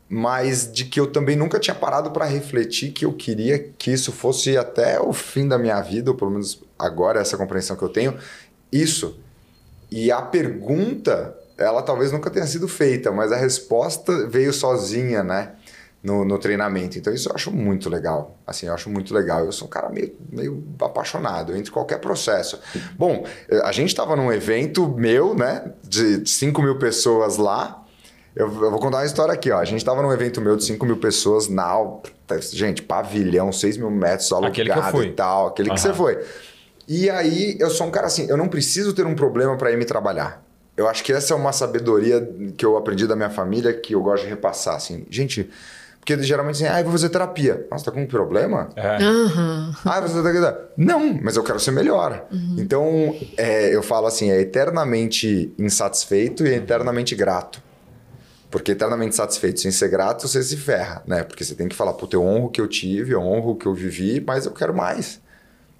[0.08, 4.12] mas de que eu também nunca tinha parado para refletir que eu queria que isso
[4.12, 7.88] fosse até o fim da minha vida, ou pelo menos agora essa compreensão que eu
[7.88, 8.16] tenho,
[8.70, 9.18] isso.
[9.90, 15.52] E a pergunta, ela talvez nunca tenha sido feita, mas a resposta veio sozinha, né?
[16.00, 16.96] No, no treinamento.
[16.96, 18.38] Então, isso eu acho muito legal.
[18.46, 19.44] Assim, eu acho muito legal.
[19.44, 22.60] Eu sou um cara meio, meio apaixonado entre qualquer processo.
[22.96, 25.72] Bom, eh, a gente estava num evento meu, né?
[25.82, 27.84] De 5 mil pessoas lá.
[28.36, 29.58] Eu, eu vou contar uma história aqui, ó.
[29.58, 31.74] A gente estava num evento meu de 5 mil pessoas na.
[32.52, 35.06] Gente, pavilhão, 6 mil metros, alugado Aquele que eu fui.
[35.06, 35.46] e tal.
[35.48, 35.82] Aquele que Aham.
[35.82, 36.24] você foi.
[36.88, 39.76] E aí, eu sou um cara assim, eu não preciso ter um problema para ir
[39.76, 40.42] me trabalhar.
[40.74, 44.00] Eu acho que essa é uma sabedoria que eu aprendi da minha família que eu
[44.00, 45.04] gosto de repassar, assim.
[45.10, 45.50] Gente,
[46.00, 47.66] porque geralmente assim, ah, eu vou fazer terapia.
[47.70, 48.70] Nossa, tá com um problema?
[48.74, 48.96] É.
[48.96, 49.74] Aham.
[49.84, 52.26] Ah, você tá Não, mas eu quero ser melhor.
[52.56, 57.60] Então, é, eu falo assim, é eternamente insatisfeito e eternamente grato.
[58.50, 61.22] Porque eternamente satisfeito sem ser grato, você se ferra, né?
[61.22, 63.56] Porque você tem que falar, puta, eu honro o que eu tive, eu honro o
[63.56, 65.20] que eu vivi, mas eu quero mais.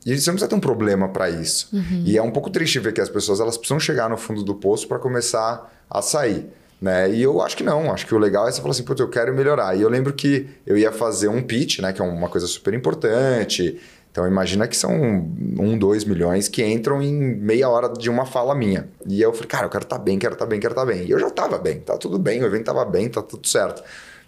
[0.07, 1.69] E você não precisa ter um problema para isso.
[2.05, 4.55] E é um pouco triste ver que as pessoas elas precisam chegar no fundo do
[4.55, 6.47] poço para começar a sair.
[6.81, 7.11] Né?
[7.13, 9.09] E eu acho que não, acho que o legal é você falar assim, puta, eu
[9.09, 9.77] quero melhorar.
[9.77, 11.93] E eu lembro que eu ia fazer um pitch, né?
[11.93, 13.79] Que é uma coisa super importante.
[14.11, 18.55] Então imagina que são um, dois milhões que entram em meia hora de uma fala
[18.55, 18.89] minha.
[19.07, 21.05] E eu falei, cara, eu quero estar bem, quero estar bem, quero estar bem.
[21.05, 23.83] E eu já estava bem, tá tudo bem, o evento estava bem, tá tudo certo.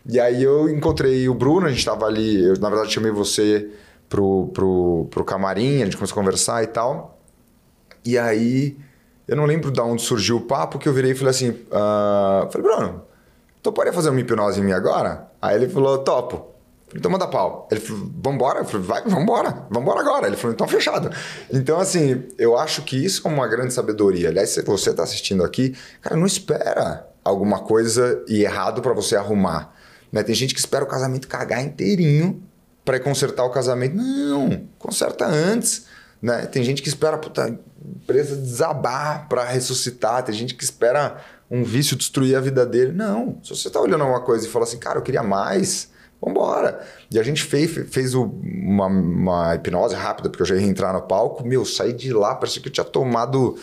[0.06, 3.68] E aí eu encontrei o Bruno, a gente estava ali, eu na verdade chamei você
[4.11, 7.19] pro, pro, pro camarim, a gente começou a conversar e tal.
[8.05, 8.77] E aí
[9.27, 12.49] eu não lembro de onde surgiu o papo que eu virei e falei assim, ah,
[12.51, 13.03] falei, Bruno,
[13.62, 15.28] toparia fazer uma hipnose em mim agora?
[15.41, 16.51] Aí ele falou, topo.
[16.93, 17.69] Então manda pau.
[17.70, 18.59] Ele falou, vambora?
[18.59, 20.27] Eu falei, vai, vambora, vambora agora.
[20.27, 21.09] Ele falou, então fechado.
[21.53, 24.28] Então, assim, eu acho que isso é uma grande sabedoria.
[24.28, 29.15] Aliás, se você está assistindo aqui, cara, não espera alguma coisa e errado para você
[29.15, 29.73] arrumar.
[30.11, 30.24] Né?
[30.24, 32.43] Tem gente que espera o casamento cagar inteirinho
[32.85, 33.97] para consertar o casamento.
[33.97, 35.86] Não, conserta antes.
[36.20, 36.47] Né?
[36.47, 40.23] Tem gente que espera puta, a empresa desabar para ressuscitar.
[40.23, 41.19] Tem gente que espera
[41.51, 42.93] um vício destruir a vida dele.
[42.93, 45.90] Não, se você está olhando uma coisa e fala assim, cara, eu queria mais,
[46.20, 46.81] vambora.
[47.11, 51.02] E a gente fez, fez uma, uma hipnose rápida, porque eu já ia entrar no
[51.02, 51.47] palco.
[51.47, 53.57] Meu, saí de lá, parecia que eu tinha tomado.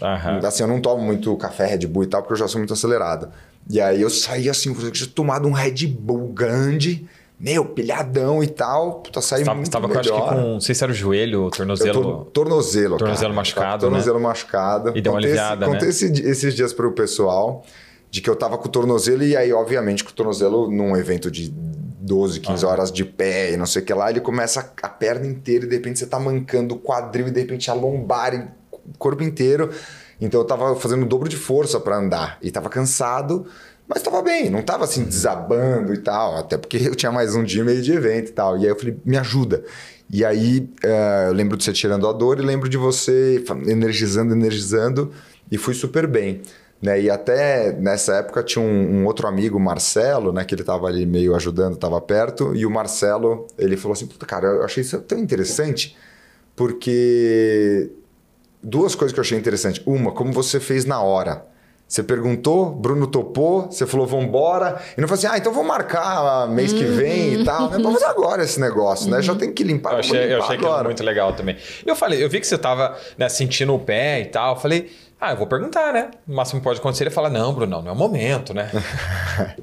[0.00, 0.38] Aham.
[0.44, 2.72] Assim, eu não tomo muito café Red Bull e tal, porque eu já sou muito
[2.72, 3.30] acelerado.
[3.68, 7.08] E aí eu saí assim, eu tinha tomado um Red Bull grande,
[7.38, 9.00] meu, pilhadão e tal.
[9.00, 10.34] Puta, saí Estava, muito estava com, acho que melhor.
[10.34, 12.02] com, não sei se era o joelho, o tornozelo.
[12.02, 13.34] tô- tornozelo, Tornozelo cara.
[13.34, 14.92] machucado, Tornozelo machucado.
[14.96, 15.72] E deu uma Contei esse- aliviada, né?
[15.72, 17.64] Contei esse- esses dias pro pessoal
[18.10, 21.30] de que eu tava com o tornozelo e aí, obviamente, com o tornozelo num evento
[21.30, 24.88] de 12, 15 horas de pé e não sei o que lá, ele começa a
[24.88, 28.34] perna inteira e de repente você tá mancando o quadril e de repente a lombar
[28.34, 28.38] e
[28.72, 29.70] o corpo inteiro.
[30.20, 33.46] Então eu tava fazendo o dobro de força para andar e tava cansado,
[33.88, 37.44] mas tava bem, não tava assim desabando e tal, até porque eu tinha mais um
[37.44, 38.56] dia meio de evento e tal.
[38.56, 39.64] E aí eu falei, me ajuda.
[40.10, 44.32] E aí eh, eu lembro de você tirando a dor e lembro de você energizando,
[44.34, 45.12] energizando
[45.50, 46.42] e fui super bem.
[46.80, 47.02] Né?
[47.02, 50.44] E até nessa época tinha um, um outro amigo, Marcelo, né?
[50.44, 52.54] Que ele tava ali meio ajudando, tava perto.
[52.54, 55.96] E o Marcelo, ele falou assim, puta, cara, eu achei isso tão interessante
[56.54, 57.90] porque
[58.62, 59.82] duas coisas que eu achei interessante.
[59.86, 61.46] Uma, como você fez na hora.
[61.86, 66.48] Você perguntou, Bruno topou, você falou vambora, e não falou assim, ah, então vamos marcar
[66.48, 67.70] mês que vem e tal.
[67.70, 67.78] Né?
[67.78, 69.22] Vamos fazer agora esse negócio, né?
[69.22, 69.92] Já tem que limpar.
[69.92, 71.56] Eu achei, eu limpar achei que era muito legal também.
[71.84, 74.54] Eu falei, eu vi que você tava né, sentindo o pé e tal.
[74.54, 74.90] Eu falei,
[75.20, 76.10] ah, eu vou perguntar, né?
[76.26, 78.70] O máximo que pode acontecer é falar, não, Bruno, não é o momento, né?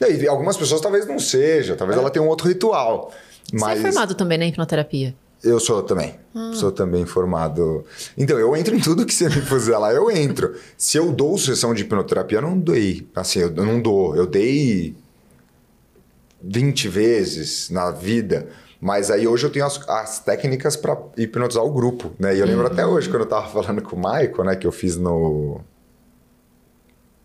[0.00, 3.12] E algumas pessoas talvez não seja, talvez ela tenha um outro ritual.
[3.52, 5.14] Mas Você é formado também na hipnoterapia?
[5.42, 6.14] Eu sou também.
[6.54, 7.84] Sou também formado.
[8.16, 10.54] Então, eu entro em tudo que você me puser lá, eu entro.
[10.76, 13.06] Se eu dou sessão de hipnoterapia, eu não dei.
[13.14, 14.16] Assim, eu não dou.
[14.16, 14.94] Eu dei
[16.42, 18.48] 20 vezes na vida.
[18.80, 22.34] Mas aí hoje eu tenho as, as técnicas para hipnotizar o grupo, né?
[22.34, 24.56] E eu lembro até hoje, quando eu tava falando com o Michael, né?
[24.56, 25.60] Que eu fiz no...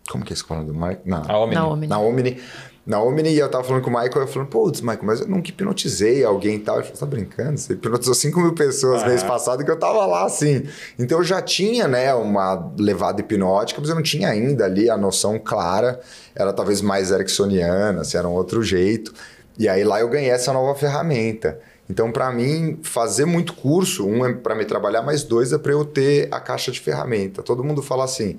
[0.08, 1.00] Como que é esse canal do Michael?
[1.04, 1.22] Não.
[1.28, 1.54] A Omni.
[1.54, 1.86] Na Omni.
[1.86, 2.40] Na Omni.
[2.88, 5.28] Na Omni, e eu tava falando com o Michael, eu falando, putz, Michael, mas eu
[5.28, 6.76] nunca hipnotizei alguém e tal.
[6.76, 7.58] Ele falou, tá brincando?
[7.58, 9.08] Você hipnotizou 5 mil pessoas Ah.
[9.08, 10.66] mês passado que eu tava lá, assim.
[10.98, 14.96] Então eu já tinha, né, uma levada hipnótica, mas eu não tinha ainda ali a
[14.96, 16.00] noção clara.
[16.34, 19.12] Era talvez mais ericksoniana, assim, era um outro jeito.
[19.58, 21.60] E aí lá eu ganhei essa nova ferramenta.
[21.90, 25.72] Então, para mim, fazer muito curso, um é para me trabalhar, mas dois é para
[25.72, 27.42] eu ter a caixa de ferramenta.
[27.42, 28.38] Todo mundo fala assim,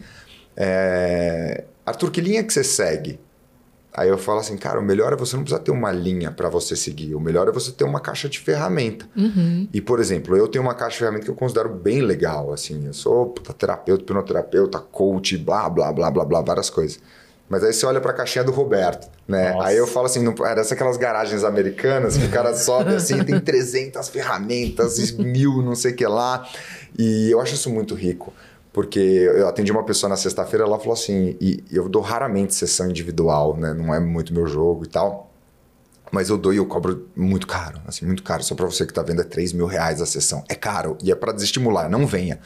[0.58, 1.66] é...
[1.86, 3.20] Arthur, que linha que você segue?
[4.00, 6.48] Aí eu falo assim, cara, o melhor é você não precisar ter uma linha para
[6.48, 7.16] você seguir.
[7.16, 9.06] O melhor é você ter uma caixa de ferramenta.
[9.74, 12.54] E, por exemplo, eu tenho uma caixa de ferramenta que eu considero bem legal.
[12.54, 16.98] Assim, eu sou puta, terapeuta, hipnoterapeuta, coach, blá, blá, blá, blá, blá, várias coisas.
[17.50, 19.52] Mas aí você olha pra caixinha do Roberto, né?
[19.52, 19.68] Nossa.
[19.68, 23.38] Aí eu falo assim, não, parece aquelas garagens americanas que o cara sobe assim, tem
[23.42, 26.48] 300 ferramentas, mil, não sei o que lá.
[26.98, 28.32] E eu acho isso muito rico.
[28.80, 32.90] Porque eu atendi uma pessoa na sexta-feira, ela falou assim, e eu dou raramente sessão
[32.90, 33.74] individual, né?
[33.74, 35.30] Não é muito meu jogo e tal.
[36.14, 38.42] Mas eu dou e eu cobro muito caro, assim, muito caro.
[38.42, 40.46] Só pra você que tá vendo é 3 mil reais a sessão.
[40.48, 42.40] É caro e é pra desestimular, não venha.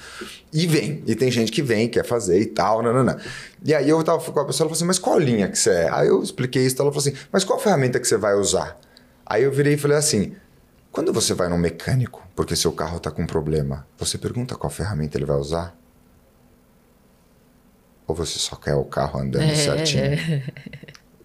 [0.51, 3.15] E vem, e tem gente que vem, quer fazer e tal, nananã.
[3.63, 5.69] E aí eu tava com a pessoa, ela falou assim, mas qual linha que você
[5.69, 5.89] é?
[5.91, 8.75] Aí eu expliquei isso, ela falou assim, mas qual ferramenta que você vai usar?
[9.23, 10.35] Aí eu virei e falei assim,
[10.91, 15.15] quando você vai num mecânico, porque seu carro tá com problema, você pergunta qual ferramenta
[15.15, 15.82] ele vai usar?
[18.07, 20.03] Ou você só quer o carro andando É, certinho?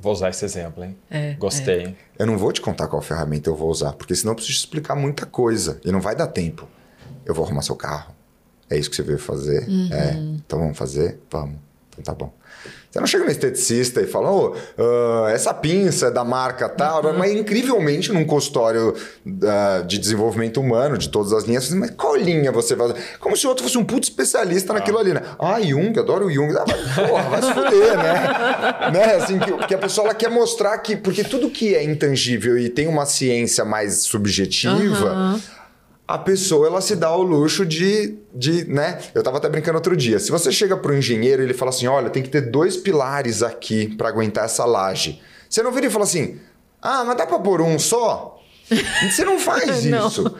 [0.00, 0.96] Vou usar esse exemplo, hein?
[1.38, 1.96] Gostei.
[2.18, 4.60] Eu não vou te contar qual ferramenta eu vou usar, porque senão eu preciso te
[4.60, 6.68] explicar muita coisa e não vai dar tempo.
[7.26, 8.14] Eu vou arrumar seu carro.
[8.70, 9.66] É isso que você veio fazer?
[9.90, 10.12] É.
[10.46, 11.18] Então vamos fazer?
[11.30, 11.56] Vamos.
[12.04, 12.32] Tá bom.
[12.90, 17.12] Você não chega no esteticista e fala, ô, ah, essa pinça é da marca tal,
[17.12, 18.94] mas incrivelmente num consultório
[19.44, 22.94] ah, de desenvolvimento humano, de todas as linhas, mas qual linha você vai?
[23.20, 25.20] Como se o outro fosse um puto especialista naquilo ali, né?
[25.38, 26.56] Ah, Jung, adoro o Jung.
[26.56, 28.90] Ah, vai, porra, vai se fuder, né?
[28.92, 29.14] né?
[29.16, 30.96] Assim, que, que a pessoa ela quer mostrar que.
[30.96, 35.10] Porque tudo que é intangível e tem uma ciência mais subjetiva.
[35.10, 35.40] Aham.
[36.08, 38.98] A pessoa ela se dá o luxo de, de, né?
[39.14, 40.18] Eu tava até brincando outro dia.
[40.18, 43.42] Se você chega pro engenheiro e ele fala assim: olha, tem que ter dois pilares
[43.42, 45.20] aqui para aguentar essa laje.
[45.50, 46.40] Você não vira e fala assim:
[46.80, 48.40] ah, mas dá pra pôr um só?
[49.10, 50.08] Você não faz Não.
[50.08, 50.34] isso.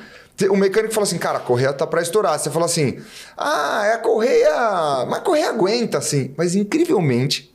[0.50, 2.38] O mecânico fala assim, cara, a correia tá pra estourar.
[2.38, 2.98] Você fala assim,
[3.36, 5.04] ah, é a correia.
[5.08, 6.32] Mas a correia aguenta, assim.
[6.36, 7.52] Mas incrivelmente,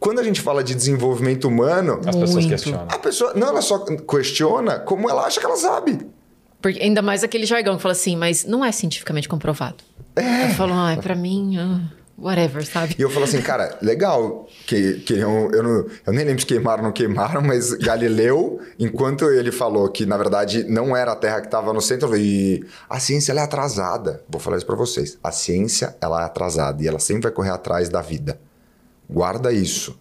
[0.00, 2.48] quando a gente fala de desenvolvimento humano, As pessoas Muito.
[2.48, 2.86] questionam.
[2.90, 6.06] a pessoa não ela só questiona como ela acha que ela sabe.
[6.60, 9.76] Porque ainda mais aquele jargão que fala assim, mas não é cientificamente comprovado.
[10.16, 10.46] É.
[10.46, 11.80] Eu falo, ah, pra mim, ah,
[12.18, 12.96] whatever, sabe?
[12.98, 16.46] E eu falo assim, cara, legal que, que eu, eu, não- eu nem lembro se
[16.46, 21.16] queimaram ou não queimaram, mas Galileu, enquanto ele falou que na verdade não era a
[21.16, 24.24] Terra que estava no centro, eu falei, "E a ciência ela é atrasada.
[24.28, 25.16] Vou falar isso para vocês.
[25.22, 28.40] A ciência ela é atrasada e ela sempre vai correr atrás da vida.
[29.08, 29.96] Guarda isso,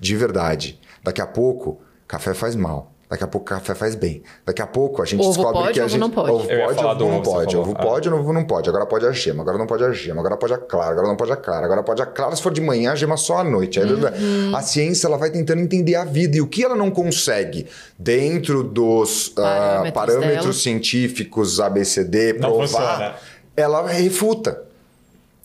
[0.00, 0.80] de verdade.
[1.04, 1.78] Daqui a pouco,
[2.08, 2.90] café faz mal.
[3.10, 4.22] Daqui a pouco café faz bem.
[4.46, 6.30] Daqui a pouco a gente Ovo descobre pode, que a ovo gente não pode.
[6.30, 7.82] ovo pode, ovo não ovo, pode, ovo Ah.
[7.82, 8.68] pode, ovo não pode.
[8.68, 11.16] Agora pode a gema, agora não pode a gema, agora pode a clara, agora não
[11.16, 13.44] pode a clara, agora pode a clara se for de manhã, a gema só à
[13.44, 13.80] noite.
[13.80, 14.54] Aí, Uhum.
[14.54, 17.66] A ciência ela vai tentando entender a vida e o que ela não consegue
[17.98, 20.52] dentro dos ah, Parâmetros parâmetros dela.
[20.52, 23.20] científicos ABCD provar,
[23.56, 24.69] ela refuta.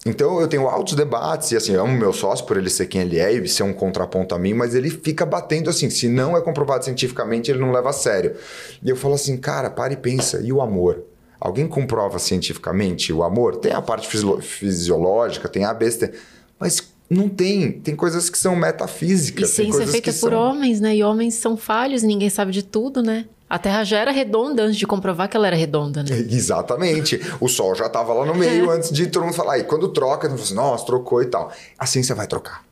[0.08, 3.02] Então eu tenho altos debates e assim, eu amo meu sócio por ele ser quem
[3.02, 6.38] ele é e ser um contraponto a mim, mas ele fica batendo assim, se não
[6.38, 8.36] é comprovado cientificamente, ele não leva a sério.
[8.84, 11.04] E eu falo assim, cara, para e pensa, e o amor?
[11.40, 13.56] Alguém comprova cientificamente o amor?
[13.58, 16.12] Tem a parte fisio- fisiológica, tem a besta,
[16.60, 17.72] mas não tem.
[17.72, 19.52] Tem coisas que são E metafísicas.
[19.56, 20.40] tem ciência é feita que por são...
[20.40, 20.96] homens, né?
[20.96, 23.26] E homens são falhos, ninguém sabe de tudo, né?
[23.48, 26.10] A Terra já era redonda antes de comprovar que ela era redonda, né?
[26.30, 27.22] Exatamente.
[27.40, 29.60] O sol já estava lá no meio antes de todo mundo falar.
[29.60, 31.52] E quando troca, todo mundo fala assim, nossa, trocou e tal.
[31.78, 32.64] A ciência vai trocar.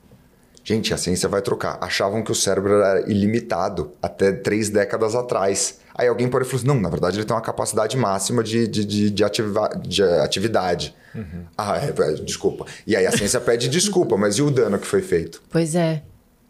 [0.64, 1.78] Gente, a ciência vai trocar.
[1.82, 5.80] Achavam que o cérebro era ilimitado até três décadas atrás.
[5.94, 8.84] Aí alguém pode falar assim, não, na verdade ele tem uma capacidade máxima de, de,
[8.86, 10.96] de, de, ativa, de atividade.
[11.14, 11.46] Uhum.
[11.56, 12.66] Ah, é, é, desculpa.
[12.88, 15.44] E aí a ciência pede desculpa, mas e o dano que foi feito?
[15.52, 16.02] Pois é.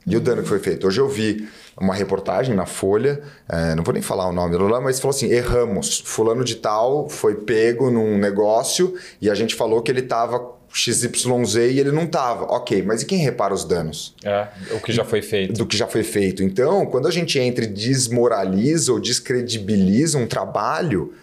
[0.06, 0.88] E o dano que foi feito?
[0.88, 1.48] Hoje eu vi
[1.80, 5.16] uma reportagem na Folha, é, não vou nem falar o nome do lá, mas falou
[5.16, 6.02] assim: erramos.
[6.06, 11.56] Fulano de tal foi pego num negócio e a gente falou que ele estava XYZ
[11.56, 12.45] e ele não tava.
[12.45, 14.16] Ok, mas e quem repara os danos?
[14.24, 15.54] É, o que já foi feito.
[15.54, 16.44] Do que já foi feito.
[16.44, 21.14] Então, quando a gente entra e desmoraliza ou descredibiliza um trabalho,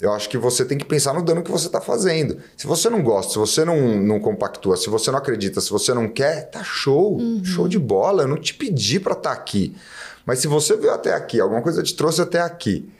[0.00, 2.38] eu acho que você tem que pensar no dano que você está fazendo.
[2.56, 5.92] Se você não gosta, se você não, não compactua, se você não acredita, se você
[5.92, 7.44] não quer, tá show, uhum.
[7.44, 8.22] show de bola.
[8.22, 9.76] Eu não te pedi para estar tá aqui.
[10.24, 12.90] Mas se você veio até aqui, alguma coisa te trouxe até aqui,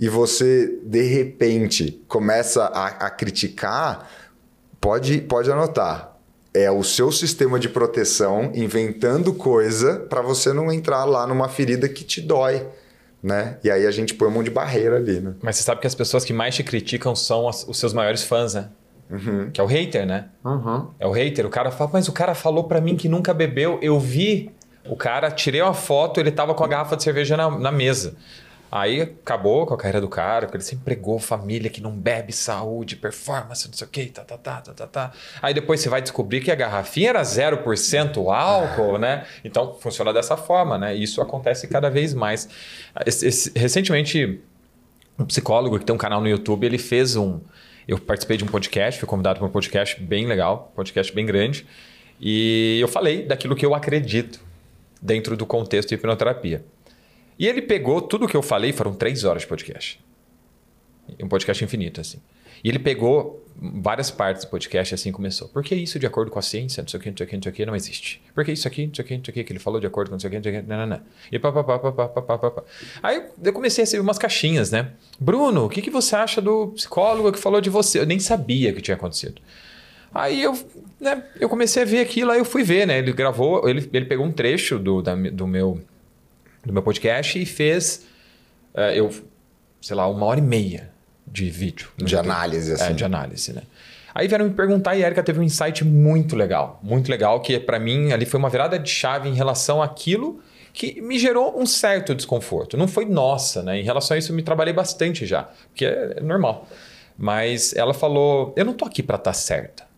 [0.00, 4.08] e você, de repente, começa a, a criticar
[4.80, 6.16] pode, pode anotar.
[6.54, 11.88] É o seu sistema de proteção inventando coisa para você não entrar lá numa ferida
[11.88, 12.66] que te dói.
[13.22, 13.56] Né?
[13.64, 15.34] E aí a gente põe um monte de barreira ali, né?
[15.42, 18.22] Mas você sabe que as pessoas que mais te criticam são as, os seus maiores
[18.22, 18.68] fãs, né?
[19.10, 19.50] Uhum.
[19.50, 20.26] Que é o hater, né?
[20.44, 20.86] Uhum.
[21.00, 21.44] É o hater.
[21.46, 23.78] O cara fala, mas o cara falou para mim que nunca bebeu.
[23.82, 24.52] Eu vi
[24.88, 28.14] o cara, tirei uma foto, ele tava com a garrafa de cerveja na, na mesa.
[28.70, 32.32] Aí acabou com a carreira do cara, porque ele sempre pregou família que não bebe,
[32.32, 35.12] saúde, performance, não sei o que, tá, tá, tá, tá, tá, tá.
[35.40, 39.26] Aí depois você vai descobrir que a garrafinha era 0% álcool, né?
[39.42, 40.94] Então funciona dessa forma, né?
[40.94, 42.48] Isso acontece cada vez mais.
[43.56, 44.40] Recentemente,
[45.18, 47.40] um psicólogo que tem um canal no YouTube, ele fez um.
[47.86, 51.66] Eu participei de um podcast, fui convidado para um podcast bem legal, podcast bem grande.
[52.20, 54.40] E eu falei daquilo que eu acredito
[55.00, 56.64] dentro do contexto de hipnoterapia.
[57.38, 60.00] E ele pegou tudo que eu falei, foram três horas de podcast.
[61.22, 62.18] Um podcast infinito, assim.
[62.62, 65.48] E ele pegou várias partes do podcast assim começou.
[65.48, 66.82] Por que isso de acordo com a ciência?
[66.82, 68.22] Não sei o que, não sei o que, não sei o que, não existe.
[68.34, 69.80] Por que isso aqui, não sei o que, não sei o que, que ele falou
[69.80, 71.00] de acordo com não sei o que, não sei o que, não, não, não.
[71.30, 72.62] E pá, pá, pá, pá, pá, pá, pá, pá.
[73.02, 74.92] Aí eu comecei a receber umas caixinhas, né?
[75.18, 77.98] Bruno, o que, que você acha do psicólogo que falou de você?
[78.00, 79.40] Eu nem sabia que tinha acontecido.
[80.14, 80.58] Aí eu,
[81.00, 82.98] né, eu comecei a ver aquilo, aí eu fui ver, né?
[82.98, 85.80] Ele gravou, ele, ele pegou um trecho do, da, do meu
[86.68, 88.06] do meu podcast e fez,
[88.74, 89.10] uh, eu,
[89.80, 90.90] sei lá, uma hora e meia
[91.26, 91.88] de vídeo.
[91.96, 92.90] De análise, assim.
[92.90, 93.62] É, de análise, né?
[94.14, 96.78] Aí vieram me perguntar e a Erika teve um insight muito legal.
[96.82, 100.40] Muito legal, que para mim ali foi uma virada de chave em relação àquilo
[100.72, 102.76] que me gerou um certo desconforto.
[102.76, 103.80] Não foi nossa, né?
[103.80, 106.68] Em relação a isso, eu me trabalhei bastante já, porque é normal.
[107.16, 109.88] Mas ela falou: eu não tô aqui para estar tá certa.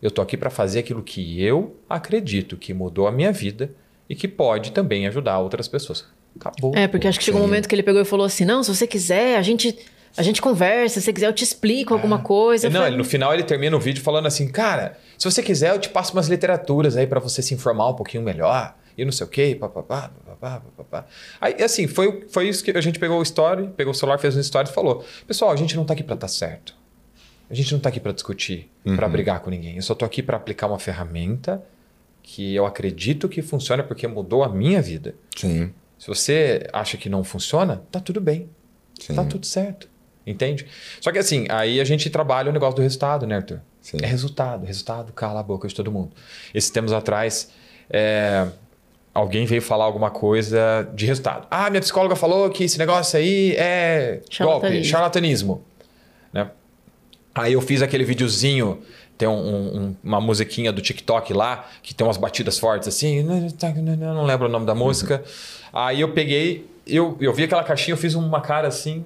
[0.00, 3.74] Eu tô aqui para fazer aquilo que eu acredito que mudou a minha vida
[4.08, 6.04] e que pode também ajudar outras pessoas.
[6.38, 6.74] Acabou.
[6.74, 8.74] É, porque acho que chegou um momento que ele pegou e falou assim: não, se
[8.74, 9.76] você quiser, a gente.
[10.16, 11.96] A gente conversa, se você quiser eu te explico é.
[11.96, 12.70] alguma coisa.
[12.70, 12.96] Não, falei...
[12.96, 16.12] no final ele termina o vídeo falando assim, cara, se você quiser eu te passo
[16.12, 19.56] umas literaturas aí para você se informar um pouquinho melhor e não sei o quê,
[19.58, 21.06] papapá, papapá, papapá.
[21.40, 24.36] Aí, assim, foi, foi isso que a gente pegou o story, pegou o celular, fez
[24.36, 26.76] um story e falou, pessoal, a gente não tá aqui para estar tá certo.
[27.50, 28.94] A gente não tá aqui para discutir, uhum.
[28.94, 29.74] para brigar com ninguém.
[29.76, 31.60] Eu só tô aqui para aplicar uma ferramenta
[32.24, 35.14] que eu acredito que funciona porque mudou a minha vida.
[35.36, 35.70] Sim.
[35.98, 38.48] Se você acha que não funciona, tá tudo bem.
[38.98, 39.14] Sim.
[39.14, 39.88] Tá tudo certo.
[40.26, 40.66] Entende?
[41.02, 43.60] Só que assim, aí a gente trabalha o negócio do resultado, né, Arthur?
[43.78, 43.98] Sim.
[44.02, 44.64] É resultado.
[44.64, 46.12] Resultado cala a boca de todo mundo.
[46.54, 47.50] Esses tempos atrás,
[47.90, 48.48] é,
[49.12, 51.46] alguém veio falar alguma coisa de resultado.
[51.50, 55.62] Ah, minha psicóloga falou que esse negócio aí é golpe, charlatanismo.
[56.32, 56.50] Né?
[57.34, 58.80] Aí eu fiz aquele videozinho
[59.16, 64.24] tem um, um, uma musiquinha do TikTok lá, que tem umas batidas fortes assim, não
[64.24, 65.22] lembro o nome da música.
[65.24, 65.80] Uhum.
[65.80, 69.04] Aí eu peguei, eu, eu vi aquela caixinha, eu fiz uma cara assim,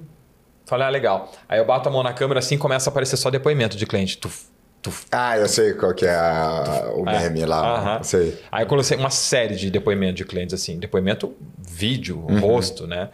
[0.64, 1.32] falei, ah, legal.
[1.48, 4.16] Aí eu bato a mão na câmera assim começa a aparecer só depoimento de cliente.
[4.16, 4.47] Tuf,
[4.80, 5.05] tuf.
[5.12, 7.28] Ah, eu sei qual que é a, o é.
[7.28, 7.98] meme lá.
[7.98, 8.05] Uh -huh.
[8.05, 8.39] sei.
[8.51, 12.40] Aí eu coloquei uma série de depoimentos de clientes assim, depoimento vídeo, uhum.
[12.40, 13.10] rosto, né?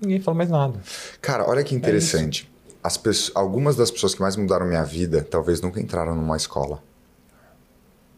[0.00, 0.80] Ninguém falou mais nada.
[1.20, 2.48] Cara, olha que é interessante.
[2.48, 2.51] É
[2.96, 6.82] pessoas, algumas das pessoas que mais mudaram minha vida talvez nunca entraram numa escola.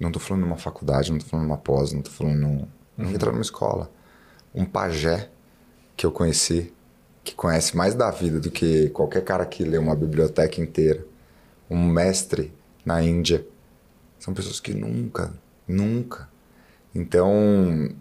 [0.01, 2.69] Não tô falando numa faculdade, não tô falando numa pós, não tô falando num, uhum.
[2.97, 3.91] nunca entraram numa escola.
[4.55, 5.29] Um pajé
[5.97, 6.73] que eu conheci,
[7.23, 11.07] que conhece mais da vida do que qualquer cara que lê uma biblioteca inteira.
[11.71, 12.53] Um mestre
[12.85, 13.47] na Índia.
[14.19, 15.33] São pessoas que nunca,
[15.69, 16.29] nunca.
[16.95, 17.95] Então,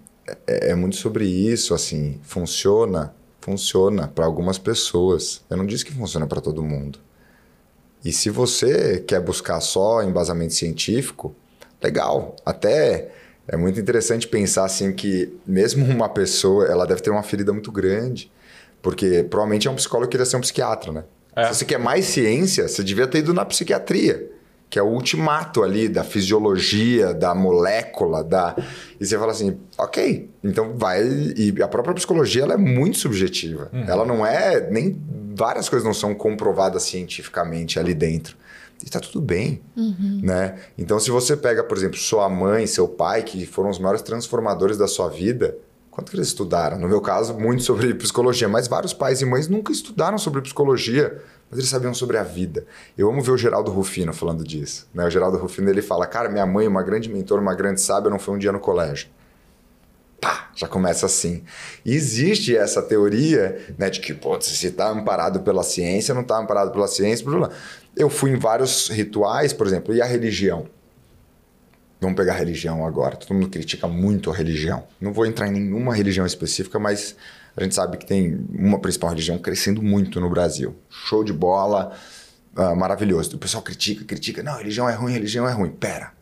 [0.48, 3.14] é, é muito sobre isso, assim, funciona
[3.44, 5.44] funciona para algumas pessoas.
[5.50, 6.98] Eu não disse que funciona para todo mundo.
[8.04, 11.36] E se você quer buscar só embasamento científico,
[11.82, 12.36] legal.
[12.46, 13.12] Até
[13.48, 17.72] é muito interessante pensar assim que mesmo uma pessoa, ela deve ter uma ferida muito
[17.72, 18.32] grande,
[18.82, 21.04] porque provavelmente é um psicólogo que queria ser um psiquiatra, né?
[21.36, 21.48] É.
[21.48, 24.32] Se você quer mais ciência, você devia ter ido na psiquiatria,
[24.74, 28.56] que é o ultimato ali da fisiologia, da molécula, da
[29.00, 33.70] e você fala assim, ok, então vai e a própria psicologia ela é muito subjetiva,
[33.72, 33.84] uhum.
[33.88, 35.00] ela não é nem
[35.36, 38.36] várias coisas não são comprovadas cientificamente ali dentro.
[38.84, 40.22] E tá tudo bem, uhum.
[40.24, 40.56] né?
[40.76, 44.76] Então, se você pega, por exemplo, sua mãe, seu pai, que foram os maiores transformadores
[44.76, 45.56] da sua vida,
[45.92, 46.80] quanto que eles estudaram?
[46.80, 51.22] No meu caso, muito sobre psicologia, mas vários pais e mães nunca estudaram sobre psicologia
[51.54, 52.66] mas eles sabiam sobre a vida.
[52.98, 54.88] Eu amo ver o Geraldo Rufino falando disso.
[54.92, 55.06] Né?
[55.06, 58.18] O Geraldo Rufino ele fala: Cara, minha mãe, uma grande mentora, uma grande sábia, não
[58.18, 59.08] foi um dia no colégio.
[60.20, 61.44] Pá, já começa assim.
[61.86, 66.40] E existe essa teoria né, de que, pô, se está amparado pela ciência, não está
[66.40, 67.24] amparado pela ciência.
[67.24, 67.50] Blá, blá.
[67.96, 70.66] Eu fui em vários rituais, por exemplo, e a religião?
[72.02, 73.16] Vamos pegar a religião agora.
[73.16, 74.84] Todo mundo critica muito a religião.
[75.00, 77.16] Não vou entrar em nenhuma religião específica, mas
[77.56, 80.76] a gente sabe que tem uma principal religião crescendo muito no Brasil.
[80.90, 81.96] Show de bola,
[82.58, 83.36] uh, maravilhoso.
[83.36, 84.42] O pessoal critica, critica.
[84.42, 85.70] Não, religião é ruim, religião é ruim.
[85.70, 86.14] Pera,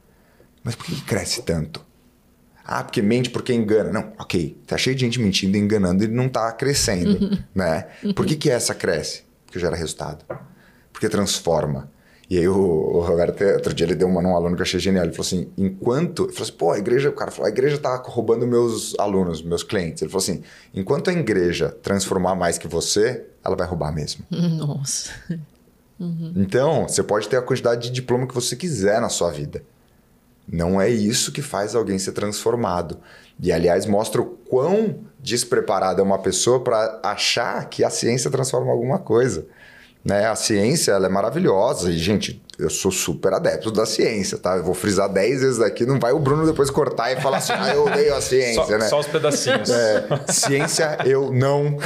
[0.64, 1.86] mas por que cresce tanto?
[2.64, 3.92] Ah, porque mente, porque engana.
[3.92, 4.62] Não, ok.
[4.68, 7.38] Tá cheio de gente mentindo, enganando e não tá crescendo, uhum.
[7.56, 7.88] né?
[8.16, 9.24] Por que, que essa cresce?
[9.46, 10.24] Porque gera resultado.
[10.92, 11.90] Porque transforma.
[12.32, 14.80] E aí o, o Roberto, outro dia, ele deu uma num aluno que eu achei
[14.80, 15.04] genial.
[15.04, 16.24] Ele falou assim, enquanto...
[16.24, 17.10] Ele falou assim, pô, a igreja...
[17.10, 20.02] O cara falou, a igreja tá roubando meus alunos, meus clientes.
[20.02, 20.42] Ele falou assim,
[20.74, 24.24] enquanto a igreja transformar mais que você, ela vai roubar mesmo.
[24.32, 25.12] Nossa.
[26.00, 26.32] Uhum.
[26.38, 29.62] Então, você pode ter a quantidade de diploma que você quiser na sua vida.
[30.48, 32.98] Não é isso que faz alguém ser transformado.
[33.42, 38.72] E, aliás, mostra o quão despreparada é uma pessoa para achar que a ciência transforma
[38.72, 39.46] alguma coisa.
[40.04, 40.28] Né?
[40.28, 44.58] A ciência ela é maravilhosa e, gente, eu sou super adepto da ciência, tá?
[44.58, 47.54] Eu vou frisar 10 vezes aqui, não vai o Bruno depois cortar e falar assim,
[47.58, 48.88] ah, eu odeio a ciência, só, né?
[48.88, 49.70] Só os pedacinhos.
[49.70, 51.78] É, ciência, eu não.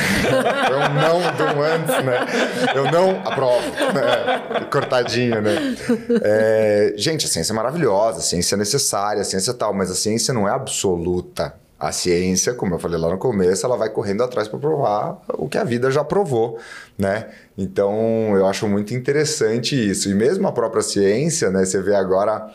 [0.69, 2.25] Eu não do antes, né?
[2.73, 3.65] Eu não aprovo.
[3.93, 4.67] Né?
[4.71, 5.75] Cortadinho, né?
[6.21, 9.91] É, gente, a ciência é maravilhosa, a ciência é necessária, a ciência é tal, mas
[9.91, 11.53] a ciência não é absoluta.
[11.77, 15.47] A ciência, como eu falei lá no começo, ela vai correndo atrás para provar o
[15.49, 16.57] que a vida já provou,
[16.97, 17.27] né?
[17.57, 20.09] Então, eu acho muito interessante isso.
[20.09, 21.63] E mesmo a própria ciência, né?
[21.63, 22.51] Você vê agora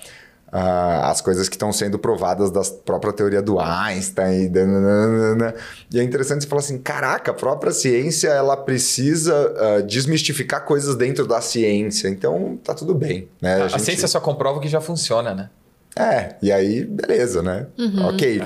[0.52, 4.52] uh, as coisas que estão sendo provadas da própria teoria do Einstein.
[4.52, 10.64] E, e é interessante você falar assim, caraca, a própria ciência, ela precisa uh, desmistificar
[10.64, 12.08] coisas dentro da ciência.
[12.08, 13.62] Então, tá tudo bem, né?
[13.62, 13.82] A, a gente...
[13.82, 15.50] ciência só comprova que já funciona, né?
[15.96, 17.66] É, e aí, beleza, né?
[17.76, 18.08] Uhum.
[18.08, 18.42] Ok,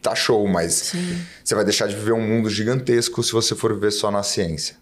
[0.00, 1.18] tá show, mas Sim.
[1.44, 4.76] você vai deixar de viver um mundo gigantesco se você for viver só na ciência.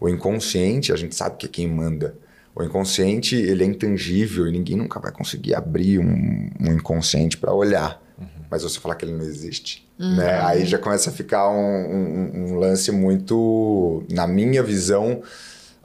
[0.00, 2.16] O inconsciente, a gente sabe que é quem manda.
[2.54, 7.52] O inconsciente, ele é intangível e ninguém nunca vai conseguir abrir um, um inconsciente para
[7.52, 8.02] olhar.
[8.18, 8.26] Uhum.
[8.50, 10.16] Mas você falar que ele não existe, uhum.
[10.16, 10.40] né?
[10.42, 15.22] Aí já começa a ficar um, um, um lance muito, na minha visão,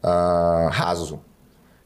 [0.03, 1.19] uh, raso.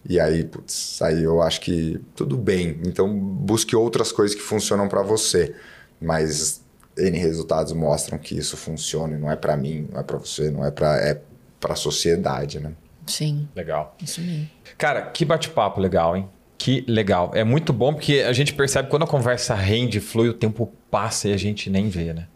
[0.08, 2.80] E aí, putz, aí eu acho que tudo bem.
[2.86, 5.54] Então, busque outras coisas que funcionam para você.
[6.02, 6.62] Mas
[6.98, 10.50] N resultados mostram que isso funciona e não é para mim, não é para você,
[10.50, 11.22] não é para é
[11.60, 12.74] para a sociedade, né?
[13.06, 13.48] Sim.
[13.56, 13.96] Legal.
[14.02, 14.50] Isso mesmo.
[14.78, 16.28] Cara, que bate-papo legal, hein?
[16.58, 17.32] Que legal.
[17.34, 21.30] É muito bom porque a gente percebe quando a conversa rende, flui, o tempo passa
[21.30, 22.28] e a gente nem vê, né?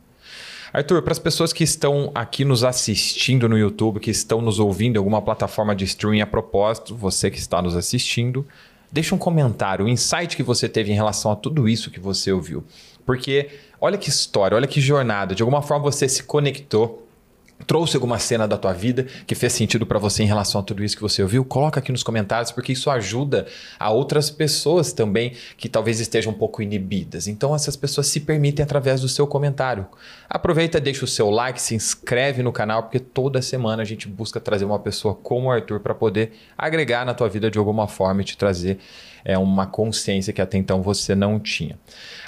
[0.71, 4.95] Arthur, para as pessoas que estão aqui nos assistindo no YouTube, que estão nos ouvindo
[4.95, 8.47] em alguma plataforma de streaming a propósito, você que está nos assistindo,
[8.91, 11.99] deixa um comentário, o um insight que você teve em relação a tudo isso que
[11.99, 12.63] você ouviu.
[13.05, 15.35] Porque olha que história, olha que jornada.
[15.35, 17.02] De alguma forma você se conectou
[17.65, 20.83] trouxe alguma cena da tua vida que fez sentido para você em relação a tudo
[20.83, 23.45] isso que você ouviu, coloca aqui nos comentários, porque isso ajuda
[23.79, 27.27] a outras pessoas também que talvez estejam um pouco inibidas.
[27.27, 29.85] Então essas pessoas se permitem através do seu comentário.
[30.29, 34.39] Aproveita, deixa o seu like, se inscreve no canal, porque toda semana a gente busca
[34.39, 38.21] trazer uma pessoa como o Arthur para poder agregar na tua vida de alguma forma
[38.21, 38.79] e te trazer
[39.23, 41.77] é, uma consciência que até então você não tinha.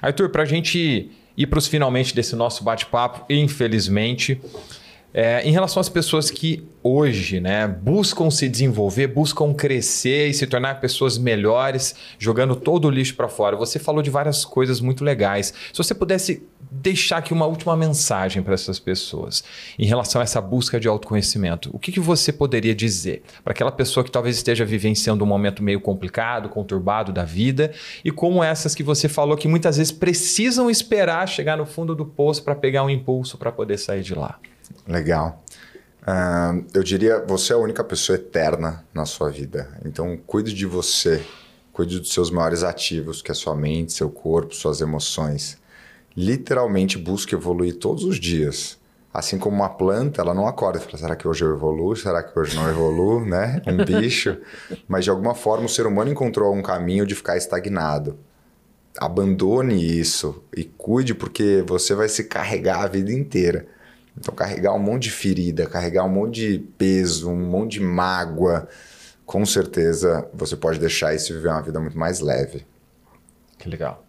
[0.02, 4.42] Arthur, para a gente ir para os finalmente desse nosso bate-papo, infelizmente...
[5.18, 10.46] É, em relação às pessoas que hoje né, buscam se desenvolver, buscam crescer e se
[10.46, 15.06] tornar pessoas melhores, jogando todo o lixo para fora, você falou de várias coisas muito
[15.06, 15.54] legais.
[15.72, 19.42] Se você pudesse deixar aqui uma última mensagem para essas pessoas
[19.80, 23.72] em relação a essa busca de autoconhecimento, o que, que você poderia dizer para aquela
[23.72, 27.72] pessoa que talvez esteja vivenciando um momento meio complicado, conturbado da vida
[28.04, 32.06] e como essas que você falou que muitas vezes precisam esperar chegar no fundo do
[32.06, 34.38] poço para pegar um impulso para poder sair de lá?
[34.88, 35.44] Legal.
[36.04, 39.76] Uh, eu diria, você é a única pessoa eterna na sua vida.
[39.84, 41.26] Então, cuide de você.
[41.74, 45.58] Cuide dos seus maiores ativos, que é sua mente, seu corpo, suas emoções.
[46.16, 48.80] Literalmente busque evoluir todos os dias.
[49.14, 51.96] Assim como uma planta, ela não acorda e fala, será que hoje eu evoluo?
[51.96, 53.62] Será que hoje não evoluo, né?
[53.68, 54.38] Um bicho.
[54.88, 58.18] Mas de alguma forma o ser humano encontrou um caminho de ficar estagnado.
[58.98, 63.68] Abandone isso e cuide porque você vai se carregar a vida inteira.
[64.18, 68.68] Então carregar um monte de ferida, carregar um monte de peso, um monte de mágoa,
[69.26, 72.66] com certeza você pode deixar isso e viver uma vida muito mais leve.
[73.58, 74.06] Que legal.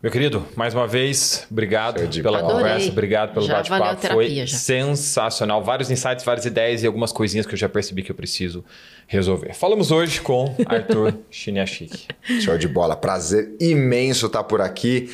[0.00, 2.52] Meu querido, mais uma vez, obrigado pela bola.
[2.52, 2.88] conversa, Adorei.
[2.90, 4.06] obrigado pelo bate-papo.
[4.06, 4.56] Foi já.
[4.56, 5.64] sensacional.
[5.64, 8.64] Vários insights, várias ideias e algumas coisinhas que eu já percebi que eu preciso
[9.08, 9.52] resolver.
[9.54, 12.06] Falamos hoje com Arthur Chiniachik.
[12.40, 12.94] Show de bola.
[12.94, 15.10] Prazer imenso estar por aqui.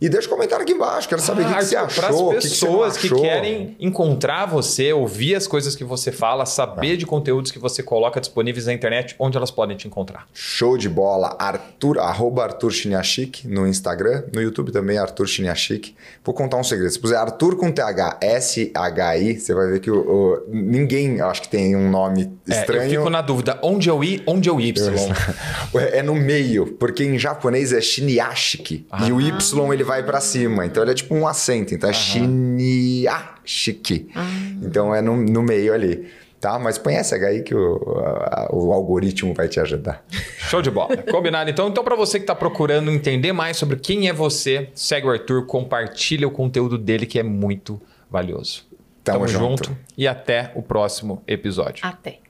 [0.00, 1.08] E deixa um comentário aqui embaixo.
[1.08, 2.28] Quero saber o que, que você para achou.
[2.28, 3.20] o as que que pessoas que, achou.
[3.20, 8.20] querem encontrar você, ouvir as coisas que você fala, saber de conteúdos que você coloca
[8.20, 10.28] disponíveis na internet, onde elas podem te encontrar.
[10.32, 11.34] Show de bola.
[11.38, 14.22] Arthur, arroba Arthur Chiniachik no Instagram.
[14.32, 15.94] No YouTube também, Arthur Chiniachik.
[16.24, 16.90] Vou contar um segredo.
[16.92, 21.48] Se puser Arthur com TH, S-H-I, você vai ver que o, o- ninguém, acho que
[21.48, 22.84] tem um nome É, estranho.
[22.84, 24.74] eu fico na dúvida, onde é o I, onde é o Y?
[25.92, 28.86] É no meio, porque em japonês é Shiniashiki.
[29.06, 30.66] E o Y ele vai para cima.
[30.66, 31.74] Então ele é tipo um acento.
[31.74, 33.08] Então é Shiniashiki.
[34.14, 34.26] Ah, ah.
[34.62, 36.06] Então é no, no meio ali
[36.40, 36.56] tá?
[36.56, 37.76] Mas põe essa aí que o,
[38.30, 40.04] a, o algoritmo vai te ajudar.
[40.38, 40.96] Show de bola.
[41.10, 41.66] Combinado então.
[41.66, 45.46] Então, para você que está procurando entender mais sobre quem é você, segue o Arthur,
[45.46, 48.64] compartilha o conteúdo dele que é muito valioso.
[49.02, 49.68] Tamo, Tamo junto.
[49.70, 51.84] junto e até o próximo episódio.
[51.84, 52.20] Até.